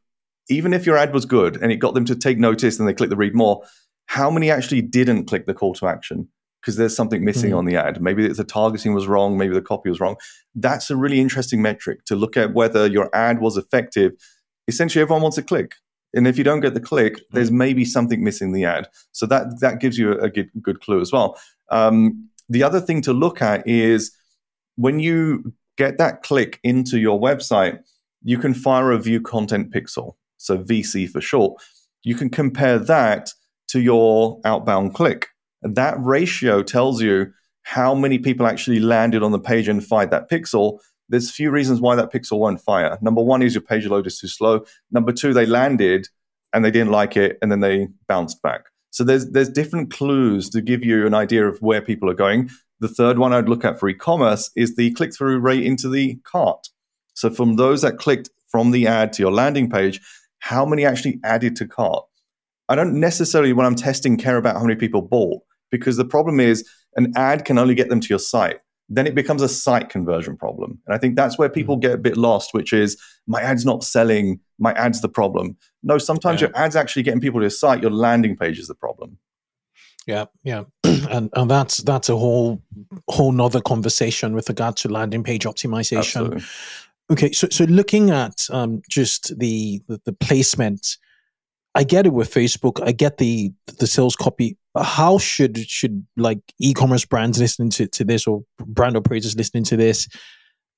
even 0.48 0.72
if 0.72 0.86
your 0.86 0.96
ad 0.96 1.12
was 1.12 1.24
good 1.24 1.56
and 1.62 1.72
it 1.72 1.76
got 1.76 1.94
them 1.94 2.04
to 2.04 2.16
take 2.16 2.38
notice 2.38 2.78
and 2.78 2.88
they 2.88 2.92
click 2.92 3.10
the 3.10 3.16
read 3.16 3.34
more, 3.34 3.62
how 4.06 4.30
many 4.30 4.50
actually 4.50 4.82
didn't 4.82 5.26
click 5.26 5.46
the 5.46 5.54
call 5.54 5.74
to 5.74 5.86
action 5.86 6.28
because 6.62 6.76
there's 6.76 6.94
something 6.94 7.24
missing 7.24 7.50
mm-hmm. 7.50 7.58
on 7.58 7.64
the 7.64 7.76
ad. 7.76 8.00
Maybe 8.00 8.28
the 8.28 8.44
targeting 8.44 8.94
was 8.94 9.08
wrong, 9.08 9.36
maybe 9.36 9.54
the 9.54 9.60
copy 9.60 9.90
was 9.90 9.98
wrong. 9.98 10.16
That's 10.54 10.90
a 10.90 10.96
really 10.96 11.20
interesting 11.20 11.60
metric 11.60 12.04
to 12.06 12.14
look 12.14 12.36
at 12.36 12.54
whether 12.54 12.86
your 12.86 13.10
ad 13.14 13.40
was 13.40 13.56
effective. 13.56 14.12
Essentially, 14.68 15.02
everyone 15.02 15.22
wants 15.22 15.38
a 15.38 15.42
click. 15.42 15.74
And 16.14 16.28
if 16.28 16.38
you 16.38 16.44
don't 16.44 16.60
get 16.60 16.74
the 16.74 16.80
click, 16.80 17.14
mm-hmm. 17.14 17.34
there's 17.34 17.50
maybe 17.50 17.84
something 17.84 18.22
missing 18.22 18.48
in 18.48 18.54
the 18.54 18.64
ad. 18.64 18.88
So 19.10 19.26
that 19.26 19.60
that 19.60 19.80
gives 19.80 19.98
you 19.98 20.12
a, 20.12 20.24
a 20.24 20.30
good, 20.30 20.50
good 20.62 20.80
clue 20.80 21.00
as 21.00 21.10
well. 21.12 21.38
Um, 21.70 22.28
the 22.48 22.62
other 22.62 22.80
thing 22.80 23.02
to 23.02 23.12
look 23.12 23.42
at 23.42 23.66
is 23.66 24.12
when 24.76 25.00
you 25.00 25.52
get 25.76 25.98
that 25.98 26.22
click 26.22 26.60
into 26.62 26.98
your 26.98 27.20
website, 27.20 27.80
you 28.22 28.38
can 28.38 28.54
fire 28.54 28.92
a 28.92 28.98
view 28.98 29.20
content 29.20 29.72
pixel, 29.72 30.14
so 30.36 30.58
VC 30.58 31.08
for 31.08 31.20
short. 31.20 31.60
You 32.04 32.14
can 32.14 32.30
compare 32.30 32.78
that 32.78 33.32
to 33.68 33.80
your 33.80 34.40
outbound 34.44 34.94
click. 34.94 35.28
That 35.62 35.96
ratio 35.98 36.62
tells 36.62 37.00
you 37.00 37.32
how 37.62 37.94
many 37.94 38.18
people 38.18 38.46
actually 38.46 38.80
landed 38.80 39.22
on 39.22 39.32
the 39.32 39.38
page 39.38 39.68
and 39.68 39.84
fired 39.84 40.10
that 40.10 40.30
pixel. 40.30 40.78
There's 41.08 41.30
a 41.30 41.32
few 41.32 41.50
reasons 41.50 41.80
why 41.80 41.94
that 41.96 42.12
pixel 42.12 42.38
won't 42.38 42.60
fire. 42.60 42.98
Number 43.00 43.22
one 43.22 43.42
is 43.42 43.54
your 43.54 43.62
page 43.62 43.86
load 43.86 44.06
is 44.06 44.18
too 44.18 44.28
slow. 44.28 44.64
Number 44.90 45.12
two, 45.12 45.32
they 45.32 45.46
landed 45.46 46.08
and 46.52 46.64
they 46.64 46.70
didn't 46.70 46.90
like 46.90 47.16
it 47.16 47.38
and 47.40 47.50
then 47.50 47.60
they 47.60 47.88
bounced 48.08 48.42
back. 48.42 48.62
So 48.90 49.04
there's 49.04 49.30
there's 49.30 49.48
different 49.48 49.90
clues 49.90 50.50
to 50.50 50.60
give 50.60 50.84
you 50.84 51.06
an 51.06 51.14
idea 51.14 51.46
of 51.48 51.58
where 51.60 51.80
people 51.80 52.10
are 52.10 52.14
going. 52.14 52.50
The 52.80 52.88
third 52.88 53.18
one 53.18 53.32
I'd 53.32 53.48
look 53.48 53.64
at 53.64 53.78
for 53.78 53.88
e-commerce 53.88 54.50
is 54.56 54.74
the 54.74 54.92
click-through 54.92 55.38
rate 55.38 55.64
into 55.64 55.88
the 55.88 56.18
cart. 56.24 56.68
So 57.14 57.30
from 57.30 57.56
those 57.56 57.82
that 57.82 57.98
clicked 57.98 58.28
from 58.48 58.72
the 58.72 58.86
ad 58.86 59.12
to 59.14 59.22
your 59.22 59.32
landing 59.32 59.70
page, 59.70 60.00
how 60.40 60.66
many 60.66 60.84
actually 60.84 61.20
added 61.22 61.54
to 61.56 61.68
cart? 61.68 62.04
I 62.68 62.74
don't 62.74 62.98
necessarily, 62.98 63.52
when 63.52 63.66
I'm 63.66 63.76
testing, 63.76 64.16
care 64.16 64.36
about 64.36 64.56
how 64.56 64.62
many 64.62 64.74
people 64.74 65.02
bought 65.02 65.42
because 65.72 65.96
the 65.96 66.04
problem 66.04 66.38
is 66.38 66.64
an 66.94 67.12
ad 67.16 67.44
can 67.44 67.58
only 67.58 67.74
get 67.74 67.88
them 67.88 67.98
to 67.98 68.08
your 68.08 68.20
site. 68.20 68.60
Then 68.88 69.06
it 69.06 69.14
becomes 69.14 69.42
a 69.42 69.48
site 69.48 69.88
conversion 69.88 70.36
problem. 70.36 70.78
And 70.86 70.94
I 70.94 70.98
think 70.98 71.16
that's 71.16 71.38
where 71.38 71.48
people 71.48 71.76
mm. 71.76 71.80
get 71.80 71.92
a 71.92 71.98
bit 71.98 72.16
lost, 72.16 72.54
which 72.54 72.72
is 72.72 72.96
my 73.26 73.40
ad's 73.40 73.64
not 73.64 73.82
selling, 73.82 74.38
my 74.58 74.72
ad's 74.74 75.00
the 75.00 75.08
problem. 75.08 75.56
No, 75.82 75.98
sometimes 75.98 76.40
yeah. 76.40 76.48
your 76.48 76.56
ad's 76.56 76.76
actually 76.76 77.02
getting 77.02 77.20
people 77.20 77.40
to 77.40 77.44
your 77.44 77.50
site, 77.50 77.82
your 77.82 77.90
landing 77.90 78.36
page 78.36 78.58
is 78.58 78.68
the 78.68 78.74
problem. 78.74 79.18
Yeah, 80.06 80.26
yeah, 80.42 80.64
and 80.84 81.30
and 81.32 81.50
that's 81.50 81.78
that's 81.78 82.08
a 82.08 82.16
whole 82.16 82.60
whole 83.08 83.30
nother 83.30 83.60
conversation 83.60 84.34
with 84.34 84.48
regard 84.48 84.76
to 84.78 84.88
landing 84.88 85.22
page 85.22 85.44
optimization. 85.44 85.98
Absolutely. 85.98 86.42
Okay, 87.10 87.32
so 87.32 87.48
so 87.50 87.64
looking 87.64 88.10
at 88.10 88.46
um, 88.50 88.82
just 88.88 89.38
the, 89.38 89.82
the, 89.86 90.00
the 90.04 90.12
placement, 90.12 90.96
I 91.74 91.84
get 91.84 92.06
it 92.06 92.12
with 92.12 92.32
Facebook. 92.32 92.82
I 92.84 92.92
get 92.92 93.18
the 93.18 93.52
the 93.78 93.86
sales 93.86 94.16
copy. 94.16 94.56
How 94.80 95.18
should 95.18 95.58
should 95.58 96.06
like 96.16 96.40
e-commerce 96.58 97.04
brands 97.04 97.38
listening 97.38 97.70
to, 97.70 97.86
to 97.88 98.04
this 98.04 98.26
or 98.26 98.42
brand 98.58 98.96
operators 98.96 99.36
listening 99.36 99.64
to 99.64 99.76
this 99.76 100.08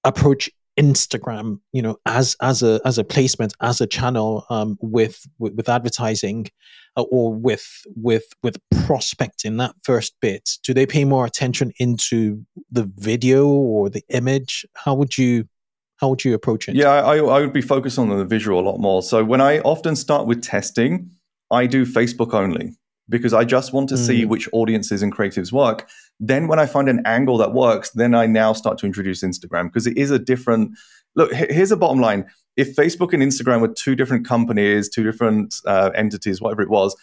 approach 0.02 0.50
Instagram? 0.78 1.60
You 1.72 1.82
know, 1.82 1.96
as 2.06 2.36
as 2.42 2.62
a 2.62 2.80
as 2.84 2.98
a 2.98 3.04
placement, 3.04 3.54
as 3.60 3.80
a 3.80 3.86
channel 3.86 4.46
um, 4.50 4.76
with, 4.80 5.24
with 5.38 5.54
with 5.54 5.68
advertising 5.68 6.46
uh, 6.96 7.02
or 7.02 7.34
with 7.34 7.66
with 7.94 8.24
with 8.42 8.58
prospecting 8.86 9.56
that 9.58 9.74
first 9.82 10.14
bit? 10.20 10.50
Do 10.64 10.74
they 10.74 10.86
pay 10.86 11.04
more 11.04 11.24
attention 11.24 11.72
into 11.78 12.44
the 12.70 12.90
video 12.96 13.46
or 13.46 13.90
the 13.90 14.02
image? 14.08 14.66
How 14.74 14.94
would 14.94 15.16
you 15.16 15.48
how 15.96 16.08
would 16.08 16.24
you 16.24 16.34
approach 16.34 16.68
it? 16.68 16.74
Yeah 16.74 16.90
i, 16.90 17.16
I 17.16 17.40
would 17.40 17.52
be 17.52 17.62
focused 17.62 17.98
on 17.98 18.08
the 18.08 18.24
visual 18.24 18.60
a 18.60 18.64
lot 18.68 18.78
more. 18.78 19.02
So 19.02 19.24
when 19.24 19.40
i 19.40 19.60
often 19.60 19.96
start 19.96 20.26
with 20.26 20.42
testing 20.42 21.10
i 21.50 21.66
do 21.66 21.86
facebook 21.86 22.34
only 22.34 22.76
because 23.08 23.34
I 23.34 23.44
just 23.44 23.72
want 23.72 23.88
to 23.90 23.96
mm. 23.96 24.06
see 24.06 24.24
which 24.24 24.48
audiences 24.52 25.02
and 25.02 25.14
creatives 25.14 25.52
work. 25.52 25.88
Then, 26.20 26.48
when 26.48 26.58
I 26.58 26.66
find 26.66 26.88
an 26.88 27.02
angle 27.04 27.38
that 27.38 27.52
works, 27.52 27.90
then 27.90 28.14
I 28.14 28.26
now 28.26 28.52
start 28.52 28.78
to 28.78 28.86
introduce 28.86 29.22
Instagram 29.22 29.64
because 29.64 29.86
it 29.86 29.96
is 29.96 30.10
a 30.10 30.18
different 30.18 30.76
look. 31.14 31.32
Here's 31.32 31.72
a 31.72 31.76
bottom 31.76 32.00
line: 32.00 32.26
if 32.56 32.76
Facebook 32.76 33.12
and 33.12 33.22
Instagram 33.22 33.60
were 33.60 33.68
two 33.68 33.94
different 33.94 34.26
companies, 34.26 34.88
two 34.88 35.04
different 35.04 35.54
uh, 35.66 35.90
entities, 35.94 36.40
whatever 36.40 36.62
it 36.62 36.70
was, 36.70 36.96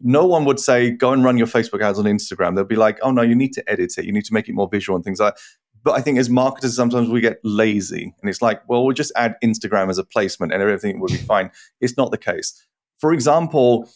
no 0.00 0.26
one 0.26 0.44
would 0.44 0.60
say, 0.60 0.90
go 0.90 1.12
and 1.12 1.24
run 1.24 1.38
your 1.38 1.46
Facebook 1.46 1.82
ads 1.82 1.98
on 1.98 2.04
Instagram. 2.04 2.54
They'll 2.54 2.64
be 2.64 2.76
like, 2.76 2.98
oh 3.02 3.10
no, 3.10 3.22
you 3.22 3.34
need 3.34 3.52
to 3.54 3.70
edit 3.70 3.98
it. 3.98 4.04
You 4.04 4.12
need 4.12 4.24
to 4.26 4.34
make 4.34 4.48
it 4.48 4.54
more 4.54 4.68
visual 4.68 4.96
and 4.96 5.04
things 5.04 5.20
like 5.20 5.34
that. 5.34 5.40
But 5.84 5.92
I 5.92 6.00
think 6.00 6.18
as 6.18 6.28
marketers, 6.28 6.74
sometimes 6.74 7.08
we 7.08 7.20
get 7.20 7.38
lazy 7.44 8.14
and 8.20 8.28
it's 8.28 8.42
like, 8.42 8.68
well, 8.68 8.84
we'll 8.84 8.94
just 8.94 9.12
add 9.16 9.36
Instagram 9.42 9.88
as 9.90 9.98
a 9.98 10.04
placement 10.04 10.52
and 10.52 10.60
everything 10.60 11.00
will 11.00 11.08
be 11.08 11.16
fine. 11.16 11.50
It's 11.80 11.96
not 11.96 12.10
the 12.10 12.18
case. 12.18 12.66
For 12.98 13.12
example, 13.12 13.88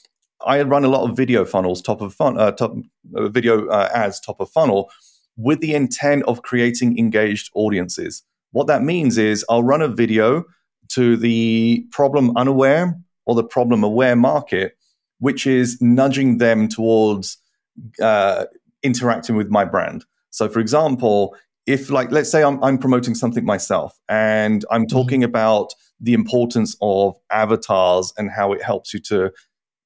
I 0.47 0.63
run 0.63 0.85
a 0.85 0.89
lot 0.89 1.09
of 1.09 1.17
video 1.17 1.45
funnels, 1.45 1.83
top 1.83 2.01
of 2.01 2.15
fun, 2.15 2.39
uh, 2.39 2.53
top 2.53 2.75
uh, 3.17 3.29
video 3.29 3.69
uh, 3.69 3.89
ads, 3.95 4.21
top 4.21 4.41
of 4.41 4.51
funnel, 4.51 4.91
with 5.37 5.61
the 5.61 5.75
intent 5.75 6.25
of 6.25 6.43
creating 6.43 6.99
engaged 6.99 7.51
audiences. 7.55 8.23
What 8.53 8.67
that 8.67 8.83
means 8.83 9.19
is 9.19 9.45
I'll 9.49 9.63
run 9.63 9.83
a 9.83 9.89
video 9.89 10.45
to 10.91 11.17
the 11.17 11.87
problem 11.91 12.37
unaware 12.37 12.99
or 13.25 13.35
the 13.35 13.45
problem 13.45 13.83
aware 13.83 14.17
market, 14.17 14.77
which 15.19 15.47
is 15.47 15.81
nudging 15.81 16.39
them 16.39 16.69
towards 16.69 17.39
uh, 18.01 18.47
interacting 18.83 19.37
with 19.37 19.49
my 19.49 19.65
brand. 19.65 20.05
So, 20.31 20.49
for 20.49 20.61
example, 20.61 21.35
if 21.67 21.91
like 21.91 22.11
let's 22.11 22.31
say 22.31 22.43
I'm, 22.43 22.63
I'm 22.63 22.79
promoting 22.79 23.15
something 23.15 23.45
myself 23.45 23.99
and 24.09 24.65
I'm 24.71 24.83
mm-hmm. 24.83 24.97
talking 24.97 25.25
about 25.25 25.73
the 26.01 26.15
importance 26.15 26.77
of 26.83 27.17
avatars 27.31 28.13
and 28.19 28.31
how 28.31 28.53
it 28.53 28.63
helps 28.63 28.93
you 28.93 29.01
to 29.01 29.31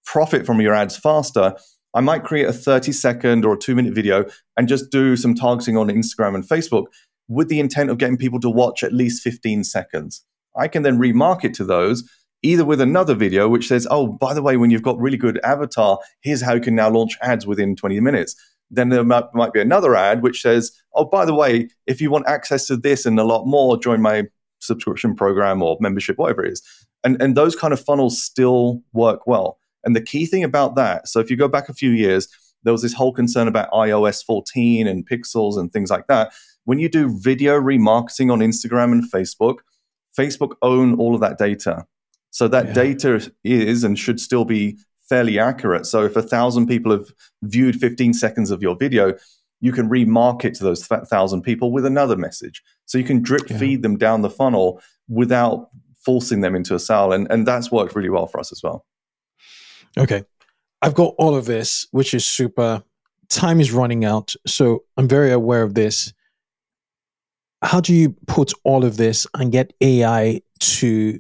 profit 0.06 0.46
from 0.46 0.60
your 0.60 0.72
ads 0.72 0.96
faster, 0.96 1.54
I 1.92 2.00
might 2.00 2.24
create 2.24 2.46
a 2.46 2.52
30 2.52 2.92
second 2.92 3.44
or 3.44 3.54
a 3.54 3.58
two 3.58 3.74
minute 3.74 3.94
video 3.94 4.24
and 4.56 4.68
just 4.68 4.90
do 4.90 5.16
some 5.16 5.34
targeting 5.34 5.76
on 5.76 5.88
Instagram 5.88 6.34
and 6.34 6.44
Facebook 6.44 6.86
with 7.28 7.48
the 7.48 7.60
intent 7.60 7.90
of 7.90 7.98
getting 7.98 8.16
people 8.16 8.40
to 8.40 8.50
watch 8.50 8.82
at 8.82 8.92
least 8.92 9.22
15 9.22 9.64
seconds. 9.64 10.24
I 10.56 10.68
can 10.68 10.82
then 10.82 10.98
remarket 10.98 11.52
to 11.54 11.64
those 11.64 12.08
either 12.42 12.64
with 12.64 12.80
another 12.80 13.14
video 13.14 13.48
which 13.48 13.66
says, 13.66 13.86
oh, 13.90 14.06
by 14.06 14.32
the 14.32 14.42
way, 14.42 14.56
when 14.56 14.70
you've 14.70 14.82
got 14.82 15.00
really 15.00 15.16
good 15.16 15.40
avatar, 15.42 15.98
here's 16.20 16.42
how 16.42 16.54
you 16.54 16.60
can 16.60 16.74
now 16.74 16.88
launch 16.88 17.16
ads 17.22 17.46
within 17.46 17.74
20 17.74 17.98
minutes. 18.00 18.36
Then 18.70 18.90
there 18.90 19.04
might, 19.04 19.24
might 19.34 19.52
be 19.52 19.60
another 19.60 19.96
ad 19.96 20.22
which 20.22 20.42
says, 20.42 20.70
oh, 20.94 21.04
by 21.04 21.24
the 21.24 21.34
way, 21.34 21.68
if 21.86 22.00
you 22.00 22.10
want 22.10 22.28
access 22.28 22.66
to 22.66 22.76
this 22.76 23.06
and 23.06 23.18
a 23.18 23.24
lot 23.24 23.46
more, 23.46 23.78
join 23.78 24.00
my 24.00 24.24
subscription 24.60 25.14
program 25.14 25.62
or 25.62 25.76
membership, 25.80 26.18
whatever 26.18 26.44
it 26.44 26.52
is. 26.52 26.62
And, 27.04 27.20
and 27.22 27.36
those 27.36 27.56
kind 27.56 27.72
of 27.72 27.80
funnels 27.80 28.22
still 28.22 28.82
work 28.92 29.26
well. 29.26 29.58
And 29.86 29.96
the 29.96 30.02
key 30.02 30.26
thing 30.26 30.44
about 30.44 30.74
that, 30.74 31.08
so 31.08 31.20
if 31.20 31.30
you 31.30 31.36
go 31.36 31.48
back 31.48 31.68
a 31.68 31.74
few 31.74 31.90
years, 31.90 32.28
there 32.64 32.72
was 32.72 32.82
this 32.82 32.92
whole 32.92 33.12
concern 33.12 33.48
about 33.48 33.70
iOS 33.70 34.24
14 34.24 34.86
and 34.86 35.08
pixels 35.08 35.56
and 35.56 35.72
things 35.72 35.88
like 35.88 36.08
that. 36.08 36.32
When 36.64 36.80
you 36.80 36.88
do 36.88 37.16
video 37.18 37.58
remarketing 37.58 38.30
on 38.30 38.40
Instagram 38.40 38.90
and 38.90 39.10
Facebook, 39.10 39.58
Facebook 40.18 40.56
own 40.62 40.98
all 40.98 41.14
of 41.14 41.20
that 41.20 41.38
data. 41.38 41.86
So 42.30 42.48
that 42.48 42.66
yeah. 42.66 42.72
data 42.72 43.32
is 43.44 43.84
and 43.84 43.98
should 43.98 44.20
still 44.20 44.44
be 44.44 44.78
fairly 45.08 45.38
accurate. 45.38 45.86
So 45.86 46.04
if 46.04 46.16
a 46.16 46.22
thousand 46.22 46.66
people 46.66 46.90
have 46.90 47.06
viewed 47.42 47.76
15 47.76 48.12
seconds 48.14 48.50
of 48.50 48.62
your 48.62 48.74
video, 48.74 49.14
you 49.60 49.72
can 49.72 49.88
remarket 49.88 50.58
to 50.58 50.64
those 50.64 50.84
thousand 50.86 51.42
people 51.42 51.70
with 51.70 51.86
another 51.86 52.16
message. 52.16 52.62
So 52.86 52.98
you 52.98 53.04
can 53.04 53.22
drip 53.22 53.48
yeah. 53.48 53.58
feed 53.58 53.82
them 53.82 53.96
down 53.96 54.22
the 54.22 54.30
funnel 54.30 54.82
without 55.08 55.70
forcing 56.04 56.40
them 56.40 56.54
into 56.54 56.74
a 56.74 56.78
sale. 56.78 57.12
And, 57.12 57.30
and 57.30 57.46
that's 57.46 57.70
worked 57.70 57.94
really 57.94 58.10
well 58.10 58.26
for 58.26 58.40
us 58.40 58.52
as 58.52 58.60
well. 58.62 58.84
Okay. 59.98 60.24
I've 60.82 60.94
got 60.94 61.14
all 61.18 61.34
of 61.34 61.46
this, 61.46 61.86
which 61.90 62.14
is 62.14 62.26
super. 62.26 62.82
Time 63.28 63.60
is 63.60 63.72
running 63.72 64.04
out. 64.04 64.34
So 64.46 64.84
I'm 64.96 65.08
very 65.08 65.32
aware 65.32 65.62
of 65.62 65.74
this. 65.74 66.12
How 67.62 67.80
do 67.80 67.94
you 67.94 68.14
put 68.26 68.52
all 68.64 68.84
of 68.84 68.96
this 68.96 69.26
and 69.34 69.50
get 69.50 69.72
AI 69.80 70.42
to 70.60 71.18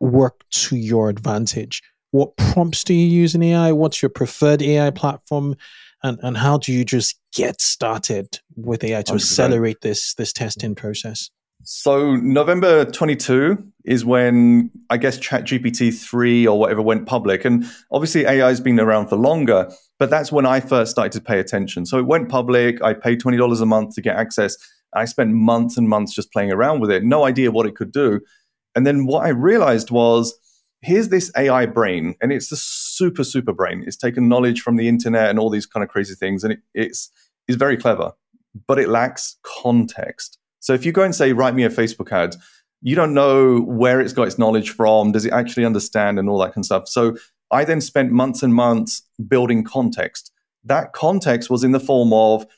work 0.00 0.44
to 0.50 0.76
your 0.76 1.08
advantage? 1.08 1.82
What 2.12 2.36
prompts 2.36 2.84
do 2.84 2.94
you 2.94 3.06
use 3.06 3.34
in 3.34 3.42
AI? 3.42 3.72
What's 3.72 4.00
your 4.00 4.08
preferred 4.08 4.62
AI 4.62 4.90
platform? 4.90 5.56
And, 6.02 6.18
and 6.22 6.36
how 6.36 6.58
do 6.58 6.72
you 6.72 6.84
just 6.84 7.18
get 7.34 7.60
started 7.60 8.38
with 8.54 8.84
AI 8.84 9.02
to 9.02 9.12
100%. 9.12 9.16
accelerate 9.16 9.80
this 9.82 10.14
this 10.14 10.32
testing 10.32 10.74
process? 10.74 11.30
So 11.68 12.14
November 12.14 12.84
22 12.84 13.58
is 13.84 14.04
when 14.04 14.70
I 14.88 14.98
guess 14.98 15.18
ChatGPT 15.18 15.92
3 15.92 16.46
or 16.46 16.60
whatever 16.60 16.80
went 16.80 17.06
public. 17.06 17.44
And 17.44 17.64
obviously 17.90 18.24
AI 18.24 18.46
has 18.46 18.60
been 18.60 18.78
around 18.78 19.08
for 19.08 19.16
longer, 19.16 19.68
but 19.98 20.08
that's 20.08 20.30
when 20.30 20.46
I 20.46 20.60
first 20.60 20.92
started 20.92 21.10
to 21.12 21.20
pay 21.20 21.40
attention. 21.40 21.84
So 21.84 21.98
it 21.98 22.06
went 22.06 22.28
public. 22.28 22.80
I 22.82 22.94
paid 22.94 23.20
$20 23.20 23.60
a 23.60 23.66
month 23.66 23.96
to 23.96 24.00
get 24.00 24.14
access. 24.14 24.56
I 24.94 25.06
spent 25.06 25.32
months 25.32 25.76
and 25.76 25.88
months 25.88 26.14
just 26.14 26.32
playing 26.32 26.52
around 26.52 26.78
with 26.78 26.90
it, 26.92 27.02
no 27.02 27.24
idea 27.24 27.50
what 27.50 27.66
it 27.66 27.74
could 27.74 27.90
do. 27.90 28.20
And 28.76 28.86
then 28.86 29.06
what 29.06 29.26
I 29.26 29.30
realized 29.30 29.90
was 29.90 30.38
here's 30.82 31.08
this 31.08 31.32
AI 31.36 31.66
brain, 31.66 32.14
and 32.22 32.30
it's 32.32 32.52
a 32.52 32.56
super, 32.56 33.24
super 33.24 33.52
brain. 33.52 33.82
It's 33.88 33.96
taken 33.96 34.28
knowledge 34.28 34.60
from 34.60 34.76
the 34.76 34.86
internet 34.86 35.30
and 35.30 35.38
all 35.40 35.50
these 35.50 35.66
kind 35.66 35.82
of 35.82 35.90
crazy 35.90 36.14
things, 36.14 36.44
and 36.44 36.52
it, 36.52 36.60
it's, 36.74 37.10
it's 37.48 37.56
very 37.56 37.76
clever, 37.76 38.12
but 38.68 38.78
it 38.78 38.88
lacks 38.88 39.36
context. 39.42 40.38
So 40.66 40.72
if 40.72 40.84
you 40.84 40.90
go 40.90 41.04
and 41.04 41.14
say, 41.14 41.32
write 41.32 41.54
me 41.54 41.62
a 41.62 41.70
Facebook 41.70 42.10
ad, 42.10 42.34
you 42.82 42.96
don't 42.96 43.14
know 43.14 43.60
where 43.60 44.00
it's 44.00 44.12
got 44.12 44.26
its 44.26 44.36
knowledge 44.36 44.70
from. 44.70 45.12
Does 45.12 45.24
it 45.24 45.32
actually 45.32 45.64
understand 45.64 46.18
and 46.18 46.28
all 46.28 46.38
that 46.38 46.54
kind 46.54 46.62
of 46.62 46.64
stuff? 46.64 46.88
So 46.88 47.16
I 47.52 47.62
then 47.64 47.80
spent 47.80 48.10
months 48.10 48.42
and 48.42 48.52
months 48.52 49.02
building 49.28 49.62
context. 49.62 50.32
That 50.64 50.92
context 50.92 51.50
was 51.50 51.62
in 51.62 51.70
the 51.70 51.78
form 51.78 52.12
of 52.12 52.48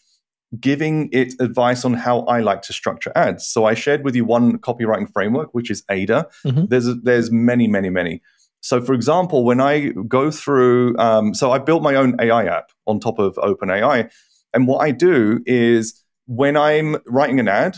giving 0.58 1.10
it 1.12 1.34
advice 1.38 1.84
on 1.84 1.92
how 1.92 2.20
I 2.20 2.40
like 2.40 2.62
to 2.62 2.72
structure 2.72 3.12
ads. 3.14 3.46
So 3.46 3.66
I 3.66 3.74
shared 3.74 4.04
with 4.04 4.16
you 4.16 4.24
one 4.24 4.56
copywriting 4.56 5.12
framework, 5.12 5.52
which 5.52 5.70
is 5.70 5.84
Ada. 5.90 6.28
Mm-hmm. 6.46 6.64
There's 6.70 6.88
there's 7.02 7.30
many, 7.30 7.68
many, 7.68 7.90
many. 7.90 8.22
So, 8.60 8.80
for 8.80 8.94
example, 8.94 9.44
when 9.44 9.60
I 9.60 9.90
go 10.08 10.30
through, 10.30 10.96
um, 10.96 11.34
so 11.34 11.52
I 11.52 11.58
built 11.58 11.82
my 11.82 11.94
own 11.94 12.16
AI 12.18 12.46
app 12.46 12.70
on 12.86 13.00
top 13.00 13.18
of 13.18 13.34
OpenAI, 13.34 14.10
and 14.54 14.66
what 14.66 14.78
I 14.78 14.92
do 14.92 15.42
is 15.44 16.02
when 16.24 16.56
I'm 16.56 16.96
writing 17.06 17.38
an 17.38 17.48
ad, 17.48 17.76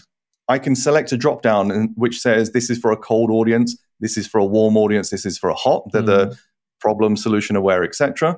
I 0.50 0.58
can 0.58 0.74
select 0.74 1.12
a 1.12 1.16
drop 1.16 1.42
down 1.42 1.70
which 1.94 2.20
says 2.20 2.50
this 2.50 2.70
is 2.70 2.78
for 2.78 2.90
a 2.90 2.96
cold 2.96 3.30
audience, 3.30 3.76
this 4.00 4.16
is 4.16 4.26
for 4.26 4.38
a 4.38 4.44
warm 4.44 4.76
audience, 4.76 5.10
this 5.10 5.24
is 5.24 5.38
for 5.38 5.48
a 5.48 5.54
hot. 5.54 5.84
They're 5.92 6.02
mm. 6.02 6.06
the 6.06 6.38
problem, 6.80 7.16
solution 7.16 7.54
aware, 7.54 7.84
etc. 7.84 8.36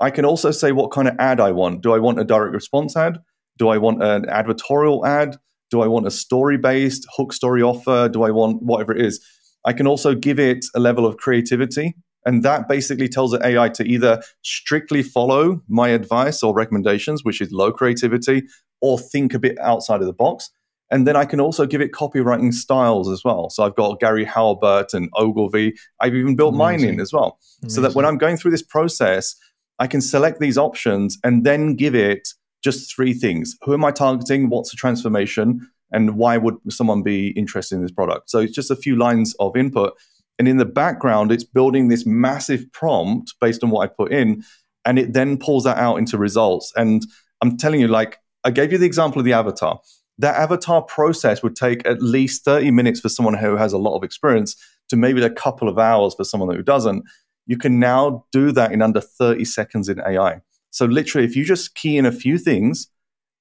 I 0.00 0.10
can 0.10 0.24
also 0.24 0.50
say 0.50 0.72
what 0.72 0.90
kind 0.90 1.06
of 1.06 1.14
ad 1.20 1.38
I 1.38 1.52
want. 1.52 1.80
Do 1.80 1.92
I 1.92 2.00
want 2.00 2.18
a 2.18 2.24
direct 2.24 2.54
response 2.54 2.96
ad? 2.96 3.18
Do 3.56 3.68
I 3.68 3.78
want 3.78 4.02
an 4.02 4.24
advertorial 4.24 5.06
ad? 5.06 5.36
Do 5.70 5.80
I 5.80 5.86
want 5.86 6.08
a 6.08 6.10
story 6.10 6.58
based 6.58 7.06
hook 7.16 7.32
story 7.32 7.62
offer? 7.62 8.08
Do 8.08 8.24
I 8.24 8.32
want 8.32 8.60
whatever 8.60 8.92
it 8.92 9.00
is? 9.00 9.24
I 9.64 9.72
can 9.74 9.86
also 9.86 10.12
give 10.12 10.40
it 10.40 10.66
a 10.74 10.80
level 10.80 11.06
of 11.06 11.18
creativity. 11.18 11.94
And 12.26 12.42
that 12.42 12.68
basically 12.68 13.08
tells 13.08 13.30
the 13.30 13.46
AI 13.46 13.68
to 13.68 13.84
either 13.84 14.22
strictly 14.42 15.04
follow 15.04 15.62
my 15.68 15.90
advice 15.90 16.42
or 16.42 16.52
recommendations, 16.52 17.22
which 17.22 17.40
is 17.40 17.52
low 17.52 17.70
creativity, 17.70 18.42
or 18.80 18.98
think 18.98 19.34
a 19.34 19.38
bit 19.38 19.56
outside 19.60 20.00
of 20.00 20.06
the 20.06 20.12
box. 20.12 20.50
And 20.94 21.08
then 21.08 21.16
I 21.16 21.24
can 21.24 21.40
also 21.40 21.66
give 21.66 21.80
it 21.80 21.90
copywriting 21.90 22.54
styles 22.54 23.10
as 23.10 23.24
well. 23.24 23.50
So 23.50 23.64
I've 23.64 23.74
got 23.74 23.98
Gary 23.98 24.24
Halbert 24.24 24.94
and 24.94 25.10
Ogilvy. 25.14 25.74
I've 25.98 26.14
even 26.14 26.36
built 26.36 26.54
Amazing. 26.54 26.86
mine 26.86 26.94
in 26.94 27.00
as 27.00 27.12
well. 27.12 27.40
Amazing. 27.62 27.74
So 27.74 27.80
that 27.80 27.96
when 27.96 28.04
I'm 28.04 28.16
going 28.16 28.36
through 28.36 28.52
this 28.52 28.62
process, 28.62 29.34
I 29.80 29.88
can 29.88 30.00
select 30.00 30.38
these 30.38 30.56
options 30.56 31.18
and 31.24 31.44
then 31.44 31.74
give 31.74 31.96
it 31.96 32.28
just 32.62 32.94
three 32.94 33.12
things. 33.12 33.56
Who 33.62 33.74
am 33.74 33.84
I 33.84 33.90
targeting? 33.90 34.50
What's 34.50 34.70
the 34.70 34.76
transformation? 34.76 35.68
And 35.90 36.16
why 36.16 36.36
would 36.36 36.58
someone 36.68 37.02
be 37.02 37.30
interested 37.30 37.74
in 37.74 37.82
this 37.82 37.90
product? 37.90 38.30
So 38.30 38.38
it's 38.38 38.54
just 38.54 38.70
a 38.70 38.76
few 38.76 38.94
lines 38.94 39.34
of 39.40 39.56
input. 39.56 39.94
And 40.38 40.46
in 40.46 40.58
the 40.58 40.64
background, 40.64 41.32
it's 41.32 41.42
building 41.42 41.88
this 41.88 42.06
massive 42.06 42.70
prompt 42.72 43.34
based 43.40 43.64
on 43.64 43.70
what 43.70 43.80
I 43.82 43.92
put 43.92 44.12
in. 44.12 44.44
And 44.84 45.00
it 45.00 45.12
then 45.12 45.38
pulls 45.38 45.64
that 45.64 45.76
out 45.76 45.96
into 45.96 46.18
results. 46.18 46.72
And 46.76 47.04
I'm 47.42 47.56
telling 47.56 47.80
you, 47.80 47.88
like, 47.88 48.18
I 48.44 48.52
gave 48.52 48.70
you 48.70 48.78
the 48.78 48.86
example 48.86 49.18
of 49.18 49.24
the 49.24 49.32
avatar. 49.32 49.80
That 50.18 50.36
avatar 50.36 50.82
process 50.82 51.42
would 51.42 51.56
take 51.56 51.86
at 51.86 52.00
least 52.00 52.44
30 52.44 52.70
minutes 52.70 53.00
for 53.00 53.08
someone 53.08 53.34
who 53.34 53.56
has 53.56 53.72
a 53.72 53.78
lot 53.78 53.96
of 53.96 54.04
experience 54.04 54.56
to 54.88 54.96
maybe 54.96 55.22
a 55.22 55.30
couple 55.30 55.68
of 55.68 55.78
hours 55.78 56.14
for 56.14 56.24
someone 56.24 56.54
who 56.54 56.62
doesn't. 56.62 57.04
You 57.46 57.56
can 57.56 57.78
now 57.80 58.24
do 58.32 58.52
that 58.52 58.72
in 58.72 58.80
under 58.80 59.00
30 59.00 59.44
seconds 59.44 59.88
in 59.88 60.00
AI. 60.00 60.40
So, 60.70 60.86
literally, 60.86 61.26
if 61.26 61.36
you 61.36 61.44
just 61.44 61.74
key 61.74 61.98
in 61.98 62.06
a 62.06 62.12
few 62.12 62.38
things 62.38 62.88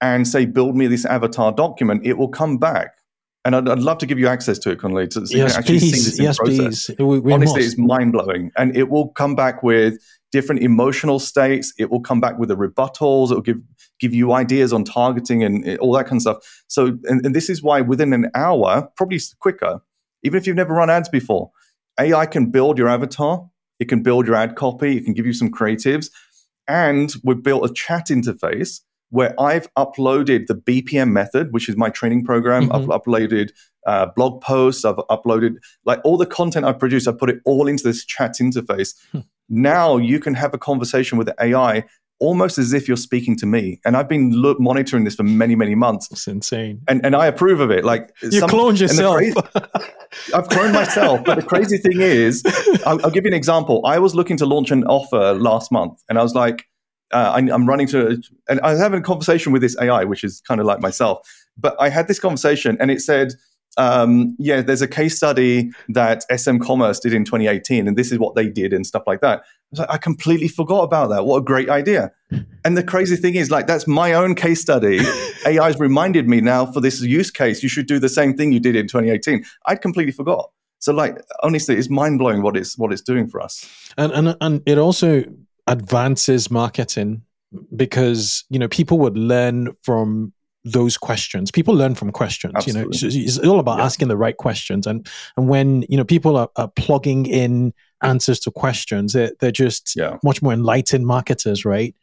and 0.02 0.28
say, 0.28 0.46
build 0.46 0.76
me 0.76 0.88
this 0.88 1.06
avatar 1.06 1.52
document, 1.52 2.06
it 2.06 2.18
will 2.18 2.28
come 2.28 2.58
back 2.58 2.96
and 3.46 3.56
I'd, 3.56 3.68
I'd, 3.68 3.80
love 3.80 3.98
to 4.00 4.06
give 4.06 4.18
you 4.18 4.28
access 4.28 4.58
to 4.60 4.72
it, 4.72 4.80
Kunle, 4.80 5.12
so 5.12 5.20
you 5.22 5.44
yes, 5.44 5.54
can 5.54 5.60
actually 5.60 5.80
please. 5.80 5.92
see 5.92 6.10
this 6.10 6.20
in 6.20 6.26
yes, 6.26 6.38
process. 6.38 6.86
Please. 6.86 6.98
We, 7.00 7.34
Honestly, 7.34 7.62
must. 7.62 7.74
it's 7.74 7.78
mind 7.78 8.14
blowing, 8.14 8.52
and 8.58 8.76
it 8.76 8.90
will 8.90 9.10
come 9.10 9.36
back 9.36 9.62
with 9.64 9.98
different 10.32 10.62
emotional 10.62 11.20
states. 11.20 11.74
It 11.78 11.92
will 11.92 12.00
come 12.00 12.22
back 12.22 12.38
with 12.38 12.50
the 12.50 12.56
rebuttals. 12.56 13.32
It 13.32 13.36
will 13.36 13.42
give 13.42 13.62
give 14.04 14.14
you 14.14 14.34
ideas 14.34 14.74
on 14.74 14.84
targeting 14.84 15.44
and 15.44 15.78
all 15.80 15.94
that 15.94 16.06
kind 16.08 16.18
of 16.18 16.22
stuff. 16.22 16.64
So, 16.68 16.98
and, 17.06 17.26
and 17.26 17.34
this 17.34 17.50
is 17.50 17.64
why 17.64 17.80
within 17.80 18.12
an 18.12 18.30
hour, 18.36 18.90
probably 18.98 19.20
quicker, 19.40 19.82
even 20.24 20.38
if 20.38 20.46
you've 20.46 20.58
never 20.58 20.74
run 20.74 20.90
ads 20.90 21.08
before, 21.08 21.52
AI 22.00 22.26
can 22.26 22.52
build 22.52 22.78
your 22.78 22.90
avatar. 22.90 23.50
It 23.80 23.88
can 23.88 24.04
build 24.04 24.28
your 24.28 24.36
ad 24.36 24.56
copy. 24.56 24.98
It 24.98 25.06
can 25.06 25.14
give 25.14 25.26
you 25.26 25.34
some 25.34 25.52
creatives, 25.52 26.10
and 26.68 27.14
we've 27.24 27.42
built 27.42 27.70
a 27.70 27.74
chat 27.74 28.08
interface 28.08 28.82
where 29.10 29.40
I've 29.40 29.72
uploaded 29.76 30.48
the 30.48 30.56
BPM 30.56 31.12
method, 31.12 31.54
which 31.54 31.70
is 31.70 31.78
my 31.78 31.90
training 31.90 32.26
program. 32.26 32.70
Mm-hmm. 32.70 32.92
I've 32.92 33.02
uploaded 33.02 33.52
uh, 33.86 34.08
blog 34.16 34.42
posts. 34.42 34.84
I've 34.86 35.02
uploaded 35.16 35.58
like 35.86 36.00
all 36.04 36.18
the 36.18 36.26
content 36.26 36.66
I've 36.66 36.80
produced. 36.80 37.08
I 37.08 37.12
put 37.12 37.30
it 37.30 37.40
all 37.46 37.68
into 37.68 37.84
this 37.84 38.06
chat 38.06 38.36
interface. 38.42 38.96
Hmm. 39.12 39.20
Now 39.50 39.98
you 39.98 40.20
can 40.20 40.34
have 40.34 40.54
a 40.54 40.58
conversation 40.58 41.18
with 41.18 41.28
the 41.28 41.36
AI 41.40 41.86
almost 42.24 42.58
as 42.58 42.74
if 42.74 42.88
you're 42.88 42.96
speaking 42.96 43.36
to 43.36 43.46
me. 43.46 43.80
And 43.86 43.98
I've 43.98 44.08
been 44.08 44.32
lo- 44.32 44.56
monitoring 44.58 45.04
this 45.04 45.16
for 45.16 45.24
many, 45.24 45.56
many 45.56 45.76
months. 45.76 46.10
It's 46.10 46.28
insane. 46.28 46.82
And, 46.88 47.06
and 47.06 47.16
I 47.16 47.28
approve 47.28 47.60
of 47.60 47.70
it. 47.70 47.84
Like 47.84 48.14
you 48.22 48.40
some, 48.40 48.50
cloned 48.50 48.80
yourself. 48.80 49.18
Crazy, 49.18 49.36
I've 50.34 50.48
cloned 50.48 50.74
myself. 50.74 51.24
But 51.26 51.36
the 51.36 51.44
crazy 51.44 51.78
thing 51.78 52.00
is, 52.00 52.44
I'll, 52.86 53.04
I'll 53.04 53.12
give 53.12 53.26
you 53.26 53.30
an 53.30 53.34
example. 53.34 53.86
I 53.86 54.00
was 54.00 54.16
looking 54.16 54.38
to 54.38 54.46
launch 54.46 54.72
an 54.72 54.86
offer 54.86 55.34
last 55.34 55.72
month 55.72 56.02
and 56.08 56.18
I 56.18 56.24
was 56.24 56.34
like, 56.34 56.66
uh, 57.12 57.34
I, 57.36 57.40
am 57.40 57.68
running 57.68 57.88
to, 57.88 58.22
and 58.50 58.60
I 58.62 58.72
was 58.72 58.80
having 58.80 59.00
a 59.00 59.04
conversation 59.04 59.52
with 59.52 59.62
this 59.62 59.78
AI, 59.80 60.04
which 60.06 60.24
is 60.24 60.42
kind 60.42 60.60
of 60.60 60.66
like 60.66 60.80
myself. 60.80 61.20
But 61.58 61.76
I 61.80 61.90
had 61.90 62.08
this 62.08 62.20
conversation, 62.20 62.76
and 62.80 62.90
it 62.90 63.02
said, 63.02 63.34
um, 63.78 64.36
"Yeah, 64.40 64.62
there's 64.62 64.82
a 64.82 64.88
case 64.88 65.16
study 65.16 65.70
that 65.90 66.24
SM 66.36 66.58
Commerce 66.58 67.00
did 67.00 67.14
in 67.14 67.24
2018, 67.24 67.88
and 67.88 67.96
this 67.96 68.12
is 68.12 68.18
what 68.18 68.34
they 68.34 68.50
did, 68.50 68.74
and 68.74 68.88
stuff 68.88 69.04
like 69.06 69.22
that." 69.22 69.44
I 69.74 69.82
was 69.82 69.88
like, 69.88 69.92
I 69.92 69.98
completely 69.98 70.48
forgot 70.48 70.84
about 70.84 71.10
that. 71.10 71.26
What 71.26 71.38
a 71.38 71.42
great 71.42 71.70
idea! 71.70 72.12
And 72.66 72.78
the 72.78 72.84
crazy 72.84 73.18
thing 73.18 73.36
is, 73.36 73.52
like, 73.52 73.68
that's 73.68 73.88
my 73.88 74.14
own 74.14 74.36
case 74.36 74.62
study. 74.62 75.02
AI's 75.46 75.78
reminded 75.80 76.30
me 76.30 76.40
now 76.40 76.66
for 76.66 76.80
this 76.80 77.02
use 77.02 77.30
case, 77.30 77.62
you 77.62 77.68
should 77.68 77.88
do 77.88 78.00
the 78.00 78.08
same 78.08 78.38
thing 78.38 78.54
you 78.54 78.60
did 78.62 78.78
in 78.78 78.88
2018. 78.88 79.44
I'd 79.66 79.82
completely 79.82 80.14
forgot. 80.14 80.50
So, 80.80 80.94
like, 80.94 81.22
honestly, 81.42 81.76
it's 81.76 81.90
mind 81.90 82.20
blowing 82.20 82.42
what 82.42 82.56
it's 82.56 82.78
what 82.78 82.94
it's 82.94 83.02
doing 83.02 83.28
for 83.28 83.42
us. 83.42 83.68
And 83.98 84.14
and 84.14 84.38
and 84.40 84.62
it 84.66 84.78
also 84.78 85.26
advances 85.68 86.50
marketing 86.50 87.24
because 87.76 88.44
you 88.50 88.60
know 88.60 88.68
people 88.68 89.00
would 89.00 89.18
learn 89.18 89.76
from 89.82 90.34
those 90.66 90.98
questions 90.98 91.52
people 91.52 91.74
learn 91.74 91.94
from 91.94 92.12
questions 92.12 92.54
Absolutely. 92.56 92.98
you 92.98 93.02
know 93.02 93.08
it's, 93.08 93.38
it's 93.38 93.48
all 93.48 93.60
about 93.60 93.80
yeah. 93.80 93.86
asking 93.86 94.08
the 94.08 94.16
right 94.16 94.38
questions 94.38 94.88
and 94.88 95.08
and 95.36 95.50
when 95.50 95.84
you 95.90 95.98
know 95.98 96.06
people 96.06 96.38
are, 96.38 96.50
are 96.56 96.70
plugging 96.70 97.26
in 97.26 97.74
answers 98.04 98.40
to 98.40 98.52
questions 98.52 99.14
they're, 99.14 99.32
they're 99.40 99.52
just 99.52 99.96
yeah. 99.96 100.18
much 100.24 100.42
more 100.42 100.54
enlightened 100.54 101.06
marketers 101.06 101.66
right 101.66 101.96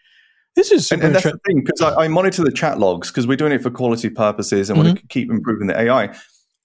this 0.57 0.73
is 0.73 0.91
and, 0.91 1.03
and 1.03 1.15
that's 1.15 1.25
the 1.25 1.39
thing 1.47 1.63
because 1.65 1.81
I, 1.81 2.05
I, 2.05 2.09
monitor 2.09 2.43
the 2.43 2.53
chat 2.53 2.79
logs 2.79 3.11
because 3.11 3.27
we're 3.27 3.37
doing 3.37 3.53
it 3.53 3.63
for 3.63 3.71
quality 3.71 4.11
purposes 4.11 4.69
and 4.69 4.79
mm-hmm. 4.79 4.89
want 4.89 5.01
to 5.01 5.07
keep 5.07 5.31
improving 5.31 5.69
the 5.69 5.79
ai 5.79 6.15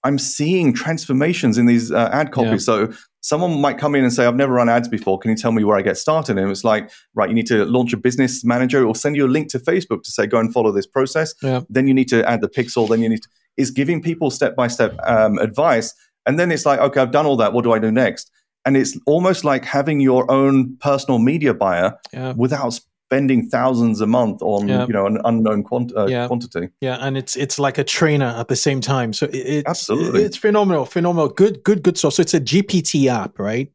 i'm 0.04 0.18
seeing 0.18 0.72
transformations 0.72 1.56
in 1.58 1.66
these 1.66 1.92
uh, 1.92 2.10
ad 2.12 2.32
copies 2.32 2.66
yeah. 2.66 2.88
so 2.88 2.92
someone 3.26 3.60
might 3.60 3.76
come 3.76 3.96
in 3.96 4.04
and 4.04 4.12
say, 4.12 4.24
I've 4.24 4.36
never 4.36 4.52
run 4.52 4.68
ads 4.68 4.86
before. 4.86 5.18
Can 5.18 5.32
you 5.32 5.36
tell 5.36 5.50
me 5.50 5.64
where 5.64 5.76
I 5.76 5.82
get 5.82 5.98
started? 5.98 6.38
And 6.38 6.48
it's 6.48 6.62
like, 6.62 6.90
right, 7.14 7.28
you 7.28 7.34
need 7.34 7.48
to 7.48 7.64
launch 7.64 7.92
a 7.92 7.96
business 7.96 8.44
manager 8.44 8.86
or 8.86 8.94
send 8.94 9.16
you 9.16 9.26
a 9.26 9.28
link 9.28 9.48
to 9.48 9.58
Facebook 9.58 10.04
to 10.04 10.12
say, 10.12 10.28
go 10.28 10.38
and 10.38 10.52
follow 10.52 10.70
this 10.70 10.86
process. 10.86 11.34
Yeah. 11.42 11.62
Then 11.68 11.88
you 11.88 11.94
need 11.94 12.08
to 12.10 12.24
add 12.28 12.40
the 12.40 12.48
pixel. 12.48 12.88
Then 12.88 13.02
you 13.02 13.08
need 13.08 13.22
to, 13.22 13.28
is 13.56 13.72
giving 13.72 14.00
people 14.00 14.30
step 14.30 14.54
by 14.54 14.68
step 14.68 14.96
advice. 15.04 15.92
And 16.24 16.38
then 16.38 16.52
it's 16.52 16.64
like, 16.64 16.78
okay, 16.78 17.00
I've 17.00 17.10
done 17.10 17.26
all 17.26 17.36
that. 17.38 17.52
What 17.52 17.64
do 17.64 17.72
I 17.72 17.80
do 17.80 17.90
next? 17.90 18.30
And 18.66 18.76
it's 18.76 18.98
almost 19.06 19.44
like 19.44 19.64
having 19.64 20.00
your 20.00 20.30
own 20.30 20.76
personal 20.78 21.18
media 21.18 21.54
buyer 21.54 21.96
yeah. 22.12 22.34
without 22.36 22.78
spending 23.06 23.48
thousands 23.48 24.00
a 24.00 24.06
month 24.06 24.42
on 24.42 24.66
yeah. 24.66 24.84
you 24.84 24.92
know 24.92 25.06
an 25.06 25.18
unknown 25.24 25.62
quant- 25.62 25.92
uh, 25.96 26.06
yeah. 26.06 26.26
quantity. 26.26 26.68
Yeah, 26.80 26.98
and 27.00 27.16
it's 27.16 27.36
it's 27.36 27.58
like 27.58 27.78
a 27.78 27.84
trainer 27.84 28.26
at 28.26 28.48
the 28.48 28.56
same 28.56 28.80
time. 28.80 29.12
So 29.12 29.26
it, 29.26 29.36
it's 29.36 29.68
absolutely 29.68 30.24
it's 30.24 30.36
phenomenal, 30.36 30.84
phenomenal. 30.84 31.28
Good, 31.28 31.62
good, 31.62 31.82
good 31.82 31.96
stuff. 31.96 32.14
So 32.14 32.22
it's 32.22 32.34
a 32.34 32.40
GPT 32.40 33.06
app, 33.06 33.38
right? 33.38 33.72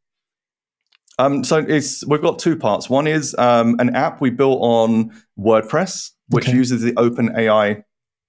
Um, 1.17 1.43
so 1.43 1.57
it's 1.57 2.05
we've 2.07 2.21
got 2.21 2.39
two 2.39 2.57
parts. 2.57 2.89
One 2.89 3.07
is 3.07 3.35
um, 3.37 3.75
an 3.79 3.95
app 3.95 4.21
we 4.21 4.29
built 4.29 4.59
on 4.61 5.11
WordPress, 5.39 6.11
which 6.29 6.47
okay. 6.47 6.57
uses 6.57 6.81
the 6.81 6.93
OpenAI 6.93 7.83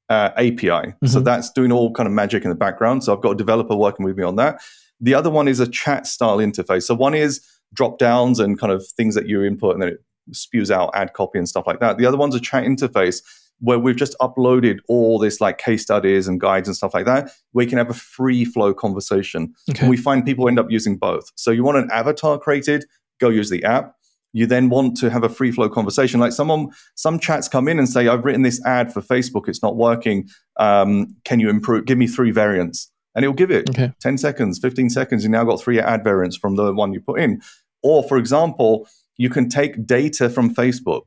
uh, 0.09 0.31
API. 0.37 0.69
Mm-hmm. 0.69 1.07
So 1.07 1.21
that's 1.21 1.51
doing 1.51 1.73
all 1.73 1.93
kind 1.93 2.07
of 2.07 2.13
magic 2.13 2.45
in 2.45 2.51
the 2.51 2.57
background. 2.57 3.03
So 3.03 3.15
I've 3.15 3.23
got 3.23 3.31
a 3.31 3.37
developer 3.37 3.75
working 3.75 4.05
with 4.05 4.17
me 4.17 4.25
on 4.25 4.37
that. 4.37 4.61
The 5.03 5.15
other 5.15 5.29
one 5.29 5.49
is 5.49 5.61
a 5.61 5.69
chat 5.69 6.07
style 6.07 6.39
interface. 6.39 6.85
So 6.85 6.95
one 6.95 7.15
is 7.15 7.45
drop 7.75 7.99
downs 7.99 8.39
and 8.39 8.59
kind 8.59 8.73
of 8.73 8.87
things 8.87 9.15
that 9.15 9.29
you 9.29 9.43
input 9.43 9.75
and 9.75 9.83
then 9.83 9.91
it 9.91 10.05
spews 10.31 10.71
out 10.71 10.91
ad 10.95 11.13
copy 11.13 11.39
and 11.39 11.49
stuff 11.49 11.67
like 11.67 11.81
that. 11.81 11.99
The 11.99 12.07
other 12.07 12.17
one's 12.17 12.35
a 12.35 12.41
chat 12.41 12.65
interface 12.65 13.23
where 13.59 13.79
we've 13.79 13.97
just 13.97 14.17
uploaded 14.21 14.79
all 14.89 15.19
this 15.19 15.41
like 15.41 15.59
case 15.59 15.83
studies 15.83 16.27
and 16.27 16.41
guides 16.41 16.69
and 16.69 16.77
stuff 16.77 16.95
like 16.95 17.07
that. 17.07 17.31
We 17.53 17.67
can 17.67 17.79
have 17.79 17.91
a 17.91 17.95
free 17.95 18.45
flow 18.45 18.75
conversation. 18.75 19.55
Okay. 19.71 19.81
And 19.81 19.91
we 19.91 19.97
find 19.97 20.25
people 20.25 20.49
end 20.49 20.59
up 20.59 20.71
using 20.71 20.97
both. 20.97 21.31
So 21.37 21.51
you 21.51 21.65
want 21.65 21.79
an 21.79 21.89
avatar 21.93 22.39
created, 22.39 22.85
go 23.21 23.29
use 23.29 23.51
the 23.51 23.65
app. 23.65 23.95
You 24.33 24.47
then 24.47 24.69
want 24.71 24.97
to 24.99 25.11
have 25.11 25.25
a 25.25 25.29
free 25.29 25.53
flow 25.53 25.69
conversation. 25.69 26.19
Like 26.19 26.33
someone, 26.33 26.71
some 26.95 27.19
chats 27.19 27.49
come 27.49 27.69
in 27.69 27.79
and 27.79 27.89
say, 27.89 28.09
I've 28.09 28.25
written 28.25 28.43
this 28.43 28.65
ad 28.65 28.93
for 28.93 29.03
Facebook, 29.03 29.47
it's 29.47 29.63
not 29.63 29.77
working. 29.77 30.29
Um, 30.57 31.15
can 31.25 31.39
you 31.39 31.51
improve? 31.51 31.85
Give 31.85 31.99
me 31.99 32.07
three 32.07 32.31
variants. 32.31 32.92
And 33.15 33.25
it'll 33.25 33.35
give 33.35 33.51
it 33.51 33.69
okay. 33.71 33.93
10 34.01 34.19
seconds, 34.19 34.59
15 34.59 34.91
seconds. 34.91 35.23
You 35.23 35.31
now 35.31 35.45
got 35.45 35.61
three 35.61 35.79
ad 35.79 36.03
variants 36.03 36.37
from 36.37 36.57
the 36.57 36.73
one 36.73 36.93
you 36.93 37.01
put 37.01 37.21
in. 37.21 37.43
Or, 37.83 38.03
for 38.03 38.17
example, 38.17 38.89
you 39.17 39.29
can 39.29 39.49
take 39.49 39.87
data 39.87 40.31
from 40.31 40.55
Facebook, 40.55 41.03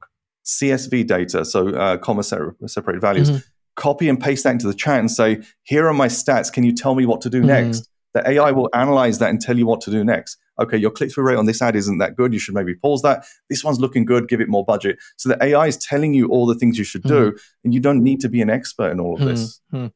CSV 0.46 1.08
data, 1.08 1.46
so 1.46 1.70
uh, 1.70 1.98
comma 1.98 2.24
separated 2.24 3.02
values, 3.02 3.32
mm-hmm. 3.32 3.40
copy 3.76 4.08
and 4.08 4.22
paste 4.22 4.44
that 4.44 4.52
into 4.52 4.68
the 4.68 4.74
chat 4.74 5.00
and 5.00 5.10
say, 5.10 5.42
here 5.64 5.88
are 5.88 5.94
my 5.94 6.08
stats. 6.08 6.52
Can 6.52 6.64
you 6.64 6.74
tell 6.74 6.94
me 6.94 7.06
what 7.06 7.22
to 7.22 7.30
do 7.30 7.40
mm-hmm. 7.40 7.48
next? 7.48 7.90
the 8.16 8.28
AI 8.28 8.52
will 8.52 8.70
analyze 8.74 9.20
that 9.20 9.30
and 9.30 9.40
tell 9.40 9.58
you 9.58 9.68
what 9.68 9.82
to 9.82 9.92
do 9.92 10.04
next. 10.04 10.38
Okay, 10.60 10.78
your 10.78 10.92
click 10.92 11.14
through 11.14 11.26
rate 11.26 11.38
on 11.38 11.46
this 11.46 11.62
ad 11.62 11.76
isn't 11.76 11.98
that 11.98 12.16
good. 12.16 12.34
You 12.34 12.40
should 12.40 12.54
maybe 12.54 12.76
pause 12.76 13.02
that. 13.02 13.26
This 13.50 13.64
one's 13.64 13.80
looking 13.80 14.06
good. 14.06 14.28
Give 14.28 14.42
it 14.42 14.48
more 14.48 14.64
budget. 14.64 14.98
So 15.18 15.30
the 15.30 15.44
AI 15.44 15.68
is 15.68 15.78
telling 15.78 16.14
you 16.14 16.28
all 16.28 16.46
the 16.46 16.56
things 16.56 16.78
you 16.78 16.84
should 16.84 17.04
do, 17.04 17.32
mm-hmm. 17.32 17.38
and 17.64 17.74
you 17.74 17.80
don't 17.80 18.04
need 18.04 18.20
to 18.22 18.30
be 18.30 18.42
an 18.42 18.50
expert 18.50 18.92
in 18.92 19.00
all 19.00 19.16
of 19.16 19.22
this. 19.22 19.62
Mm-hmm. 19.74 19.88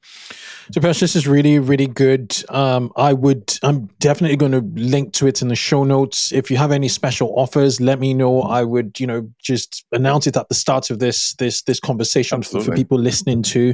So, 0.71 0.81
Pesh, 0.81 0.99
this 0.99 1.15
is 1.15 1.27
really, 1.27 1.57
really 1.59 1.87
good. 1.87 2.35
Um, 2.49 2.91
I 2.95 3.13
would, 3.13 3.57
I'm 3.63 3.87
definitely 3.99 4.37
going 4.37 4.51
to 4.51 4.61
link 4.79 5.13
to 5.13 5.27
it 5.27 5.41
in 5.41 5.47
the 5.47 5.55
show 5.55 5.83
notes. 5.83 6.31
If 6.31 6.51
you 6.51 6.57
have 6.57 6.71
any 6.71 6.89
special 6.89 7.33
offers, 7.35 7.79
let 7.79 7.99
me 7.99 8.13
know. 8.13 8.41
I 8.41 8.63
would, 8.63 8.99
you 8.99 9.07
know, 9.07 9.29
just 9.41 9.85
announce 9.91 10.27
it 10.27 10.37
at 10.37 10.49
the 10.49 10.55
start 10.55 10.89
of 10.89 10.99
this 10.99 11.33
this 11.35 11.61
this 11.63 11.79
conversation 11.79 12.43
for, 12.43 12.61
for 12.61 12.75
people 12.75 12.99
listening 12.99 13.41
to 13.43 13.73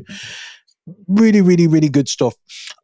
really 1.07 1.41
really 1.41 1.67
really 1.67 1.89
good 1.89 2.07
stuff. 2.07 2.35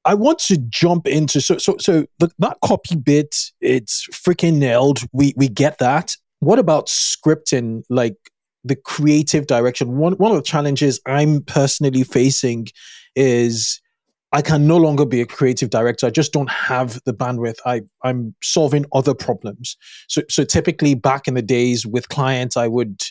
I 0.05 0.13
want 0.13 0.39
to 0.39 0.57
jump 0.57 1.07
into 1.07 1.41
so 1.41 1.57
so 1.57 1.77
so 1.79 2.05
the, 2.19 2.31
that 2.39 2.57
copy 2.63 2.95
bit 2.95 3.35
it's 3.59 4.07
freaking 4.11 4.57
nailed. 4.57 4.99
We 5.11 5.33
we 5.37 5.47
get 5.47 5.77
that. 5.79 6.15
What 6.39 6.59
about 6.59 6.87
scripting 6.87 7.83
like 7.89 8.15
the 8.63 8.75
creative 8.75 9.47
direction? 9.47 9.97
One 9.97 10.13
one 10.13 10.31
of 10.31 10.37
the 10.37 10.43
challenges 10.43 10.99
i'm 11.05 11.41
personally 11.43 12.03
facing 12.03 12.67
is 13.15 13.79
i 14.31 14.41
can 14.41 14.65
no 14.65 14.77
longer 14.77 15.05
be 15.05 15.21
a 15.21 15.25
creative 15.25 15.69
director. 15.69 16.07
I 16.07 16.11
just 16.11 16.33
don't 16.33 16.49
have 16.49 16.99
the 17.05 17.13
bandwidth. 17.13 17.57
I 17.65 17.81
i'm 18.03 18.33
solving 18.41 18.85
other 18.93 19.13
problems. 19.13 19.77
So 20.07 20.21
so 20.29 20.43
typically 20.43 20.95
back 20.95 21.27
in 21.27 21.35
the 21.35 21.41
days 21.43 21.85
with 21.85 22.09
clients 22.09 22.57
i 22.57 22.67
would 22.67 23.01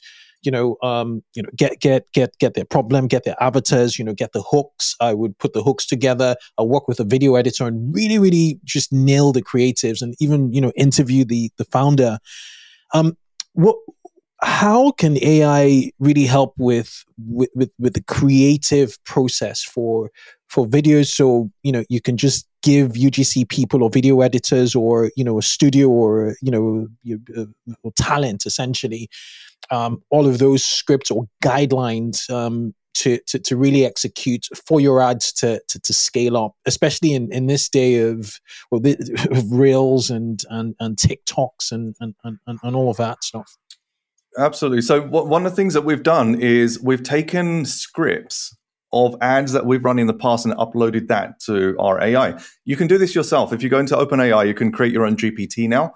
you 0.43 0.51
know, 0.51 0.77
um, 0.83 1.23
you 1.35 1.43
know, 1.43 1.49
get 1.57 1.81
get 1.81 2.11
get 2.13 2.37
get 2.39 2.55
their 2.55 2.65
problem, 2.65 3.07
get 3.07 3.25
their 3.25 3.41
avatars, 3.41 3.99
you 3.99 4.05
know, 4.05 4.15
get 4.15 4.33
the 4.33 4.43
hooks. 4.43 4.97
I 5.01 5.15
would 5.15 5.39
put 5.39 5.53
the 5.53 5.63
hooks 5.63 5.87
together. 5.87 6.37
I 6.59 6.63
work 6.63 6.89
with 6.89 7.01
a 7.01 7.05
video 7.05 7.35
editor 7.35 7.67
and 7.67 7.95
really, 7.95 8.19
really 8.19 8.59
just 8.65 8.93
nail 8.93 9.33
the 9.33 9.43
creatives 9.43 10.03
and 10.03 10.15
even 10.21 10.53
you 10.53 10.61
know 10.61 10.73
interview 10.77 11.25
the 11.25 11.51
the 11.57 11.65
founder. 11.65 12.19
Um, 12.95 13.17
what? 13.53 13.77
How 14.43 14.93
can 14.93 15.23
AI 15.23 15.93
really 15.99 16.25
help 16.25 16.55
with 16.57 17.05
with 17.19 17.51
with, 17.55 17.71
with 17.79 17.93
the 17.93 18.03
creative 18.03 18.97
process 19.05 19.63
for 19.63 20.11
for 20.49 20.67
videos? 20.67 21.09
So 21.09 21.51
you 21.63 21.73
know, 21.73 21.85
you 21.91 22.01
can 22.01 22.17
just 22.17 22.47
give 22.63 22.93
UGC 22.93 23.49
people 23.49 23.83
or 23.83 23.91
video 23.91 24.21
editors 24.21 24.75
or 24.75 25.11
you 25.17 25.25
know 25.25 25.39
a 25.39 25.43
studio 25.43 25.89
or 25.89 26.37
you 26.41 26.51
know 26.51 26.89
uh, 27.37 27.45
or 27.83 27.93
talent 27.97 28.47
essentially 28.47 29.09
um, 29.71 30.03
all 30.11 30.27
of 30.27 30.39
those 30.39 30.65
scripts 30.65 31.11
or 31.11 31.27
guidelines 31.43 32.29
um, 32.31 32.75
to, 32.95 33.19
to, 33.27 33.39
to 33.39 33.57
really 33.57 33.87
execute 33.87 34.47
for 34.67 34.81
your 34.81 35.01
ads 35.01 35.33
to, 35.33 35.61
to, 35.69 35.81
to 35.81 35.93
scale 35.93 36.37
up, 36.37 36.55
especially 36.67 37.15
in, 37.15 37.33
in 37.33 37.47
this 37.47 37.69
day 37.69 38.01
of, 38.01 38.41
well, 38.71 38.81
the, 38.81 38.97
of 39.31 39.51
reels 39.51 40.11
and, 40.11 40.43
and, 40.51 40.75
and 40.81 40.97
TikToks 40.97 41.73
and, 41.73 41.95
and, 42.01 42.15
and, 42.25 42.39
and 42.47 42.77
all 42.77 42.91
of 42.91 42.97
that 42.99 43.25
stuff. 43.25 43.57
Absolutely. 44.39 44.83
So 44.83 45.03
one 45.03 45.45
of 45.45 45.53
the 45.53 45.57
things 45.57 45.75
that 45.75 45.83
we've 45.83 46.03
done 46.03 46.41
is 46.41 46.81
we've 46.81 47.03
taken 47.03 47.65
scripts 47.65 48.57
of 48.93 49.17
ads 49.21 49.53
that 49.53 49.67
we've 49.67 49.85
run 49.85 49.99
in 49.99 50.07
the 50.07 50.15
past 50.15 50.45
and 50.45 50.55
uploaded 50.55 51.09
that 51.09 51.41
to 51.41 51.77
our 51.79 52.01
AI. 52.03 52.41
You 52.65 52.77
can 52.77 52.87
do 52.87 52.99
this 52.99 53.15
yourself. 53.15 53.53
If 53.53 53.63
you 53.63 53.69
go 53.69 53.79
into 53.79 53.97
OpenAI, 53.97 54.47
you 54.47 54.55
can 54.55 54.73
create 54.73 54.93
your 54.93 55.05
own 55.05 55.17
GPT 55.17 55.69
now 55.69 55.95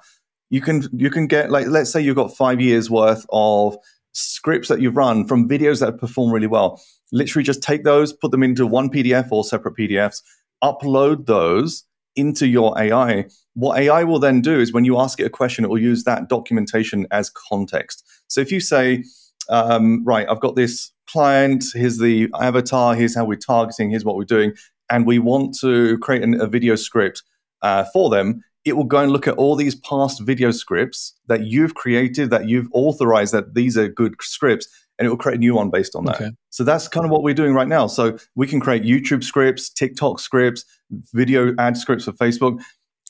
you 0.54 0.60
can 0.60 0.88
you 0.92 1.10
can 1.10 1.26
get 1.26 1.50
like 1.50 1.66
let's 1.66 1.90
say 1.90 2.00
you've 2.00 2.14
got 2.14 2.36
five 2.36 2.60
years 2.60 2.88
worth 2.88 3.26
of 3.30 3.76
scripts 4.12 4.68
that 4.68 4.80
you've 4.80 4.96
run 4.96 5.26
from 5.26 5.48
videos 5.48 5.80
that 5.80 5.98
perform 5.98 6.30
really 6.30 6.46
well. 6.46 6.80
Literally 7.10 7.42
just 7.42 7.60
take 7.60 7.82
those, 7.82 8.12
put 8.12 8.30
them 8.30 8.44
into 8.44 8.64
one 8.64 8.88
PDF 8.88 9.32
or 9.32 9.42
separate 9.42 9.74
PDFs, 9.76 10.22
upload 10.62 11.26
those 11.26 11.82
into 12.14 12.46
your 12.46 12.78
AI. 12.78 13.26
What 13.54 13.80
AI 13.80 14.04
will 14.04 14.20
then 14.20 14.40
do 14.42 14.60
is 14.60 14.72
when 14.72 14.84
you 14.84 14.96
ask 14.96 15.18
it 15.18 15.26
a 15.26 15.30
question, 15.30 15.64
it 15.64 15.70
will 15.70 15.88
use 15.92 16.04
that 16.04 16.28
documentation 16.28 17.08
as 17.10 17.30
context. 17.30 18.04
So 18.28 18.40
if 18.40 18.52
you 18.52 18.60
say, 18.60 19.02
um, 19.48 20.04
right, 20.04 20.28
I've 20.28 20.38
got 20.38 20.54
this 20.54 20.92
client, 21.08 21.64
here's 21.74 21.98
the 21.98 22.28
avatar, 22.40 22.94
here's 22.94 23.16
how 23.16 23.24
we're 23.24 23.44
targeting, 23.54 23.90
here's 23.90 24.04
what 24.04 24.14
we're 24.14 24.24
doing, 24.24 24.52
and 24.88 25.04
we 25.04 25.18
want 25.18 25.58
to 25.62 25.98
create 25.98 26.22
an, 26.22 26.40
a 26.40 26.46
video 26.46 26.76
script 26.76 27.24
uh, 27.62 27.86
for 27.92 28.08
them, 28.08 28.44
it 28.64 28.76
will 28.76 28.84
go 28.84 28.98
and 28.98 29.12
look 29.12 29.28
at 29.28 29.36
all 29.36 29.56
these 29.56 29.74
past 29.74 30.20
video 30.22 30.50
scripts 30.50 31.14
that 31.26 31.44
you've 31.46 31.74
created, 31.74 32.30
that 32.30 32.48
you've 32.48 32.68
authorized, 32.72 33.34
that 33.34 33.54
these 33.54 33.76
are 33.76 33.88
good 33.88 34.14
scripts, 34.20 34.68
and 34.98 35.06
it 35.06 35.08
will 35.10 35.18
create 35.18 35.36
a 35.36 35.38
new 35.38 35.54
one 35.54 35.70
based 35.70 35.94
on 35.94 36.04
that. 36.06 36.16
Okay. 36.16 36.30
So 36.50 36.64
that's 36.64 36.88
kind 36.88 37.04
of 37.04 37.10
what 37.10 37.22
we're 37.22 37.34
doing 37.34 37.52
right 37.52 37.68
now. 37.68 37.86
So 37.86 38.18
we 38.34 38.46
can 38.46 38.60
create 38.60 38.82
YouTube 38.82 39.22
scripts, 39.22 39.68
TikTok 39.68 40.18
scripts, 40.18 40.64
video 41.12 41.54
ad 41.58 41.76
scripts 41.76 42.04
for 42.04 42.12
Facebook. 42.12 42.60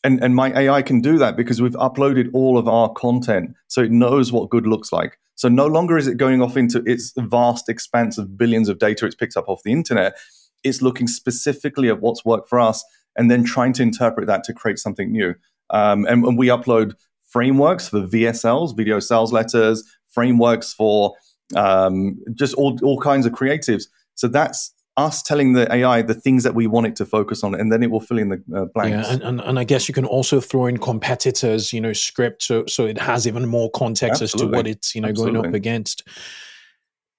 And, 0.03 0.23
and 0.23 0.35
my 0.35 0.53
AI 0.59 0.83
can 0.83 1.01
do 1.01 1.19
that 1.19 1.37
because 1.37 1.63
we've 1.63 1.73
uploaded 1.73 2.31
all 2.33 2.59
of 2.59 2.69
our 2.69 2.93
content. 2.93 3.55
So 3.69 3.81
it 3.81 3.91
knows 3.91 4.33
what 4.33 4.51
good 4.51 4.67
looks 4.67 4.93
like. 4.93 5.19
So 5.37 5.49
no 5.49 5.67
longer 5.67 5.97
is 5.97 6.07
it 6.07 6.17
going 6.17 6.43
off 6.43 6.57
into 6.57 6.83
its 6.87 7.13
vast 7.17 7.69
expanse 7.69 8.19
of 8.19 8.37
billions 8.37 8.69
of 8.69 8.79
data 8.79 9.07
it's 9.07 9.15
picked 9.15 9.37
up 9.37 9.49
off 9.49 9.63
the 9.65 9.73
internet. 9.73 10.17
It's 10.65 10.83
looking 10.83 11.07
specifically 11.07 11.89
at 11.89 12.01
what's 12.01 12.25
worked 12.25 12.49
for 12.49 12.59
us 12.59 12.85
and 13.17 13.31
then 13.31 13.45
trying 13.45 13.73
to 13.75 13.83
interpret 13.83 14.27
that 14.27 14.45
to 14.45 14.53
create 14.53 14.79
something 14.79 15.13
new. 15.13 15.35
Um, 15.71 16.05
and, 16.07 16.25
and, 16.25 16.37
we 16.37 16.49
upload 16.49 16.95
frameworks 17.29 17.89
for 17.89 18.01
VSLs, 18.01 18.77
video 18.77 19.01
sales 19.01 19.33
letters, 19.33 19.83
frameworks 20.09 20.75
for 20.75 21.15
um, 21.57 22.19
just 22.35 22.55
all, 22.55 22.79
all 22.83 23.01
kinds 23.01 23.25
of 23.25 23.33
creatives. 23.33 23.85
So 24.15 24.29
that's 24.29 24.75
us 24.97 25.23
telling 25.23 25.55
the 25.55 25.73
AI 25.73 26.03
the 26.03 26.15
things 26.15 26.45
that 26.45 26.55
we 26.55 26.67
want 26.67 26.87
it 26.87 26.97
to 26.97 27.05
focus 27.05 27.43
on, 27.43 27.55
and 27.55 27.73
then 27.73 27.83
it 27.83 27.91
will 27.91 28.01
fill 28.01 28.19
in 28.19 28.29
the 28.29 28.43
uh, 28.55 28.67
blanks. 28.67 29.09
Yeah, 29.09 29.15
and, 29.15 29.23
and, 29.23 29.41
and, 29.41 29.59
I 29.59 29.65
guess 29.65 29.89
you 29.89 29.95
can 29.95 30.05
also 30.05 30.41
throw 30.41 30.67
in 30.67 30.79
competitors, 30.79 31.73
you 31.73 31.81
know, 31.81 31.93
script, 31.93 32.43
so 32.43 32.65
so 32.67 32.87
it 32.87 32.99
has 32.99 33.27
even 33.27 33.47
more 33.47 33.71
context 33.71 34.23
Absolutely. 34.23 34.47
as 34.47 34.53
to 34.53 34.57
what 34.57 34.67
it's 34.69 34.95
you 34.95 35.01
know 35.01 35.09
Absolutely. 35.09 35.35
going 35.35 35.47
up 35.49 35.55
against. 35.55 36.07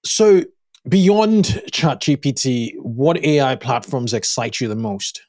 So 0.04 0.44
beyond 0.88 1.44
ChatGPT, 1.72 2.72
what 2.78 3.22
AI 3.24 3.56
platforms 3.56 4.12
excite 4.12 4.60
you 4.60 4.68
the 4.68 4.76
most? 4.76 5.22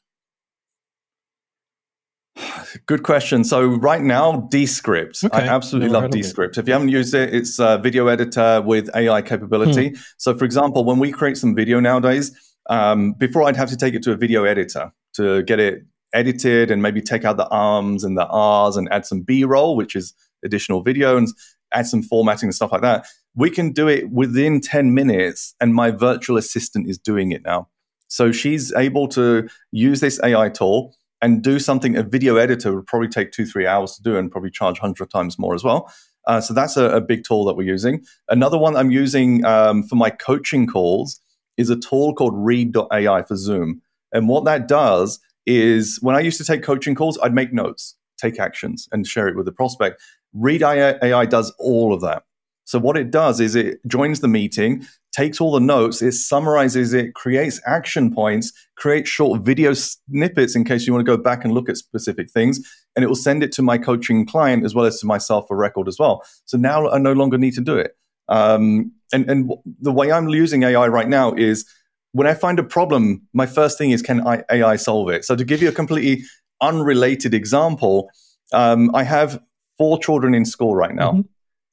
Good 2.85 3.03
question. 3.03 3.43
So 3.43 3.65
right 3.65 4.01
now, 4.01 4.47
Descript. 4.51 5.23
Okay. 5.23 5.37
I 5.37 5.47
absolutely 5.47 5.91
Never 5.91 6.03
love 6.03 6.11
Descript. 6.11 6.57
If 6.57 6.67
you 6.67 6.73
haven't 6.73 6.89
used 6.89 7.13
it, 7.13 7.33
it's 7.33 7.59
a 7.59 7.77
video 7.77 8.07
editor 8.07 8.61
with 8.61 8.89
AI 8.95 9.21
capability. 9.21 9.89
Hmm. 9.89 9.95
So 10.17 10.37
for 10.37 10.45
example, 10.45 10.83
when 10.85 10.99
we 10.99 11.11
create 11.11 11.37
some 11.37 11.55
video 11.55 11.79
nowadays, 11.79 12.35
um, 12.69 13.13
before 13.13 13.43
I'd 13.43 13.55
have 13.55 13.69
to 13.69 13.77
take 13.77 13.93
it 13.93 14.03
to 14.03 14.11
a 14.11 14.17
video 14.17 14.43
editor 14.43 14.91
to 15.13 15.43
get 15.43 15.59
it 15.59 15.83
edited 16.13 16.71
and 16.71 16.81
maybe 16.81 17.01
take 17.01 17.25
out 17.25 17.37
the 17.37 17.47
arms 17.49 18.03
and 18.03 18.17
the 18.17 18.25
r's 18.27 18.77
and 18.77 18.87
add 18.91 19.05
some 19.05 19.21
b-roll, 19.21 19.75
which 19.75 19.95
is 19.95 20.13
additional 20.43 20.81
video 20.81 21.17
and 21.17 21.27
add 21.73 21.85
some 21.85 22.01
formatting 22.01 22.47
and 22.47 22.55
stuff 22.55 22.71
like 22.71 22.81
that. 22.81 23.05
We 23.37 23.51
can 23.51 23.71
do 23.71 23.87
it 23.87 24.09
within 24.09 24.59
10 24.61 24.95
minutes 24.95 25.53
and 25.61 25.75
my 25.75 25.91
virtual 25.91 26.37
assistant 26.37 26.89
is 26.89 26.97
doing 26.97 27.31
it 27.31 27.43
now. 27.45 27.69
So 28.07 28.31
she's 28.31 28.73
able 28.73 29.07
to 29.09 29.47
use 29.71 29.99
this 29.99 30.19
AI 30.23 30.49
tool 30.49 30.95
and 31.21 31.43
do 31.43 31.59
something 31.59 31.95
a 31.95 32.01
video 32.01 32.37
editor 32.37 32.75
would 32.75 32.87
probably 32.87 33.09
take 33.09 33.31
two, 33.31 33.45
three 33.45 33.67
hours 33.67 33.95
to 33.95 34.01
do 34.01 34.17
and 34.17 34.31
probably 34.31 34.49
charge 34.49 34.79
100 34.81 35.11
times 35.11 35.37
more 35.37 35.53
as 35.53 35.63
well. 35.63 35.93
Uh, 36.25 36.41
so 36.41 36.51
that's 36.51 36.77
a, 36.77 36.89
a, 36.89 36.99
big 36.99 37.23
tool 37.23 37.45
that 37.45 37.53
we're 37.53 37.67
using. 37.67 38.03
Another 38.27 38.57
one 38.57 38.75
I'm 38.75 38.91
using 38.91 39.45
um, 39.45 39.83
for 39.83 39.95
my 39.95 40.09
coaching 40.09 40.65
calls 40.65 41.21
is 41.57 41.69
a 41.69 41.75
tool 41.75 42.15
called 42.15 42.33
read.ai 42.35 43.21
for 43.21 43.35
Zoom. 43.35 43.81
And 44.11 44.27
what 44.27 44.45
that 44.45 44.67
does 44.67 45.19
is 45.45 45.99
when 46.01 46.15
I 46.15 46.21
used 46.21 46.39
to 46.39 46.43
take 46.43 46.63
coaching 46.63 46.95
calls, 46.95 47.19
I'd 47.21 47.35
make 47.35 47.53
notes, 47.53 47.95
take 48.19 48.39
actions, 48.39 48.89
and 48.91 49.05
share 49.05 49.27
it 49.27 49.35
with 49.35 49.45
the 49.45 49.51
prospect. 49.51 50.01
Read 50.33 50.63
AI 50.63 51.25
does 51.25 51.53
all 51.59 51.93
of 51.93 52.01
that. 52.01 52.23
So 52.67 52.79
what 52.79 52.97
it 52.97 53.11
does 53.11 53.39
is 53.39 53.55
it 53.55 53.79
joins 53.87 54.19
the 54.19 54.27
meeting, 54.27 54.85
takes 55.13 55.39
all 55.39 55.53
the 55.53 55.61
notes, 55.61 56.01
it 56.01 56.11
summarizes 56.11 56.93
it, 56.93 57.13
creates 57.13 57.61
action 57.65 58.13
points, 58.13 58.51
creates 58.75 59.09
short 59.09 59.41
video 59.41 59.73
snippets 59.73 60.53
in 60.53 60.65
case 60.65 60.85
you 60.85 60.91
want 60.91 61.05
to 61.05 61.09
go 61.09 61.21
back 61.21 61.45
and 61.45 61.53
look 61.53 61.69
at 61.69 61.77
specific 61.77 62.29
things, 62.29 62.59
and 62.93 63.05
it 63.05 63.07
will 63.07 63.15
send 63.15 63.41
it 63.41 63.53
to 63.53 63.61
my 63.61 63.77
coaching 63.77 64.25
client 64.25 64.65
as 64.65 64.75
well 64.75 64.85
as 64.85 64.99
to 64.99 65.07
myself 65.07 65.47
for 65.47 65.55
record 65.55 65.87
as 65.87 65.97
well. 65.97 66.21
So 66.43 66.57
now 66.57 66.89
I 66.89 66.97
no 66.97 67.13
longer 67.13 67.37
need 67.37 67.53
to 67.53 67.61
do 67.61 67.77
it. 67.77 67.95
Um, 68.27 68.91
and 69.13 69.29
and 69.29 69.49
the 69.79 69.93
way 69.93 70.11
I'm 70.11 70.27
using 70.27 70.63
AI 70.63 70.89
right 70.89 71.07
now 71.07 71.33
is 71.35 71.65
when 72.11 72.27
I 72.27 72.33
find 72.33 72.59
a 72.59 72.63
problem, 72.63 73.25
my 73.31 73.45
first 73.45 73.77
thing 73.77 73.91
is 73.91 74.01
can 74.01 74.27
I, 74.27 74.43
AI 74.51 74.75
solve 74.75 75.09
it? 75.09 75.23
So 75.23 75.37
to 75.37 75.45
give 75.45 75.61
you 75.61 75.69
a 75.69 75.71
completely 75.71 76.25
unrelated 76.59 77.33
example, 77.33 78.09
um, 78.51 78.93
I 78.93 79.03
have 79.03 79.41
four 79.77 79.99
children 79.99 80.35
in 80.35 80.43
school 80.43 80.75
right 80.75 80.93
now. 80.93 81.11
Mm-hmm. 81.11 81.21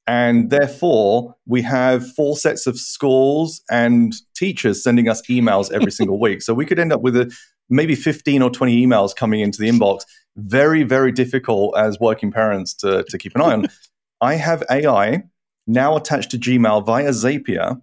And 0.07 0.49
therefore, 0.51 1.35
we 1.47 1.61
have 1.63 2.11
four 2.13 2.37
sets 2.37 2.67
of 2.67 2.79
schools 2.79 3.61
and 3.71 4.13
teachers 4.35 4.83
sending 4.83 5.09
us 5.09 5.21
emails 5.23 5.71
every 5.71 5.91
single 5.99 6.19
week. 6.19 6.41
So 6.41 6.53
we 6.53 6.65
could 6.65 6.79
end 6.79 6.93
up 6.93 7.01
with 7.01 7.15
a, 7.15 7.35
maybe 7.69 7.95
15 7.95 8.41
or 8.41 8.49
20 8.49 8.85
emails 8.85 9.15
coming 9.15 9.39
into 9.39 9.59
the 9.59 9.69
inbox. 9.69 10.01
Very, 10.35 10.83
very 10.83 11.11
difficult 11.11 11.77
as 11.77 11.99
working 11.99 12.31
parents 12.31 12.73
to, 12.75 13.03
to 13.09 13.17
keep 13.17 13.35
an 13.35 13.41
eye 13.41 13.53
on. 13.53 13.67
I 14.21 14.35
have 14.35 14.63
AI 14.69 15.23
now 15.67 15.97
attached 15.97 16.31
to 16.31 16.37
Gmail 16.37 16.85
via 16.85 17.09
Zapier, 17.09 17.81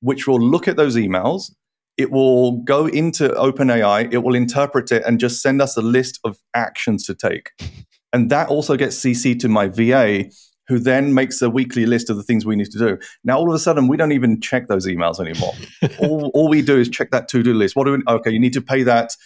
which 0.00 0.26
will 0.26 0.40
look 0.40 0.68
at 0.68 0.76
those 0.76 0.96
emails 0.96 1.52
it 1.96 2.10
will 2.10 2.52
go 2.62 2.86
into 2.86 3.28
OpenAI, 3.28 4.12
it 4.12 4.18
will 4.18 4.34
interpret 4.34 4.90
it 4.92 5.02
and 5.06 5.20
just 5.20 5.42
send 5.42 5.60
us 5.60 5.76
a 5.76 5.82
list 5.82 6.18
of 6.24 6.38
actions 6.54 7.04
to 7.06 7.14
take. 7.14 7.50
And 8.14 8.28
that 8.28 8.50
also 8.50 8.76
gets 8.76 9.00
CC 9.00 9.40
to 9.40 9.48
my 9.48 9.68
VA, 9.68 10.26
who 10.68 10.78
then 10.78 11.12
makes 11.12 11.42
a 11.42 11.50
weekly 11.50 11.86
list 11.86 12.08
of 12.08 12.16
the 12.16 12.22
things 12.22 12.46
we 12.46 12.56
need 12.56 12.70
to 12.70 12.78
do. 12.78 12.98
Now, 13.24 13.38
all 13.38 13.48
of 13.48 13.54
a 13.54 13.58
sudden, 13.58 13.88
we 13.88 13.96
don't 13.96 14.12
even 14.12 14.40
check 14.40 14.68
those 14.68 14.86
emails 14.86 15.18
anymore. 15.18 15.52
all, 15.98 16.30
all 16.34 16.48
we 16.48 16.62
do 16.62 16.78
is 16.78 16.88
check 16.88 17.10
that 17.10 17.28
to 17.28 17.42
do 17.42 17.52
list. 17.52 17.74
What 17.74 17.84
do 17.84 17.92
we, 17.92 18.02
okay, 18.06 18.30
you 18.30 18.38
need 18.38 18.52
to 18.52 18.62
pay 18.62 18.82
that 18.84 19.16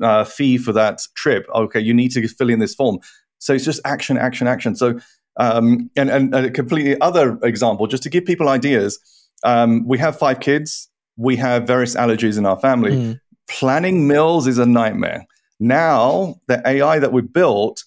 uh, 0.00 0.24
fee 0.24 0.58
for 0.58 0.72
that 0.72 1.00
trip. 1.14 1.46
Okay, 1.54 1.80
you 1.80 1.94
need 1.94 2.10
to 2.12 2.28
fill 2.28 2.50
in 2.50 2.58
this 2.58 2.74
form. 2.74 2.98
So 3.38 3.54
it's 3.54 3.64
just 3.64 3.80
action, 3.84 4.18
action, 4.18 4.46
action. 4.46 4.76
So, 4.76 5.00
um, 5.38 5.90
and, 5.96 6.10
and 6.10 6.34
a 6.34 6.50
completely 6.50 7.00
other 7.00 7.38
example, 7.42 7.86
just 7.86 8.02
to 8.04 8.10
give 8.10 8.24
people 8.24 8.48
ideas. 8.48 8.98
Um, 9.44 9.86
we 9.86 9.98
have 9.98 10.18
five 10.18 10.40
kids. 10.40 10.88
We 11.16 11.36
have 11.36 11.66
various 11.66 11.96
allergies 11.96 12.38
in 12.38 12.46
our 12.46 12.58
family. 12.60 12.92
Mm. 12.92 13.20
Planning 13.48 14.06
meals 14.06 14.46
is 14.46 14.58
a 14.58 14.66
nightmare. 14.66 15.26
Now, 15.58 16.36
the 16.48 16.62
AI 16.66 16.98
that 16.98 17.12
we 17.12 17.22
built 17.22 17.84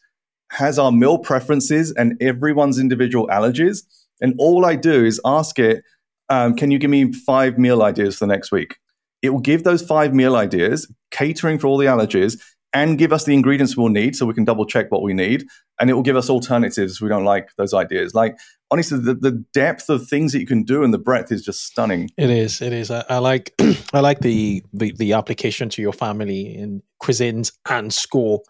has 0.56 0.80
our 0.80 0.91
meal 0.91 1.18
preferences 1.18 1.91
and 1.91 2.22
everyone's 2.22 2.80
individual 2.80 3.28
allergies. 3.28 3.84
And 4.22 4.34
all 4.38 4.66
I 4.66 4.76
do 4.76 5.06
is 5.06 5.20
ask 5.26 5.60
it, 5.60 5.84
um, 6.30 6.56
can 6.56 6.72
you 6.72 6.80
give 6.80 6.89
me 6.89 7.12
five 7.12 7.58
meal 7.58 7.84
ideas 7.84 8.18
for 8.18 8.26
the 8.26 8.34
next 8.34 8.51
week? 8.51 8.78
It 9.22 9.30
will 9.30 9.41
give 9.41 9.64
those 9.64 9.82
five 9.82 10.14
meal 10.14 10.36
ideas, 10.36 10.91
catering 11.12 11.60
for 11.60 11.68
all 11.68 11.78
the 11.78 11.88
allergies, 11.88 12.41
and 12.74 12.97
give 12.97 13.14
us 13.14 13.26
the 13.26 13.34
ingredients 13.34 13.76
we'll 13.78 13.89
need 13.89 14.16
so 14.16 14.26
we 14.26 14.34
can 14.34 14.45
double 14.45 14.66
check 14.66 14.91
what 14.91 15.01
we 15.01 15.14
need. 15.14 15.45
And 15.80 15.89
it 15.89 15.93
will 15.93 16.03
give 16.03 16.16
us 16.16 16.30
alternatives 16.30 16.95
if 16.95 17.01
we 17.01 17.10
don't 17.10 17.24
like 17.26 17.49
those 17.58 17.74
ideas. 17.74 18.14
Like, 18.14 18.38
honestly, 18.72 18.99
the, 18.99 19.14
the 19.14 19.32
depth 19.53 19.89
of 19.89 20.08
things 20.08 20.32
that 20.32 20.39
you 20.39 20.45
can 20.45 20.64
do 20.64 20.84
and 20.84 20.93
the 20.93 20.97
breadth 20.97 21.32
is 21.32 21.43
just 21.43 21.66
stunning. 21.66 22.10
It 22.18 22.30
is. 22.30 22.62
It 22.62 22.74
is. 22.74 22.91
I, 22.91 23.03
I 23.10 23.18
like 23.18 23.53
I 23.93 23.99
like 23.99 24.20
the, 24.20 24.64
the 24.74 24.93
the 24.93 25.14
application 25.14 25.70
to 25.70 25.82
your 25.82 25.93
family 25.93 26.56
in 26.56 26.82
cuisines 27.01 27.51
and 27.70 27.93
school 27.93 28.45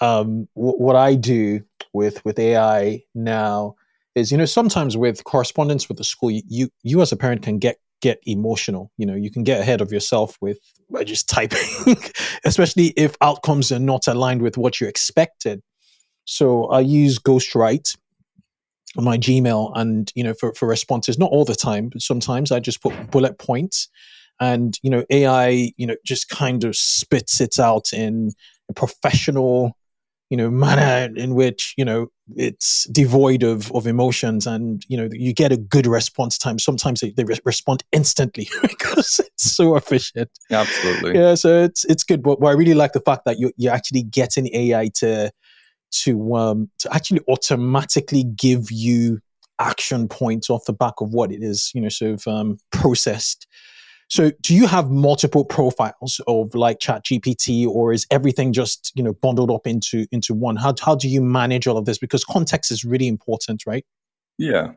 um, 0.00 0.48
w- 0.54 0.76
what 0.76 0.96
I 0.96 1.14
do 1.14 1.62
with 1.92 2.24
with 2.24 2.38
AI 2.38 3.02
now 3.14 3.76
is, 4.14 4.30
you 4.32 4.38
know, 4.38 4.44
sometimes 4.44 4.96
with 4.96 5.24
correspondence 5.24 5.88
with 5.88 5.98
the 5.98 6.04
school, 6.04 6.30
you 6.30 6.70
you 6.82 7.00
as 7.02 7.12
a 7.12 7.16
parent 7.16 7.42
can 7.42 7.58
get 7.58 7.76
get 8.02 8.20
emotional. 8.26 8.90
You 8.96 9.06
know, 9.06 9.14
you 9.14 9.30
can 9.30 9.44
get 9.44 9.60
ahead 9.60 9.80
of 9.80 9.92
yourself 9.92 10.36
with 10.40 10.58
just 11.04 11.28
typing, 11.28 11.96
especially 12.44 12.88
if 12.96 13.16
outcomes 13.20 13.72
are 13.72 13.78
not 13.78 14.06
aligned 14.06 14.42
with 14.42 14.56
what 14.56 14.80
you 14.80 14.86
expected. 14.86 15.62
So 16.24 16.66
I 16.66 16.80
use 16.80 17.18
Ghostwrite 17.18 17.96
on 18.96 19.04
my 19.04 19.18
Gmail, 19.18 19.72
and 19.74 20.10
you 20.14 20.24
know, 20.24 20.34
for 20.34 20.54
for 20.54 20.68
responses, 20.68 21.18
not 21.18 21.30
all 21.30 21.44
the 21.44 21.54
time, 21.54 21.90
but 21.90 22.02
sometimes 22.02 22.52
I 22.52 22.60
just 22.60 22.82
put 22.82 23.10
bullet 23.10 23.38
points, 23.38 23.88
and 24.40 24.78
you 24.82 24.90
know, 24.90 25.04
AI, 25.10 25.72
you 25.76 25.86
know, 25.86 25.96
just 26.04 26.28
kind 26.28 26.64
of 26.64 26.76
spits 26.76 27.40
it 27.40 27.58
out 27.58 27.92
in 27.92 28.32
a 28.68 28.72
professional 28.72 29.75
you 30.30 30.36
know 30.36 30.50
manner 30.50 31.12
in 31.14 31.34
which 31.34 31.74
you 31.76 31.84
know 31.84 32.08
it's 32.34 32.84
devoid 32.90 33.44
of 33.44 33.70
of 33.72 33.86
emotions 33.86 34.46
and 34.46 34.84
you 34.88 34.96
know 34.96 35.08
you 35.12 35.32
get 35.32 35.52
a 35.52 35.56
good 35.56 35.86
response 35.86 36.36
time. 36.36 36.58
Sometimes 36.58 37.00
they, 37.00 37.10
they 37.10 37.24
re- 37.24 37.38
respond 37.44 37.84
instantly 37.92 38.48
because 38.62 39.20
it's 39.24 39.52
so 39.52 39.76
efficient. 39.76 40.30
Absolutely. 40.50 41.14
Yeah 41.14 41.34
so 41.34 41.62
it's 41.62 41.84
it's 41.84 42.02
good 42.02 42.22
but, 42.22 42.40
but 42.40 42.48
i 42.48 42.52
really 42.52 42.74
like 42.74 42.92
the 42.92 43.00
fact 43.00 43.24
that 43.24 43.38
you, 43.38 43.52
you're 43.56 43.72
actually 43.72 44.02
getting 44.02 44.52
ai 44.54 44.88
to 44.94 45.30
to 45.90 46.34
um 46.34 46.70
to 46.78 46.92
actually 46.92 47.20
automatically 47.28 48.24
give 48.24 48.70
you 48.70 49.20
action 49.58 50.08
points 50.08 50.50
off 50.50 50.64
the 50.66 50.72
back 50.72 50.94
of 51.00 51.12
what 51.12 51.32
it 51.32 51.42
is 51.42 51.70
you 51.74 51.80
know 51.80 51.88
sort 51.88 52.12
of 52.12 52.26
um 52.26 52.58
processed 52.72 53.46
so 54.08 54.30
do 54.40 54.54
you 54.54 54.66
have 54.66 54.90
multiple 54.90 55.44
profiles 55.44 56.20
of 56.28 56.54
like 56.54 56.78
chat 56.78 57.04
GPT 57.04 57.66
or 57.66 57.92
is 57.92 58.06
everything 58.10 58.52
just, 58.52 58.92
you 58.94 59.02
know, 59.02 59.14
bundled 59.14 59.50
up 59.50 59.66
into 59.66 60.06
into 60.12 60.32
one? 60.32 60.56
How 60.56 60.74
how 60.80 60.94
do 60.94 61.08
you 61.08 61.20
manage 61.20 61.66
all 61.66 61.76
of 61.76 61.86
this? 61.86 61.98
Because 61.98 62.24
context 62.24 62.70
is 62.70 62.84
really 62.84 63.08
important, 63.08 63.64
right? 63.66 63.84
Yeah. 64.38 64.72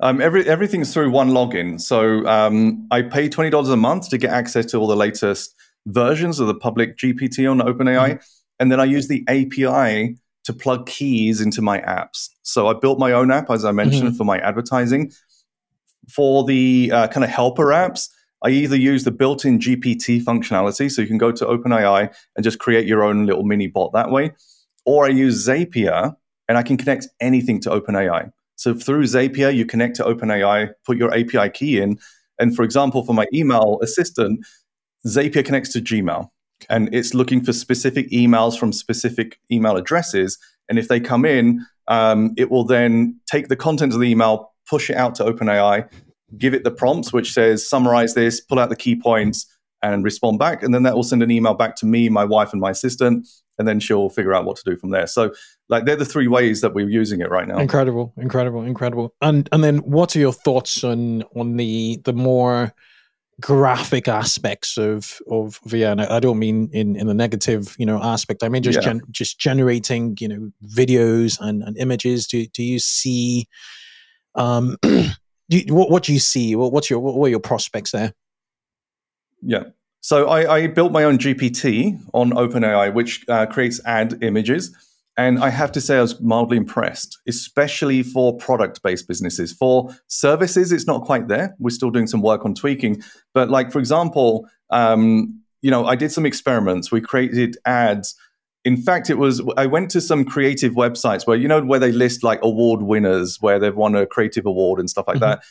Um, 0.00 0.20
every, 0.20 0.48
everything's 0.48 0.92
through 0.92 1.10
one 1.10 1.30
login. 1.30 1.80
So 1.80 2.26
um, 2.26 2.86
I 2.90 3.02
pay 3.02 3.28
twenty 3.28 3.50
dollars 3.50 3.68
a 3.68 3.76
month 3.76 4.08
to 4.10 4.18
get 4.18 4.30
access 4.30 4.64
to 4.66 4.78
all 4.78 4.86
the 4.86 4.96
latest 4.96 5.54
versions 5.86 6.40
of 6.40 6.46
the 6.46 6.54
public 6.54 6.96
GPT 6.96 7.50
on 7.50 7.58
OpenAI, 7.58 8.10
mm-hmm. 8.10 8.24
and 8.58 8.72
then 8.72 8.80
I 8.80 8.84
use 8.84 9.08
the 9.08 9.24
API 9.28 10.16
to 10.44 10.52
plug 10.52 10.86
keys 10.86 11.40
into 11.40 11.62
my 11.62 11.78
apps. 11.80 12.30
So 12.42 12.66
I 12.66 12.74
built 12.74 12.98
my 12.98 13.12
own 13.12 13.30
app, 13.30 13.50
as 13.50 13.64
I 13.64 13.70
mentioned, 13.70 14.08
mm-hmm. 14.08 14.16
for 14.16 14.24
my 14.24 14.38
advertising. 14.38 15.12
For 16.10 16.42
the 16.44 16.90
uh, 16.92 17.06
kind 17.08 17.22
of 17.22 17.30
helper 17.30 17.66
apps, 17.66 18.08
I 18.44 18.50
either 18.50 18.76
use 18.76 19.04
the 19.04 19.10
built-in 19.10 19.58
GPT 19.60 20.22
functionality, 20.22 20.90
so 20.90 21.00
you 21.00 21.08
can 21.08 21.18
go 21.18 21.30
to 21.32 21.44
OpenAI 21.44 22.12
and 22.36 22.44
just 22.44 22.58
create 22.58 22.86
your 22.86 23.04
own 23.04 23.26
little 23.26 23.44
mini 23.44 23.68
bot 23.68 23.92
that 23.92 24.10
way, 24.10 24.32
or 24.84 25.04
I 25.04 25.08
use 25.08 25.46
Zapier 25.46 26.16
and 26.48 26.58
I 26.58 26.62
can 26.62 26.76
connect 26.76 27.06
anything 27.20 27.60
to 27.60 27.70
OpenAI. 27.70 28.32
So 28.56 28.74
through 28.74 29.04
Zapier, 29.04 29.54
you 29.54 29.64
connect 29.64 29.96
to 29.96 30.04
OpenAI, 30.04 30.72
put 30.84 30.96
your 30.96 31.12
API 31.14 31.50
key 31.50 31.80
in, 31.80 31.98
and 32.38 32.54
for 32.54 32.64
example, 32.64 33.04
for 33.04 33.14
my 33.14 33.26
email 33.32 33.78
assistant, 33.82 34.44
Zapier 35.06 35.44
connects 35.44 35.72
to 35.72 35.80
Gmail, 35.80 36.28
and 36.68 36.92
it's 36.92 37.14
looking 37.14 37.44
for 37.44 37.52
specific 37.52 38.10
emails 38.10 38.58
from 38.58 38.72
specific 38.72 39.38
email 39.50 39.76
addresses. 39.76 40.38
And 40.68 40.78
if 40.78 40.88
they 40.88 41.00
come 41.00 41.24
in, 41.24 41.64
um, 41.88 42.34
it 42.36 42.50
will 42.50 42.64
then 42.64 43.20
take 43.30 43.48
the 43.48 43.56
content 43.56 43.94
of 43.94 44.00
the 44.00 44.08
email, 44.08 44.52
push 44.68 44.90
it 44.90 44.96
out 44.96 45.14
to 45.16 45.24
OpenAI, 45.24 45.88
give 46.38 46.54
it 46.54 46.64
the 46.64 46.70
prompts, 46.70 47.12
which 47.12 47.32
says 47.32 47.66
summarize 47.66 48.14
this, 48.14 48.40
pull 48.40 48.58
out 48.58 48.68
the 48.68 48.76
key 48.76 48.96
points, 48.96 49.46
and 49.82 50.04
respond 50.04 50.38
back. 50.38 50.62
And 50.62 50.72
then 50.74 50.84
that 50.84 50.94
will 50.94 51.02
send 51.02 51.22
an 51.22 51.30
email 51.30 51.54
back 51.54 51.76
to 51.76 51.86
me, 51.86 52.08
my 52.08 52.24
wife, 52.24 52.52
and 52.52 52.60
my 52.60 52.70
assistant. 52.70 53.28
And 53.58 53.68
then 53.68 53.80
she'll 53.80 54.08
figure 54.08 54.32
out 54.32 54.44
what 54.44 54.56
to 54.56 54.62
do 54.64 54.76
from 54.76 54.90
there. 54.90 55.06
So, 55.06 55.32
like, 55.68 55.84
they're 55.84 55.96
the 55.96 56.04
three 56.04 56.28
ways 56.28 56.62
that 56.62 56.72
we're 56.72 56.88
using 56.88 57.20
it 57.20 57.30
right 57.30 57.46
now. 57.46 57.58
Incredible, 57.58 58.12
incredible, 58.16 58.62
incredible. 58.62 59.14
And 59.20 59.48
and 59.52 59.62
then, 59.62 59.78
what 59.78 60.16
are 60.16 60.18
your 60.18 60.32
thoughts 60.32 60.82
on 60.82 61.22
on 61.36 61.56
the 61.56 62.00
the 62.04 62.12
more 62.12 62.72
graphic 63.40 64.08
aspects 64.08 64.78
of 64.78 65.18
of 65.30 65.60
VR? 65.68 66.08
I 66.10 66.18
don't 66.18 66.38
mean 66.38 66.70
in 66.72 66.96
in 66.96 67.08
the 67.08 67.14
negative, 67.14 67.76
you 67.78 67.86
know, 67.86 68.02
aspect. 68.02 68.42
I 68.42 68.48
mean 68.48 68.62
just 68.62 68.78
yeah. 68.78 68.84
gen, 68.84 69.02
just 69.10 69.38
generating, 69.38 70.16
you 70.18 70.28
know, 70.28 70.50
videos 70.66 71.38
and, 71.40 71.62
and 71.62 71.76
images. 71.76 72.26
Do 72.26 72.46
do 72.46 72.62
you 72.62 72.78
see 72.78 73.48
um 74.34 74.78
you, 75.56 75.74
what, 75.74 75.90
what 75.90 76.02
do 76.02 76.12
you 76.12 76.18
see? 76.18 76.54
What, 76.56 76.72
what's 76.72 76.90
your 76.90 77.00
what 77.00 77.26
are 77.26 77.30
your 77.30 77.40
prospects 77.40 77.90
there? 77.92 78.12
Yeah. 79.40 79.64
So 80.00 80.26
I, 80.26 80.56
I 80.56 80.66
built 80.66 80.90
my 80.92 81.04
own 81.04 81.18
GPT 81.18 82.00
on 82.12 82.32
OpenAI, 82.32 82.92
which 82.92 83.24
uh, 83.28 83.46
creates 83.46 83.80
ad 83.84 84.22
images. 84.22 84.74
And 85.16 85.38
I 85.38 85.50
have 85.50 85.70
to 85.72 85.80
say, 85.80 85.98
I 85.98 86.00
was 86.00 86.20
mildly 86.20 86.56
impressed, 86.56 87.18
especially 87.28 88.02
for 88.02 88.36
product 88.36 88.82
based 88.82 89.06
businesses. 89.06 89.52
For 89.52 89.94
services, 90.08 90.72
it's 90.72 90.86
not 90.86 91.04
quite 91.04 91.28
there. 91.28 91.54
We're 91.58 91.70
still 91.70 91.90
doing 91.90 92.06
some 92.06 92.22
work 92.22 92.44
on 92.44 92.54
tweaking. 92.54 93.02
But, 93.34 93.50
like, 93.50 93.70
for 93.70 93.78
example, 93.78 94.48
um, 94.70 95.40
you 95.60 95.70
know, 95.70 95.86
I 95.86 95.96
did 95.96 96.10
some 96.10 96.26
experiments. 96.26 96.90
We 96.90 97.00
created 97.00 97.56
ads 97.66 98.16
in 98.64 98.76
fact, 98.76 99.10
it 99.10 99.18
was 99.18 99.42
I 99.56 99.66
went 99.66 99.90
to 99.90 100.00
some 100.00 100.24
creative 100.24 100.74
websites 100.74 101.26
where 101.26 101.36
you 101.36 101.48
know 101.48 101.62
where 101.62 101.80
they 101.80 101.92
list 101.92 102.22
like 102.22 102.40
award 102.42 102.82
winners 102.82 103.38
where 103.40 103.58
they've 103.58 103.74
won 103.74 103.94
a 103.94 104.06
creative 104.06 104.46
award 104.46 104.78
and 104.78 104.88
stuff 104.88 105.08
like 105.08 105.16
mm-hmm. 105.16 105.30
that. 105.30 105.42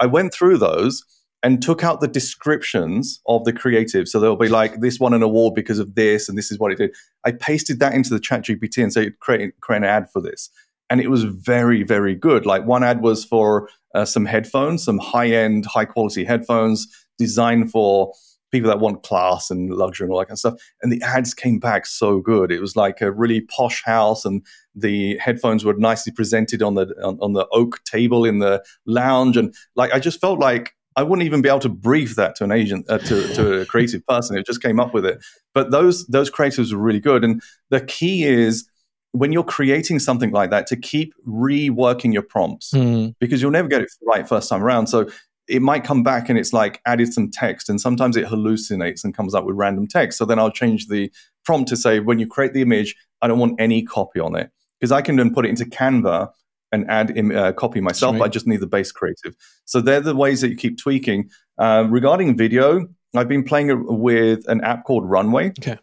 I 0.00 0.06
went 0.06 0.34
through 0.34 0.58
those 0.58 1.04
and 1.42 1.62
took 1.62 1.84
out 1.84 2.00
the 2.00 2.08
descriptions 2.08 3.20
of 3.26 3.44
the 3.44 3.52
creative. 3.52 4.08
So 4.08 4.18
they'll 4.18 4.36
be 4.36 4.48
like, 4.48 4.80
this 4.80 4.98
won 4.98 5.14
an 5.14 5.22
award 5.22 5.54
because 5.54 5.78
of 5.78 5.94
this, 5.94 6.28
and 6.28 6.36
this 6.36 6.50
is 6.50 6.58
what 6.58 6.72
it 6.72 6.78
did. 6.78 6.94
I 7.24 7.32
pasted 7.32 7.78
that 7.80 7.94
into 7.94 8.10
the 8.10 8.20
chat 8.20 8.42
GPT 8.42 8.82
and 8.82 8.92
said, 8.92 9.18
create, 9.20 9.58
create 9.60 9.78
an 9.78 9.84
ad 9.84 10.10
for 10.10 10.20
this. 10.20 10.50
And 10.90 11.00
it 11.00 11.08
was 11.08 11.24
very, 11.24 11.82
very 11.82 12.14
good. 12.14 12.46
Like 12.46 12.64
one 12.64 12.82
ad 12.82 13.00
was 13.00 13.24
for 13.24 13.68
uh, 13.94 14.04
some 14.04 14.24
headphones, 14.24 14.84
some 14.84 14.98
high 14.98 15.28
end, 15.28 15.66
high 15.66 15.84
quality 15.84 16.24
headphones 16.24 16.86
designed 17.18 17.70
for 17.70 18.12
people 18.56 18.70
that 18.70 18.80
want 18.80 19.02
class 19.02 19.50
and 19.50 19.70
luxury 19.70 20.04
and 20.04 20.12
all 20.12 20.18
that 20.18 20.26
kind 20.26 20.34
of 20.34 20.38
stuff. 20.38 20.54
And 20.82 20.90
the 20.90 21.02
ads 21.02 21.34
came 21.34 21.58
back 21.58 21.86
so 21.86 22.20
good. 22.20 22.50
It 22.50 22.60
was 22.60 22.76
like 22.76 23.00
a 23.00 23.10
really 23.10 23.42
posh 23.42 23.82
house, 23.84 24.24
and 24.24 24.44
the 24.74 25.16
headphones 25.18 25.64
were 25.64 25.74
nicely 25.74 26.12
presented 26.12 26.62
on 26.62 26.74
the 26.74 26.86
on, 27.02 27.18
on 27.20 27.32
the 27.32 27.46
oak 27.52 27.82
table 27.84 28.24
in 28.24 28.38
the 28.38 28.64
lounge. 28.86 29.36
And 29.36 29.54
like 29.74 29.92
I 29.92 29.98
just 29.98 30.20
felt 30.20 30.38
like 30.38 30.74
I 30.96 31.02
wouldn't 31.02 31.26
even 31.26 31.42
be 31.42 31.48
able 31.48 31.60
to 31.60 31.68
brief 31.68 32.16
that 32.16 32.36
to 32.36 32.44
an 32.44 32.52
agent, 32.52 32.86
uh, 32.88 32.98
to, 32.98 33.34
to 33.34 33.60
a 33.60 33.66
creative 33.66 34.04
person. 34.06 34.36
It 34.36 34.46
just 34.46 34.62
came 34.62 34.80
up 34.80 34.94
with 34.94 35.04
it. 35.04 35.22
But 35.54 35.70
those 35.70 36.06
those 36.06 36.30
creatives 36.30 36.72
were 36.72 36.80
really 36.80 37.00
good. 37.00 37.22
And 37.22 37.42
the 37.70 37.82
key 37.82 38.24
is 38.24 38.68
when 39.12 39.32
you're 39.32 39.44
creating 39.44 39.98
something 39.98 40.30
like 40.30 40.50
that 40.50 40.66
to 40.66 40.76
keep 40.76 41.14
reworking 41.26 42.12
your 42.12 42.22
prompts 42.22 42.72
mm. 42.72 43.14
because 43.18 43.40
you'll 43.40 43.50
never 43.50 43.68
get 43.68 43.80
it 43.80 43.90
right 44.06 44.28
first 44.28 44.48
time 44.48 44.62
around. 44.62 44.88
So 44.88 45.08
it 45.48 45.62
might 45.62 45.84
come 45.84 46.02
back 46.02 46.28
and 46.28 46.38
it's 46.38 46.52
like 46.52 46.80
added 46.86 47.12
some 47.12 47.30
text 47.30 47.68
and 47.68 47.80
sometimes 47.80 48.16
it 48.16 48.26
hallucinates 48.26 49.04
and 49.04 49.16
comes 49.16 49.34
up 49.34 49.44
with 49.44 49.56
random 49.56 49.86
text 49.86 50.18
so 50.18 50.24
then 50.24 50.38
i'll 50.38 50.50
change 50.50 50.88
the 50.88 51.10
prompt 51.44 51.68
to 51.68 51.76
say 51.76 52.00
when 52.00 52.18
you 52.18 52.26
create 52.26 52.52
the 52.52 52.62
image 52.62 52.94
i 53.22 53.28
don't 53.28 53.38
want 53.38 53.60
any 53.60 53.82
copy 53.82 54.20
on 54.20 54.34
it 54.34 54.50
because 54.80 54.92
i 54.92 55.00
can 55.00 55.16
then 55.16 55.32
put 55.32 55.46
it 55.46 55.48
into 55.48 55.64
canva 55.64 56.28
and 56.72 56.90
add 56.90 57.16
Im- 57.16 57.34
uh, 57.34 57.52
copy 57.52 57.80
myself 57.80 58.20
i 58.20 58.28
just 58.28 58.46
need 58.46 58.60
the 58.60 58.66
base 58.66 58.90
creative 58.92 59.34
so 59.64 59.80
they're 59.80 60.00
the 60.00 60.16
ways 60.16 60.40
that 60.40 60.48
you 60.48 60.56
keep 60.56 60.78
tweaking 60.78 61.30
uh, 61.58 61.86
regarding 61.88 62.36
video 62.36 62.86
I've 63.16 63.28
been 63.28 63.44
playing 63.44 64.00
with 64.00 64.46
an 64.48 64.62
app 64.62 64.84
called 64.84 65.08
Runway. 65.08 65.48
Okay. 65.58 65.78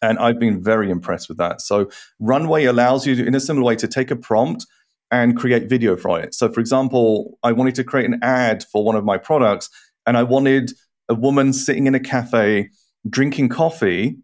And 0.00 0.18
I've 0.18 0.38
been 0.38 0.62
very 0.62 0.90
impressed 0.90 1.28
with 1.28 1.38
that. 1.38 1.60
So 1.60 1.90
Runway 2.20 2.64
allows 2.64 3.06
you, 3.06 3.16
to, 3.16 3.26
in 3.26 3.34
a 3.34 3.40
similar 3.40 3.64
way, 3.64 3.76
to 3.76 3.88
take 3.88 4.10
a 4.10 4.16
prompt 4.16 4.64
and 5.10 5.36
create 5.36 5.68
video 5.68 5.96
from 5.96 6.20
it. 6.20 6.34
So, 6.34 6.50
for 6.50 6.60
example, 6.60 7.38
I 7.42 7.52
wanted 7.52 7.74
to 7.76 7.84
create 7.84 8.06
an 8.06 8.18
ad 8.22 8.64
for 8.70 8.84
one 8.84 8.96
of 8.96 9.04
my 9.04 9.18
products, 9.18 9.70
and 10.06 10.16
I 10.16 10.22
wanted 10.22 10.72
a 11.08 11.14
woman 11.14 11.52
sitting 11.52 11.86
in 11.86 11.94
a 11.94 12.00
cafe 12.00 12.70
drinking 13.08 13.48
coffee, 13.48 14.18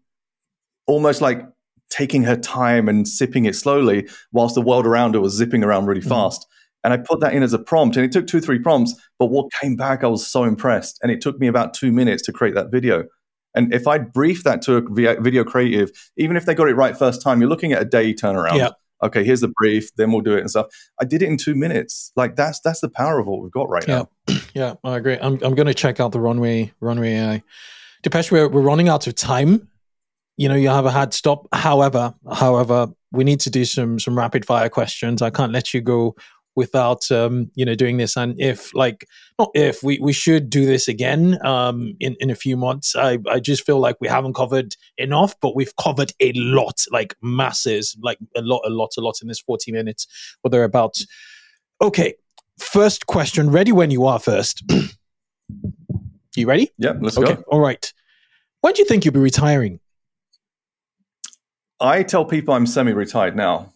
almost 0.85 1.21
like 1.21 1.41
taking 1.89 2.23
her 2.23 2.35
time 2.35 2.87
and 2.87 3.07
sipping 3.07 3.45
it 3.45 3.55
slowly, 3.55 4.07
whilst 4.31 4.55
the 4.55 4.61
world 4.61 4.85
around 4.85 5.13
her 5.15 5.21
was 5.21 5.33
zipping 5.33 5.63
around 5.63 5.85
really 5.85 6.01
mm-hmm. 6.01 6.09
fast. 6.09 6.45
And 6.83 6.93
I 6.93 6.97
put 6.97 7.19
that 7.21 7.33
in 7.33 7.41
as 7.41 7.53
a 7.53 7.59
prompt, 7.59 7.97
and 7.97 8.05
it 8.05 8.11
took 8.11 8.27
two, 8.27 8.39
three 8.39 8.59
prompts. 8.59 8.93
But 9.17 9.27
what 9.27 9.51
came 9.59 9.75
back, 9.75 10.03
I 10.03 10.07
was 10.07 10.27
so 10.27 10.43
impressed. 10.43 10.99
And 11.01 11.11
it 11.11 11.19
took 11.19 11.39
me 11.39 11.47
about 11.47 11.73
two 11.73 11.91
minutes 11.91 12.21
to 12.23 12.31
create 12.31 12.53
that 12.53 12.69
video. 12.69 13.05
And 13.55 13.73
if 13.73 13.87
I'd 13.87 14.13
briefed 14.13 14.43
that 14.43 14.61
to 14.63 14.75
a 14.75 15.21
video 15.21 15.43
creative, 15.43 15.89
even 16.17 16.37
if 16.37 16.45
they 16.45 16.53
got 16.53 16.67
it 16.67 16.75
right 16.75 16.95
first 16.95 17.23
time, 17.23 17.39
you're 17.39 17.49
looking 17.49 17.73
at 17.73 17.81
a 17.81 17.85
day 17.85 18.13
turnaround. 18.13 18.57
Yeah 18.57 18.69
okay, 19.03 19.23
here's 19.23 19.41
the 19.41 19.47
brief, 19.49 19.93
then 19.95 20.11
we'll 20.11 20.21
do 20.21 20.35
it 20.35 20.41
and 20.41 20.49
stuff. 20.49 20.67
I 20.99 21.05
did 21.05 21.21
it 21.21 21.27
in 21.27 21.37
two 21.37 21.55
minutes. 21.55 22.11
Like 22.15 22.35
that's 22.35 22.59
that's 22.59 22.81
the 22.81 22.89
power 22.89 23.19
of 23.19 23.27
what 23.27 23.41
we've 23.41 23.51
got 23.51 23.69
right 23.69 23.87
yeah. 23.87 24.05
now. 24.27 24.35
yeah, 24.53 24.73
I 24.83 24.97
agree. 24.97 25.17
I'm 25.21 25.33
I'm 25.43 25.55
going 25.55 25.67
to 25.67 25.73
check 25.73 25.99
out 25.99 26.11
the 26.11 26.19
runway 26.19 26.71
runway 26.79 27.15
AI. 27.15 27.43
Depesh, 28.03 28.31
we're 28.31 28.47
we're 28.47 28.61
running 28.61 28.89
out 28.89 29.07
of 29.07 29.15
time. 29.15 29.67
You 30.37 30.49
know, 30.49 30.55
you 30.55 30.69
have 30.69 30.85
a 30.85 30.91
hard 30.91 31.13
stop. 31.13 31.47
However, 31.53 32.13
however, 32.31 32.89
we 33.11 33.23
need 33.23 33.39
to 33.41 33.49
do 33.49 33.65
some 33.65 33.99
some 33.99 34.17
rapid 34.17 34.45
fire 34.45 34.69
questions. 34.69 35.21
I 35.21 35.29
can't 35.29 35.51
let 35.51 35.73
you 35.73 35.81
go 35.81 36.15
without 36.55 37.09
um, 37.11 37.51
you 37.55 37.65
know 37.65 37.75
doing 37.75 37.97
this. 37.97 38.15
And 38.15 38.39
if 38.39 38.73
like 38.73 39.07
not 39.37 39.51
if 39.53 39.83
we 39.83 39.99
we 39.99 40.13
should 40.13 40.49
do 40.49 40.65
this 40.65 40.87
again 40.87 41.37
um, 41.45 41.95
in 41.99 42.15
in 42.19 42.29
a 42.29 42.35
few 42.35 42.57
months. 42.57 42.95
I 42.95 43.19
I 43.29 43.39
just 43.39 43.65
feel 43.65 43.79
like 43.79 43.97
we 43.99 44.07
haven't 44.07 44.35
covered 44.35 44.75
enough, 44.97 45.35
but 45.41 45.55
we've 45.55 45.75
covered 45.75 46.11
a 46.19 46.31
lot, 46.33 46.81
like 46.91 47.15
masses, 47.21 47.97
like 48.01 48.17
a 48.35 48.41
lot, 48.41 48.61
a 48.65 48.69
lot, 48.69 48.91
a 48.97 49.01
lot 49.01 49.15
in 49.21 49.27
this 49.27 49.39
forty 49.39 49.71
minutes 49.71 50.07
or 50.43 50.49
thereabouts. 50.49 51.05
Okay, 51.81 52.15
first 52.57 53.07
question. 53.07 53.49
Ready 53.49 53.71
when 53.71 53.91
you 53.91 54.05
are. 54.05 54.19
First, 54.19 54.63
you 56.35 56.47
ready? 56.47 56.71
Yeah, 56.77 56.93
let's 56.99 57.17
okay. 57.17 57.35
go. 57.35 57.43
All 57.47 57.59
right. 57.59 57.91
When 58.61 58.73
do 58.73 58.81
you 58.81 58.87
think 58.87 59.05
you'll 59.05 59.13
be 59.13 59.19
retiring? 59.19 59.79
I 61.79 62.03
tell 62.03 62.23
people 62.23 62.53
I'm 62.53 62.65
semi-retired 62.65 63.35
now 63.35 63.73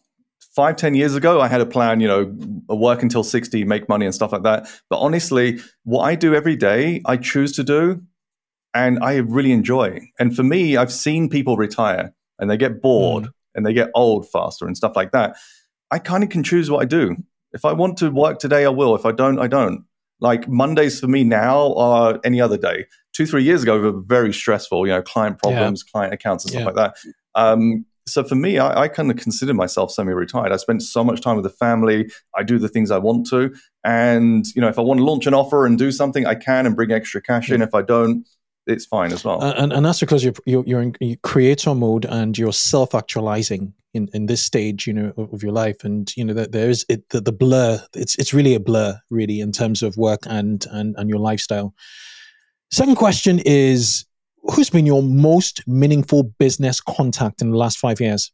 five, 0.60 0.76
ten 0.76 0.94
years 0.94 1.16
ago, 1.16 1.40
I 1.40 1.48
had 1.48 1.62
a 1.62 1.66
plan, 1.66 2.02
you 2.02 2.08
know, 2.10 2.36
work 2.68 3.02
until 3.02 3.24
60, 3.24 3.64
make 3.64 3.88
money 3.88 4.06
and 4.06 4.14
stuff 4.14 4.34
like 4.34 4.44
that. 4.44 4.70
But 4.90 4.98
honestly, 5.00 5.62
what 5.86 6.02
I 6.02 6.16
do 6.16 6.36
every 6.36 6.58
day, 6.58 7.02
I 7.06 7.16
choose 7.16 7.54
to 7.54 7.64
do 7.64 8.02
and 8.74 9.00
I 9.02 9.16
really 9.20 9.54
enjoy. 9.54 10.02
And 10.20 10.36
for 10.36 10.44
me, 10.44 10.76
I've 10.76 10.92
seen 10.92 11.30
people 11.30 11.56
retire 11.56 12.14
and 12.40 12.52
they 12.52 12.58
get 12.58 12.82
bored 12.82 13.24
mm. 13.24 13.30
and 13.56 13.66
they 13.66 13.72
get 13.72 13.90
old 13.96 14.30
faster 14.30 14.68
and 14.68 14.76
stuff 14.76 14.98
like 14.98 15.14
that. 15.14 15.38
I 15.92 15.98
kind 15.98 16.26
of 16.26 16.30
can 16.30 16.44
choose 16.44 16.70
what 16.70 16.82
I 16.82 16.86
do. 16.86 17.16
If 17.54 17.64
I 17.64 17.72
want 17.72 17.96
to 18.00 18.12
work 18.12 18.40
today, 18.40 18.66
I 18.66 18.70
will. 18.70 18.96
If 18.96 19.06
I 19.06 19.14
don't, 19.14 19.40
I 19.40 19.48
don't. 19.48 19.86
Like 20.20 20.50
Mondays 20.50 21.00
for 21.00 21.08
me 21.08 21.24
now 21.24 21.74
are 21.76 22.20
any 22.26 22.42
other 22.42 22.58
day. 22.58 22.86
Two, 23.14 23.26
three 23.26 23.44
years 23.44 23.64
ago, 23.64 23.80
were 23.80 24.02
very 24.02 24.34
stressful, 24.34 24.86
you 24.86 24.92
know, 24.92 25.02
client 25.02 25.40
problems, 25.40 25.86
yeah. 25.88 25.92
client 25.94 26.14
accounts 26.14 26.44
and 26.44 26.52
stuff 26.52 26.60
yeah. 26.60 26.66
like 26.66 26.76
that. 26.76 26.96
Um, 27.34 27.86
so 28.10 28.24
for 28.24 28.36
me, 28.36 28.60
I, 28.60 28.82
I 28.84 28.88
kind 28.88 29.12
of 29.12 29.18
consider 29.18 29.54
myself 29.54 29.92
semi-retired. 29.92 30.52
I 30.52 30.58
spend 30.58 30.84
so 30.84 31.04
much 31.04 31.22
time 31.22 31.36
with 31.36 31.44
the 31.44 31.50
family. 31.50 32.10
I 32.36 32.44
do 32.44 32.60
the 32.60 32.68
things 32.68 32.92
I 32.92 32.98
want 32.98 33.28
to, 33.30 33.54
and 33.84 34.46
you 34.56 34.62
know, 34.62 34.68
if 34.68 34.78
I 34.78 34.82
want 34.82 35.00
to 35.00 35.06
launch 35.06 35.28
an 35.28 35.34
offer 35.34 35.66
and 35.66 35.78
do 35.78 35.92
something, 35.92 36.26
I 36.26 36.36
can 36.36 36.66
and 36.66 36.76
bring 36.76 36.92
extra 36.92 37.22
cash 37.22 37.50
yeah. 37.50 37.56
in. 37.56 37.62
If 37.62 37.74
I 37.74 37.82
don't, 37.82 38.28
it's 38.68 38.86
fine 38.86 39.12
as 39.12 39.24
well. 39.24 39.42
And, 39.42 39.74
and 39.74 39.86
that's 39.86 40.00
because 40.00 40.24
you're 40.24 40.34
you're, 40.46 40.64
you're 40.66 40.82
in 40.82 41.18
creator 41.24 41.74
mode 41.74 42.06
and 42.06 42.38
you're 42.38 42.54
self-actualizing 42.54 43.74
in, 43.94 44.10
in 44.14 44.28
this 44.28 44.44
stage, 44.44 44.86
you 44.86 44.94
know, 44.94 45.12
of, 45.18 45.34
of 45.34 45.44
your 45.44 45.52
life. 45.52 45.84
And 45.84 46.16
you 46.16 46.24
know 46.24 46.34
that 46.34 46.52
there 46.52 46.70
is 46.70 46.86
it, 46.90 47.10
the, 47.10 47.22
the 47.22 47.32
blur. 47.32 47.82
It's 47.96 48.16
it's 48.18 48.34
really 48.34 48.54
a 48.54 48.60
blur, 48.60 49.00
really, 49.10 49.40
in 49.40 49.52
terms 49.52 49.82
of 49.82 49.98
work 49.98 50.22
and 50.26 50.66
and 50.72 50.96
and 50.98 51.10
your 51.10 51.20
lifestyle. 51.20 51.74
Second 52.72 52.98
question 52.98 53.40
is 53.46 54.06
who's 54.44 54.70
been 54.70 54.86
your 54.86 55.04
most 55.04 55.68
meaningful 55.68 56.24
business 56.24 56.82
contact 56.82 57.42
in 57.42 57.52
the 57.52 57.58
last 57.58 57.78
five 57.78 58.00
years? 58.00 58.32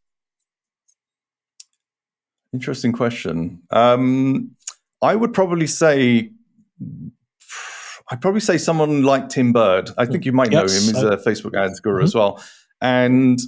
Interesting 2.53 2.93
question. 2.93 3.61
Um, 3.71 4.55
I 5.01 5.15
would 5.15 5.33
probably 5.33 5.67
say, 5.67 6.31
I'd 8.09 8.21
probably 8.21 8.39
say 8.39 8.57
someone 8.57 9.03
like 9.03 9.29
Tim 9.29 9.51
Burd. 9.51 9.89
I 9.97 10.05
think 10.05 10.25
you 10.25 10.31
might 10.31 10.51
know 10.51 10.61
him. 10.61 10.67
He's 10.67 11.03
a 11.03 11.17
Facebook 11.17 11.55
ads 11.57 11.79
guru 11.79 11.97
mm-hmm. 11.97 12.03
as 12.05 12.15
well. 12.15 12.43
And 12.81 13.39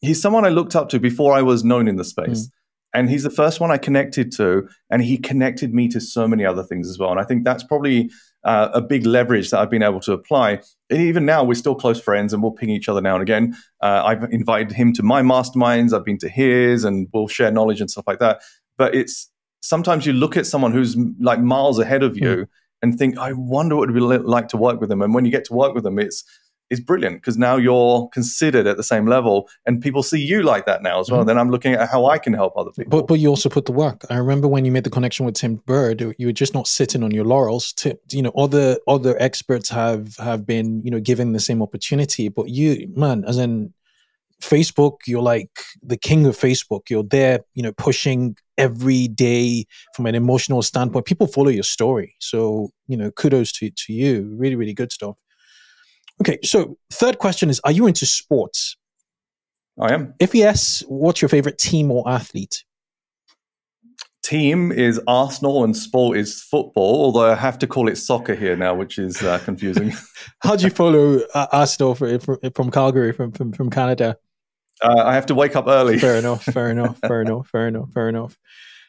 he's 0.00 0.20
someone 0.20 0.44
I 0.44 0.48
looked 0.48 0.74
up 0.74 0.88
to 0.90 0.98
before 0.98 1.34
I 1.34 1.42
was 1.42 1.64
known 1.64 1.86
in 1.88 1.96
the 1.96 2.04
space. 2.04 2.46
Mm. 2.46 2.50
And 2.94 3.10
he's 3.10 3.24
the 3.24 3.30
first 3.30 3.60
one 3.60 3.70
I 3.70 3.76
connected 3.76 4.32
to, 4.36 4.68
and 4.90 5.02
he 5.02 5.18
connected 5.18 5.74
me 5.74 5.86
to 5.88 6.00
so 6.00 6.26
many 6.26 6.46
other 6.46 6.62
things 6.62 6.88
as 6.88 6.98
well. 6.98 7.10
And 7.10 7.20
I 7.20 7.24
think 7.24 7.44
that's 7.44 7.62
probably 7.62 8.10
uh, 8.46 8.70
a 8.72 8.80
big 8.80 9.04
leverage 9.04 9.50
that 9.50 9.58
I've 9.58 9.70
been 9.70 9.82
able 9.82 10.00
to 10.00 10.12
apply. 10.12 10.60
And 10.88 11.00
even 11.00 11.26
now, 11.26 11.42
we're 11.42 11.54
still 11.54 11.74
close 11.74 12.00
friends 12.00 12.32
and 12.32 12.42
we'll 12.42 12.52
ping 12.52 12.70
each 12.70 12.88
other 12.88 13.00
now 13.00 13.14
and 13.14 13.22
again. 13.22 13.56
Uh, 13.82 14.02
I've 14.04 14.22
invited 14.32 14.72
him 14.72 14.92
to 14.94 15.02
my 15.02 15.20
masterminds, 15.20 15.92
I've 15.92 16.04
been 16.04 16.18
to 16.18 16.28
his, 16.28 16.84
and 16.84 17.08
we'll 17.12 17.26
share 17.26 17.50
knowledge 17.50 17.80
and 17.80 17.90
stuff 17.90 18.04
like 18.06 18.20
that. 18.20 18.40
But 18.78 18.94
it's 18.94 19.30
sometimes 19.62 20.06
you 20.06 20.12
look 20.12 20.36
at 20.36 20.46
someone 20.46 20.72
who's 20.72 20.96
like 21.18 21.40
miles 21.40 21.80
ahead 21.80 22.04
of 22.04 22.16
you 22.16 22.22
mm. 22.22 22.46
and 22.82 22.96
think, 22.96 23.18
I 23.18 23.32
wonder 23.32 23.74
what 23.74 23.90
it 23.90 23.92
would 23.92 24.22
be 24.22 24.28
like 24.28 24.46
to 24.48 24.56
work 24.56 24.80
with 24.80 24.90
them. 24.90 25.02
And 25.02 25.12
when 25.12 25.24
you 25.24 25.32
get 25.32 25.44
to 25.46 25.52
work 25.52 25.74
with 25.74 25.82
them, 25.82 25.98
it's 25.98 26.22
is 26.70 26.80
brilliant 26.80 27.16
because 27.16 27.38
now 27.38 27.56
you're 27.56 28.08
considered 28.08 28.66
at 28.66 28.76
the 28.76 28.82
same 28.82 29.06
level 29.06 29.48
and 29.66 29.80
people 29.80 30.02
see 30.02 30.20
you 30.20 30.42
like 30.42 30.66
that 30.66 30.82
now 30.82 30.98
as 30.98 31.10
well. 31.10 31.20
Mm-hmm. 31.20 31.28
Then 31.28 31.38
I'm 31.38 31.50
looking 31.50 31.74
at 31.74 31.88
how 31.88 32.06
I 32.06 32.18
can 32.18 32.32
help 32.32 32.56
other 32.56 32.70
people. 32.70 32.90
But 32.90 33.06
but 33.06 33.14
you 33.14 33.28
also 33.28 33.48
put 33.48 33.66
the 33.66 33.72
work. 33.72 34.04
I 34.10 34.16
remember 34.16 34.48
when 34.48 34.64
you 34.64 34.72
made 34.72 34.84
the 34.84 34.90
connection 34.90 35.26
with 35.26 35.36
Tim 35.36 35.56
Burd, 35.66 36.14
you 36.18 36.26
were 36.26 36.32
just 36.32 36.54
not 36.54 36.66
sitting 36.66 37.02
on 37.02 37.10
your 37.10 37.24
laurels. 37.24 37.72
To, 37.74 37.98
you 38.10 38.22
know, 38.22 38.32
other 38.36 38.78
other 38.86 39.16
experts 39.20 39.68
have 39.70 40.16
have 40.16 40.46
been 40.46 40.82
you 40.82 40.90
know 40.90 41.00
given 41.00 41.32
the 41.32 41.40
same 41.40 41.62
opportunity, 41.62 42.28
but 42.28 42.48
you 42.48 42.92
man, 42.94 43.24
as 43.26 43.38
in 43.38 43.72
Facebook, 44.42 44.98
you're 45.06 45.22
like 45.22 45.60
the 45.82 45.96
king 45.96 46.26
of 46.26 46.36
Facebook. 46.36 46.90
You're 46.90 47.02
there, 47.02 47.40
you 47.54 47.62
know, 47.62 47.72
pushing 47.72 48.36
every 48.58 49.08
day 49.08 49.66
from 49.94 50.06
an 50.06 50.14
emotional 50.14 50.62
standpoint. 50.62 51.06
People 51.06 51.26
follow 51.26 51.48
your 51.48 51.62
story, 51.62 52.16
so 52.18 52.70
you 52.88 52.96
know, 52.96 53.10
kudos 53.10 53.52
to 53.52 53.70
to 53.70 53.92
you. 53.92 54.34
Really, 54.36 54.56
really 54.56 54.74
good 54.74 54.92
stuff. 54.92 55.16
Okay, 56.20 56.38
so 56.42 56.78
third 56.92 57.18
question 57.18 57.50
is 57.50 57.60
Are 57.64 57.72
you 57.72 57.86
into 57.86 58.06
sports? 58.06 58.76
I 59.78 59.92
am. 59.92 60.14
If 60.18 60.34
yes, 60.34 60.82
what's 60.88 61.20
your 61.20 61.28
favorite 61.28 61.58
team 61.58 61.90
or 61.90 62.08
athlete? 62.08 62.64
Team 64.22 64.72
is 64.72 65.00
Arsenal 65.06 65.62
and 65.62 65.76
sport 65.76 66.16
is 66.16 66.42
football, 66.42 67.04
although 67.04 67.30
I 67.30 67.36
have 67.36 67.58
to 67.60 67.66
call 67.66 67.88
it 67.88 67.96
soccer 67.96 68.34
here 68.34 68.56
now, 68.56 68.74
which 68.74 68.98
is 68.98 69.22
uh, 69.22 69.38
confusing. 69.44 69.92
How 70.40 70.56
do 70.56 70.64
you 70.64 70.70
follow 70.70 71.20
uh, 71.34 71.46
Arsenal 71.52 71.94
from, 71.94 72.18
from 72.52 72.70
Calgary, 72.70 73.12
from, 73.12 73.30
from, 73.30 73.52
from 73.52 73.70
Canada? 73.70 74.18
Uh, 74.82 75.04
I 75.06 75.14
have 75.14 75.26
to 75.26 75.34
wake 75.34 75.54
up 75.54 75.66
early. 75.68 75.98
Fair 75.98 76.16
enough, 76.16 76.42
fair 76.42 76.70
enough, 76.72 76.98
fair 76.98 77.22
enough, 77.22 77.48
fair 77.48 77.68
enough, 77.68 77.92
fair 77.92 78.08
enough. 78.08 78.36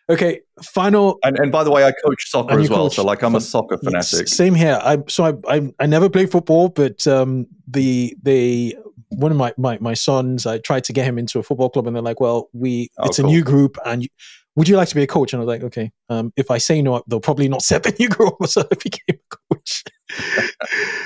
Okay, 0.09 0.41
final. 0.63 1.19
And, 1.23 1.37
and 1.37 1.51
by 1.51 1.63
the 1.63 1.71
way, 1.71 1.83
I 1.83 1.91
coach 1.91 2.29
soccer 2.29 2.57
as 2.59 2.69
well, 2.69 2.85
coach, 2.85 2.95
so 2.95 3.03
like 3.03 3.23
I'm 3.23 3.35
a 3.35 3.41
soccer 3.41 3.77
fanatic. 3.77 4.27
Same 4.29 4.55
here. 4.55 4.79
I 4.81 4.99
so 5.07 5.25
I 5.25 5.55
I, 5.55 5.73
I 5.79 5.85
never 5.85 6.09
played 6.09 6.31
football, 6.31 6.69
but 6.69 7.05
um, 7.07 7.47
the 7.67 8.15
the 8.23 8.77
one 9.09 9.31
of 9.31 9.37
my, 9.37 9.53
my 9.57 9.77
my 9.81 9.93
sons, 9.93 10.45
I 10.45 10.59
tried 10.59 10.85
to 10.85 10.93
get 10.93 11.05
him 11.05 11.17
into 11.17 11.39
a 11.39 11.43
football 11.43 11.69
club, 11.69 11.87
and 11.87 11.95
they're 11.95 12.03
like, 12.03 12.21
"Well, 12.21 12.49
we 12.53 12.89
oh, 12.97 13.05
it's 13.05 13.17
cool. 13.17 13.25
a 13.25 13.29
new 13.29 13.43
group, 13.43 13.77
and 13.85 14.03
you, 14.03 14.09
would 14.55 14.69
you 14.69 14.77
like 14.77 14.87
to 14.89 14.95
be 14.95 15.03
a 15.03 15.07
coach?" 15.07 15.33
And 15.33 15.41
I 15.41 15.45
was 15.45 15.47
like, 15.47 15.63
"Okay." 15.63 15.91
Um, 16.09 16.31
if 16.37 16.51
I 16.51 16.57
say 16.57 16.81
no, 16.81 17.03
they'll 17.07 17.19
probably 17.19 17.49
not 17.49 17.61
set 17.61 17.83
the 17.83 17.93
new 17.99 18.07
group, 18.07 18.35
so 18.45 18.61
I 18.61 18.75
became 18.75 19.19
a 19.19 19.35
coach. 19.53 19.83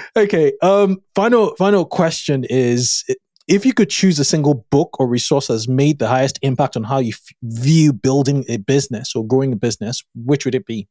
okay. 0.16 0.54
Um, 0.62 1.02
final 1.16 1.56
final 1.56 1.86
question 1.86 2.46
is 2.50 3.04
if 3.52 3.66
you 3.66 3.74
could 3.74 3.90
choose 3.90 4.18
a 4.18 4.24
single 4.24 4.66
book 4.72 4.98
or 4.98 5.08
resource 5.08 5.48
that's 5.48 5.68
made 5.68 6.00
the 6.00 6.08
highest 6.08 6.40
impact 6.42 6.78
on 6.78 6.84
how 6.84 7.00
you 7.00 7.14
f- 7.14 7.36
view 7.44 7.92
building 7.92 8.46
a 8.48 8.56
business 8.56 9.14
or 9.14 9.28
growing 9.28 9.52
a 9.52 9.58
business, 9.58 10.02
which 10.16 10.46
would 10.46 10.56
it 10.56 10.66
be? 10.66 10.88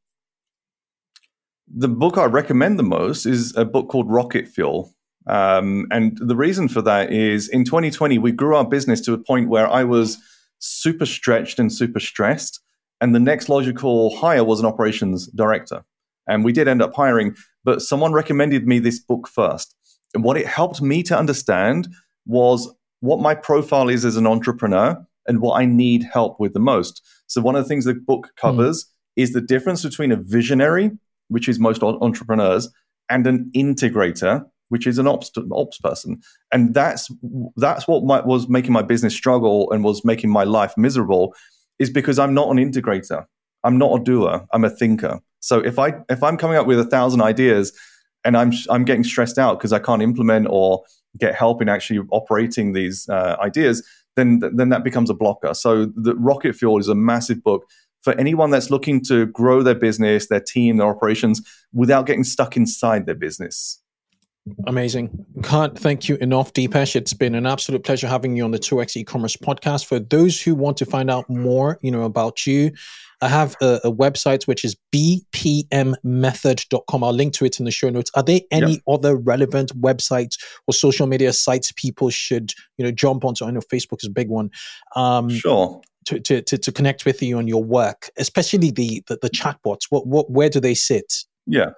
The 1.67 1.89
book 1.89 2.19
I 2.19 2.27
recommend 2.27 2.79
the 2.79 2.83
most 2.83 3.25
is 3.25 3.57
a 3.57 3.65
book 3.65 3.89
called 3.89 4.11
Rocket 4.11 4.47
Fuel. 4.47 4.93
Um, 5.27 5.87
and 5.91 6.19
the 6.19 6.37
reason 6.37 6.69
for 6.69 6.83
that 6.83 7.11
is 7.11 7.49
in 7.49 7.65
2020, 7.65 8.19
we 8.19 8.31
grew 8.31 8.55
our 8.55 8.69
business 8.69 9.01
to 9.03 9.15
a 9.15 9.19
point 9.19 9.49
where 9.49 9.69
I 9.69 9.85
was 9.85 10.19
super 10.59 11.07
stretched 11.07 11.59
and 11.59 11.73
super 11.73 12.01
stressed. 12.01 12.61
And 13.01 13.15
the 13.15 13.21
next 13.21 13.49
logical 13.49 14.15
hire 14.19 14.45
was 14.45 14.61
an 14.61 14.67
operations 14.67 15.29
director. 15.29 15.83
And 16.29 16.45
we 16.45 16.53
did 16.53 16.69
end 16.69 16.83
up 16.83 16.95
hiring, 16.95 17.37
but 17.65 17.81
someone 17.81 18.13
recommended 18.13 18.67
me 18.67 18.81
this 18.81 18.99
book 18.99 19.29
first. 19.29 19.75
And 20.13 20.25
what 20.25 20.37
it 20.37 20.47
helped 20.47 20.83
me 20.83 21.03
to 21.05 21.17
understand 21.17 21.89
was 22.31 22.73
what 23.01 23.21
my 23.21 23.35
profile 23.35 23.89
is 23.89 24.05
as 24.05 24.17
an 24.17 24.27
entrepreneur 24.27 24.97
and 25.27 25.41
what 25.41 25.61
I 25.61 25.67
need 25.67 26.05
help 26.05 26.41
with 26.41 26.55
the 26.55 26.61
most. 26.61 27.03
So, 27.27 27.41
one 27.41 27.57
of 27.57 27.65
the 27.65 27.69
things 27.69 27.85
the 27.85 27.95
book 27.95 28.29
hmm. 28.29 28.49
covers 28.49 28.85
mm. 28.85 28.89
is 29.23 29.33
the 29.33 29.41
difference 29.41 29.83
between 29.83 30.13
a 30.13 30.17
visionary, 30.17 30.91
which 31.29 31.49
is 31.49 31.59
most 31.59 31.83
entrepreneurs, 31.83 32.69
and 33.09 33.27
an 33.27 33.51
integrator, 33.55 34.45
which 34.69 34.87
is 34.87 34.99
an 34.99 35.07
ops 35.07 35.31
ops 35.53 35.79
person, 35.79 36.21
and 36.53 36.75
that's 36.75 37.11
that's 37.57 37.87
what 37.87 38.05
my, 38.05 38.21
was 38.21 38.49
making 38.49 38.73
my 38.73 38.83
business 38.83 39.15
struggle 39.15 39.71
and 39.73 39.85
was 39.85 40.05
making 40.05 40.31
my 40.31 40.45
life 40.45 40.75
miserable, 40.77 41.35
is 41.79 41.91
because 41.91 42.19
I'm 42.19 42.35
not 42.35 42.49
an 42.51 42.57
integrator. 42.57 43.27
I'm 43.63 43.77
not 43.77 44.01
a 44.01 44.03
doer. 44.03 44.47
I'm 44.53 44.65
a 44.65 44.71
thinker. 44.71 45.21
So 45.41 45.61
if 45.61 45.79
I 45.79 45.95
if 46.09 46.23
I'm 46.23 46.37
coming 46.37 46.57
up 46.57 46.67
with 46.67 46.79
a 46.79 46.85
thousand 46.85 47.23
ideas 47.23 47.73
and 48.25 48.37
I'm 48.37 48.53
I'm 48.69 48.85
getting 48.85 49.05
stressed 49.05 49.39
out 49.39 49.59
because 49.59 49.73
I 49.73 49.79
can't 49.79 50.03
implement 50.03 50.47
or 50.51 50.85
get 51.19 51.35
help 51.35 51.61
in 51.61 51.69
actually 51.69 52.01
operating 52.11 52.73
these 52.73 53.09
uh, 53.09 53.37
ideas, 53.41 53.87
then 54.17 54.41
then 54.55 54.69
that 54.71 54.85
becomes 54.85 55.11
a 55.11 55.15
blocker. 55.15 55.55
So 55.55 55.87
the 55.87 56.15
Rocket 56.17 56.55
Fuel 56.57 56.79
is 56.79 56.89
a 56.89 56.95
massive 56.95 57.43
book 57.43 57.65
for 58.03 58.15
anyone 58.15 58.51
that's 58.51 58.71
looking 58.71 59.03
to 59.05 59.27
grow 59.27 59.63
their 59.63 59.75
business, 59.75 60.29
their 60.29 60.41
team, 60.41 60.79
their 60.79 60.89
operations 60.89 61.43
without 61.73 62.07
getting 62.07 62.25
stuck 62.25 62.57
inside 62.57 63.07
their 63.07 63.15
business. 63.15 63.81
Amazing. 64.67 65.27
Can't 65.43 65.79
thank 65.79 66.09
you 66.09 66.17
enough, 66.17 66.53
Depesh. 66.55 66.97
It's 66.97 67.13
been 67.13 67.35
an 67.35 67.47
absolute 67.47 67.85
pleasure 67.85 68.09
having 68.09 68.35
you 68.37 68.45
on 68.45 68.53
the 68.53 68.59
2x 68.59 68.97
e-commerce 68.97 69.37
podcast. 69.37 69.85
For 69.85 69.99
those 69.99 70.41
who 70.41 70.55
want 70.55 70.79
to 70.79 70.87
find 70.87 71.11
out 71.11 71.29
more, 71.29 71.79
you 71.83 71.91
know, 71.91 72.05
about 72.05 72.47
you, 72.47 72.73
I 73.21 73.29
have 73.29 73.57
a, 73.61 73.81
a 73.85 73.93
website 73.93 74.47
which 74.47 74.65
is 74.65 74.77
bpmmethod.com. 74.93 77.05
I'll 77.05 77.13
link 77.13 77.35
to 77.35 77.45
it 77.45 77.59
in 77.59 77.65
the 77.65 77.71
show 77.71 77.91
notes. 77.91 78.11
Are 78.15 78.23
there 78.23 78.41
any 78.51 78.73
yep. 78.73 78.81
other 78.89 79.17
relevant 79.17 79.79
websites 79.81 80.39
or 80.67 80.75
social 80.75 81.07
media 81.07 81.33
sites 81.33 81.73
people 81.73 82.11
should, 82.11 82.53
you 82.77 82.85
know, 82.85 82.91
jump 82.91 83.25
onto? 83.25 83.45
I 83.45 83.51
know 83.51 83.61
Facebook 83.61 84.03
is 84.03 84.09
a 84.09 84.11
big 84.11 84.29
one. 84.29 84.51
Um, 84.97 85.29
sure. 85.29 85.81
To, 86.07 86.19
to, 86.19 86.41
to, 86.41 86.57
to 86.57 86.73
connect 86.73 87.05
with 87.05 87.23
you 87.23 87.37
on 87.37 87.47
your 87.47 87.63
work, 87.63 88.09
especially 88.17 88.71
the, 88.71 89.05
the, 89.07 89.19
the 89.21 89.29
chatbots. 89.29 89.89
What, 89.91 90.07
what, 90.07 90.31
where 90.31 90.49
do 90.49 90.59
they 90.59 90.73
sit? 90.73 91.13
Yeah. 91.47 91.73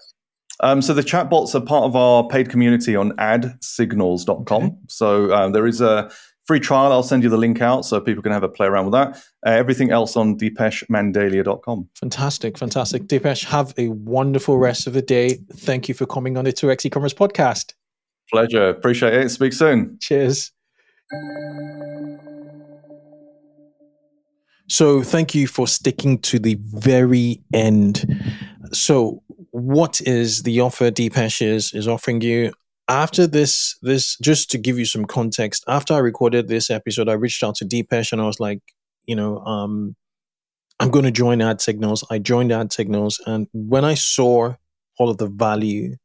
Um, 0.60 0.80
so 0.80 0.94
the 0.94 1.02
chatbots 1.02 1.56
are 1.56 1.60
part 1.60 1.84
of 1.84 1.96
our 1.96 2.28
paid 2.28 2.48
community 2.48 2.94
on 2.94 3.12
adsignals.com. 3.12 4.62
Okay. 4.62 4.74
So 4.88 5.34
um, 5.34 5.52
there 5.52 5.66
is 5.66 5.80
a 5.80 6.08
free 6.52 6.60
trial. 6.60 6.92
I'll 6.92 7.02
send 7.02 7.22
you 7.22 7.30
the 7.30 7.38
link 7.38 7.62
out 7.62 7.86
so 7.86 7.98
people 7.98 8.22
can 8.22 8.30
have 8.30 8.42
a 8.42 8.48
play 8.48 8.66
around 8.66 8.84
with 8.84 8.92
that. 8.92 9.16
Uh, 9.46 9.52
everything 9.52 9.90
else 9.90 10.18
on 10.18 10.36
depeshmandalia.com. 10.36 11.88
Fantastic, 11.94 12.58
fantastic. 12.58 13.04
Depesh, 13.04 13.44
have 13.44 13.72
a 13.78 13.88
wonderful 13.88 14.58
rest 14.58 14.86
of 14.86 14.92
the 14.92 15.00
day. 15.00 15.38
Thank 15.54 15.88
you 15.88 15.94
for 15.94 16.04
coming 16.04 16.36
on 16.36 16.44
the 16.44 16.52
2x 16.52 16.84
e-commerce 16.84 17.14
podcast. 17.14 17.72
Pleasure. 18.30 18.68
Appreciate 18.68 19.14
it. 19.14 19.30
Speak 19.30 19.54
soon. 19.54 19.96
Cheers. 19.98 20.52
So 24.68 25.02
thank 25.02 25.34
you 25.34 25.46
for 25.46 25.66
sticking 25.66 26.18
to 26.18 26.38
the 26.38 26.58
very 26.60 27.40
end. 27.54 28.04
So 28.74 29.22
what 29.52 30.02
is 30.02 30.42
the 30.42 30.60
offer 30.60 30.90
Depesh 30.90 31.40
is, 31.40 31.72
is 31.72 31.88
offering 31.88 32.20
you? 32.20 32.52
After 32.92 33.26
this, 33.26 33.78
this 33.80 34.18
just 34.18 34.50
to 34.50 34.58
give 34.58 34.78
you 34.78 34.84
some 34.84 35.06
context, 35.06 35.64
after 35.66 35.94
I 35.94 35.98
recorded 35.98 36.48
this 36.48 36.68
episode, 36.68 37.08
I 37.08 37.14
reached 37.14 37.42
out 37.42 37.54
to 37.56 37.64
Depesh 37.64 38.12
and 38.12 38.20
I 38.20 38.26
was 38.26 38.38
like, 38.38 38.60
you 39.06 39.16
know, 39.16 39.38
um, 39.38 39.96
I'm 40.78 40.90
going 40.90 41.06
to 41.06 41.10
join 41.10 41.38
AdSignals. 41.38 42.04
I 42.10 42.18
joined 42.18 42.50
AdSignals, 42.50 43.18
and 43.26 43.46
when 43.54 43.86
I 43.86 43.94
saw 43.94 44.56
all 44.98 45.08
of 45.08 45.16
the 45.16 45.28
value 45.28 45.96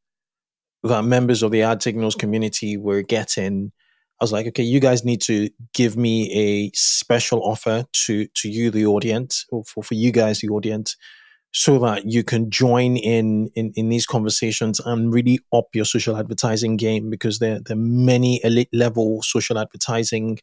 that 0.84 1.04
members 1.04 1.44
of 1.44 1.52
the 1.52 1.60
AdSignals 1.60 2.18
community 2.18 2.78
were 2.78 3.02
getting, 3.02 3.74
I 4.22 4.24
was 4.24 4.32
like, 4.32 4.48
okay, 4.48 4.64
you 4.64 4.80
guys 4.80 5.04
need 5.04 5.20
to 5.24 5.50
give 5.74 5.98
me 5.98 6.32
a 6.32 6.72
special 6.74 7.44
offer 7.44 7.86
to 8.06 8.28
to 8.28 8.50
you, 8.50 8.72
the 8.72 8.86
audience, 8.86 9.46
or 9.50 9.66
for, 9.66 9.84
for 9.84 9.96
you 9.96 10.14
guys, 10.14 10.40
the 10.40 10.48
audience, 10.48 10.96
so 11.58 11.80
that 11.80 12.06
you 12.06 12.24
can 12.24 12.52
join 12.52 12.98
in, 12.98 13.50
in 13.56 13.74
in 13.76 13.90
these 13.90 14.06
conversations 14.06 14.80
and 14.80 15.12
really 15.12 15.40
up 15.52 15.66
your 15.74 15.86
social 15.86 16.16
advertising 16.16 16.78
game 16.78 17.10
because 17.10 17.40
there 17.40 17.60
there 17.66 17.76
are 17.76 17.80
many 18.12 18.40
elite 18.44 18.70
level 18.72 19.24
social 19.24 19.58
advertising 19.58 20.38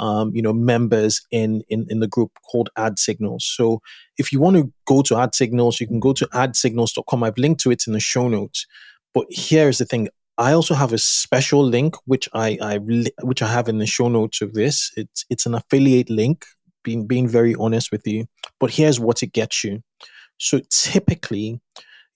um, 0.00 0.32
you 0.34 0.42
know 0.42 0.52
members 0.52 1.22
in, 1.30 1.62
in 1.70 1.86
in 1.88 2.00
the 2.00 2.06
group 2.06 2.32
called 2.50 2.68
AdSignals. 2.76 3.40
So 3.40 3.80
if 4.18 4.34
you 4.34 4.38
want 4.38 4.56
to 4.58 4.70
go 4.84 5.00
to 5.00 5.14
AdSignals 5.14 5.80
you 5.80 5.86
can 5.86 5.98
go 5.98 6.12
to 6.12 6.26
adsignals.com 6.26 7.22
i've 7.22 7.38
linked 7.38 7.62
to 7.62 7.70
it 7.70 7.84
in 7.86 7.94
the 7.94 8.00
show 8.00 8.28
notes. 8.28 8.66
But 9.14 9.26
here's 9.30 9.78
the 9.78 9.86
thing. 9.86 10.08
I 10.36 10.52
also 10.52 10.74
have 10.74 10.92
a 10.92 10.98
special 10.98 11.64
link 11.64 11.94
which 12.04 12.28
i 12.34 12.58
i 12.60 12.76
which 13.22 13.40
i 13.40 13.46
have 13.46 13.66
in 13.66 13.78
the 13.78 13.86
show 13.86 14.10
notes 14.10 14.42
of 14.42 14.52
this. 14.52 14.92
It's 14.94 15.24
it's 15.30 15.46
an 15.46 15.54
affiliate 15.54 16.10
link 16.10 16.44
being 16.84 17.06
being 17.06 17.28
very 17.28 17.54
honest 17.54 17.90
with 17.90 18.06
you. 18.06 18.26
But 18.58 18.72
here's 18.72 19.00
what 19.00 19.22
it 19.22 19.32
gets 19.32 19.64
you 19.64 19.82
so 20.40 20.60
typically, 20.70 21.60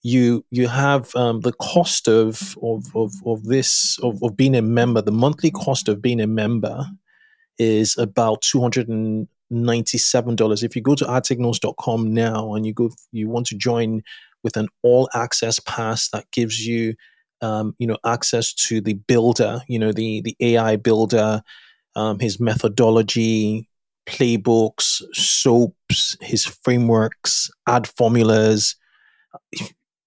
you 0.01 0.43
you 0.51 0.67
have 0.67 1.15
um, 1.15 1.41
the 1.41 1.53
cost 1.53 2.07
of 2.07 2.57
of 2.61 2.93
of, 2.95 3.13
of 3.25 3.43
this 3.45 3.97
of, 3.99 4.21
of 4.23 4.35
being 4.35 4.55
a 4.55 4.61
member. 4.61 5.01
The 5.01 5.11
monthly 5.11 5.51
cost 5.51 5.87
of 5.87 6.01
being 6.01 6.19
a 6.19 6.27
member 6.27 6.85
is 7.57 7.97
about 7.97 8.41
two 8.41 8.59
hundred 8.59 8.89
and 8.89 9.27
ninety-seven 9.49 10.35
dollars. 10.35 10.63
If 10.63 10.75
you 10.75 10.81
go 10.81 10.95
to 10.95 11.05
adsignals.com 11.05 12.13
now 12.13 12.55
and 12.55 12.65
you 12.65 12.73
go 12.73 12.89
you 13.11 13.29
want 13.29 13.45
to 13.47 13.55
join 13.55 14.01
with 14.43 14.57
an 14.57 14.69
all 14.81 15.07
access 15.13 15.59
pass 15.59 16.09
that 16.09 16.29
gives 16.31 16.65
you 16.65 16.95
um, 17.41 17.75
you 17.77 17.85
know 17.85 17.97
access 18.05 18.53
to 18.53 18.81
the 18.81 18.93
builder, 18.93 19.61
you 19.67 19.77
know 19.77 19.91
the 19.91 20.21
the 20.21 20.35
AI 20.39 20.77
builder, 20.77 21.43
um, 21.95 22.19
his 22.19 22.39
methodology, 22.39 23.67
playbooks, 24.05 25.01
SOPs, 25.13 26.17
his 26.21 26.45
frameworks, 26.45 27.49
ad 27.67 27.87
formulas. 27.87 28.75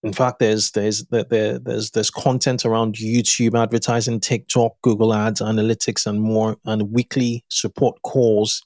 In 0.02 0.12
fact, 0.12 0.38
there's 0.38 0.70
there's 0.72 1.04
there, 1.06 1.58
there's 1.58 1.90
there's 1.90 2.10
content 2.10 2.64
around 2.64 2.94
YouTube 2.94 3.60
advertising, 3.60 4.20
TikTok, 4.20 4.76
Google 4.82 5.12
Ads, 5.12 5.40
analytics, 5.40 6.06
and 6.06 6.20
more, 6.20 6.56
and 6.64 6.92
weekly 6.92 7.44
support 7.48 8.00
calls. 8.02 8.64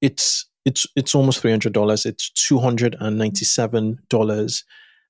It's 0.00 0.48
it's 0.64 0.86
it's 0.96 1.14
almost 1.14 1.40
three 1.40 1.52
hundred 1.52 1.72
dollars. 1.72 2.04
It's 2.04 2.30
two 2.30 2.58
hundred 2.58 2.96
and 3.00 3.18
ninety 3.18 3.44
seven 3.44 3.98
dollars. 4.08 4.64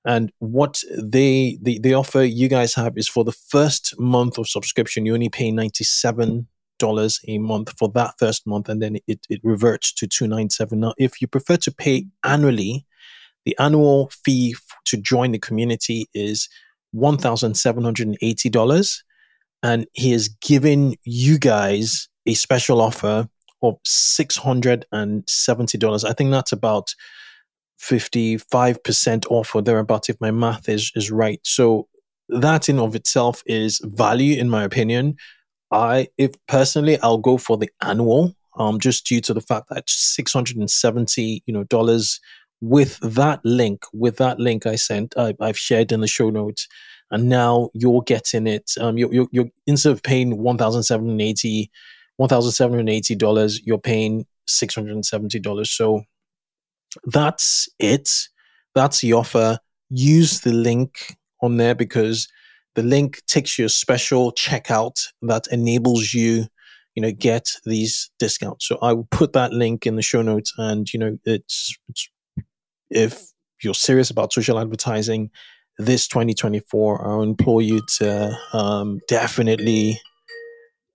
And 0.05 0.31
what 0.39 0.83
they, 1.01 1.57
they 1.61 1.77
they 1.77 1.93
offer 1.93 2.23
you 2.23 2.49
guys 2.49 2.75
have 2.75 2.97
is 2.97 3.07
for 3.07 3.23
the 3.23 3.31
first 3.31 3.97
month 3.97 4.37
of 4.37 4.47
subscription, 4.47 5.05
you 5.05 5.13
only 5.13 5.29
pay 5.29 5.49
ninety 5.51 5.83
seven 5.83 6.47
dollars 6.85 7.19
a 7.27 7.37
month 7.37 7.73
for 7.77 7.89
that 7.89 8.13
first 8.19 8.45
month, 8.45 8.67
and 8.69 8.81
then 8.81 8.97
it, 9.07 9.19
it 9.29 9.39
reverts 9.43 9.93
to 9.93 10.07
two 10.07 10.27
nine 10.27 10.49
seven. 10.49 10.81
Now, 10.81 10.93
if 10.97 11.21
you 11.21 11.27
prefer 11.27 11.57
to 11.57 11.71
pay 11.71 12.05
annually, 12.23 12.85
the 13.45 13.55
annual 13.59 14.11
fee 14.23 14.55
f- 14.55 14.77
to 14.85 14.97
join 14.97 15.31
the 15.31 15.39
community 15.39 16.07
is 16.13 16.49
one 16.91 17.17
thousand 17.17 17.55
seven 17.55 17.83
hundred 17.83 18.17
and 19.63 19.87
he 19.93 20.11
has 20.11 20.27
given 20.27 20.95
you 21.03 21.39
guys 21.39 22.09
a 22.25 22.33
special 22.33 22.81
offer 22.81 23.29
of 23.61 23.75
six 23.85 24.35
hundred 24.37 24.85
and 24.91 25.23
seventy 25.27 25.77
dollars. 25.77 26.03
I 26.03 26.13
think 26.13 26.31
that's 26.31 26.51
about 26.51 26.93
55% 27.81 29.25
off 29.29 29.55
or 29.55 29.61
thereabouts 29.61 30.09
if 30.09 30.15
my 30.21 30.31
math 30.31 30.69
is 30.69 30.91
is 30.95 31.11
right 31.11 31.41
so 31.43 31.87
that 32.29 32.69
in 32.69 32.79
of 32.79 32.95
itself 32.95 33.43
is 33.45 33.81
value 33.83 34.39
in 34.39 34.49
my 34.49 34.63
opinion 34.63 35.17
I, 35.73 36.07
if 36.17 36.31
personally, 36.47 36.99
I'll 36.99 37.17
go 37.17 37.37
for 37.37 37.57
the 37.57 37.69
annual, 37.81 38.35
um, 38.57 38.79
just 38.79 39.05
due 39.07 39.19
to 39.21 39.33
the 39.33 39.41
fact 39.41 39.69
that 39.69 39.89
six 39.89 40.31
hundred 40.31 40.57
and 40.57 40.69
seventy, 40.69 41.43
you 41.47 41.53
know, 41.53 41.63
dollars 41.63 42.21
with 42.61 42.99
that 42.99 43.41
link, 43.43 43.83
with 43.91 44.17
that 44.17 44.39
link 44.39 44.65
I 44.65 44.75
sent, 44.75 45.13
I, 45.17 45.33
I've 45.41 45.57
shared 45.57 45.91
in 45.91 46.01
the 46.01 46.07
show 46.07 46.29
notes, 46.29 46.67
and 47.11 47.27
now 47.27 47.69
you're 47.73 48.03
getting 48.03 48.47
it. 48.47 48.71
Um, 48.79 48.97
you're, 48.97 49.13
you're, 49.13 49.27
you're 49.31 49.49
instead 49.67 49.91
of 49.91 50.03
paying 50.03 50.37
one 50.37 50.57
thousand 50.57 50.83
seven 50.83 51.07
hundred 51.09 51.23
eighty, 51.23 51.71
one 52.17 52.29
thousand 52.29 52.51
seven 52.51 52.77
hundred 52.77 52.91
eighty 52.91 53.15
dollars, 53.15 53.59
you're 53.65 53.79
paying 53.79 54.25
six 54.45 54.75
hundred 54.75 54.93
and 54.93 55.05
seventy 55.05 55.39
dollars. 55.39 55.71
So 55.71 56.03
that's 57.05 57.67
it. 57.79 58.09
That's 58.75 59.01
the 59.01 59.13
offer. 59.13 59.57
Use 59.89 60.41
the 60.41 60.53
link 60.53 61.17
on 61.41 61.57
there 61.57 61.75
because 61.75 62.27
the 62.75 62.83
link 62.83 63.21
takes 63.27 63.57
you 63.57 63.65
a 63.65 63.69
special 63.69 64.31
checkout 64.31 65.07
that 65.21 65.47
enables 65.51 66.13
you 66.13 66.45
you 66.95 67.01
know 67.01 67.11
get 67.11 67.47
these 67.65 68.11
discounts. 68.19 68.67
So 68.67 68.77
i 68.81 68.93
will 68.93 69.07
put 69.11 69.33
that 69.33 69.51
link 69.51 69.85
in 69.85 69.95
the 69.95 70.01
show 70.01 70.21
notes 70.21 70.53
and 70.57 70.91
you 70.93 70.99
know 70.99 71.17
it's, 71.25 71.75
it's 71.89 72.09
if 72.89 73.21
you're 73.63 73.73
serious 73.73 74.09
about 74.09 74.33
social 74.33 74.59
advertising 74.59 75.31
this 75.79 76.07
2024 76.07 77.07
i'll 77.07 77.23
implore 77.23 77.61
you 77.61 77.81
to 77.97 78.37
um, 78.53 78.99
definitely 79.07 79.99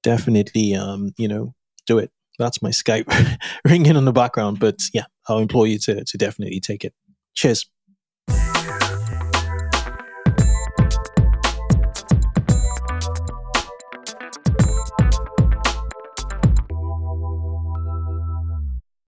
definitely 0.02 0.74
um, 0.74 1.12
you 1.16 1.26
know 1.26 1.54
do 1.86 1.98
it. 1.98 2.10
That's 2.38 2.62
my 2.62 2.70
skype 2.70 3.12
ringing 3.64 3.96
in 3.96 4.04
the 4.04 4.12
background 4.12 4.60
but 4.60 4.76
yeah 4.92 5.06
i'll 5.28 5.38
implore 5.38 5.66
you 5.66 5.78
to, 5.80 6.04
to 6.04 6.18
definitely 6.18 6.60
take 6.60 6.84
it. 6.84 6.94
Cheers 7.34 7.66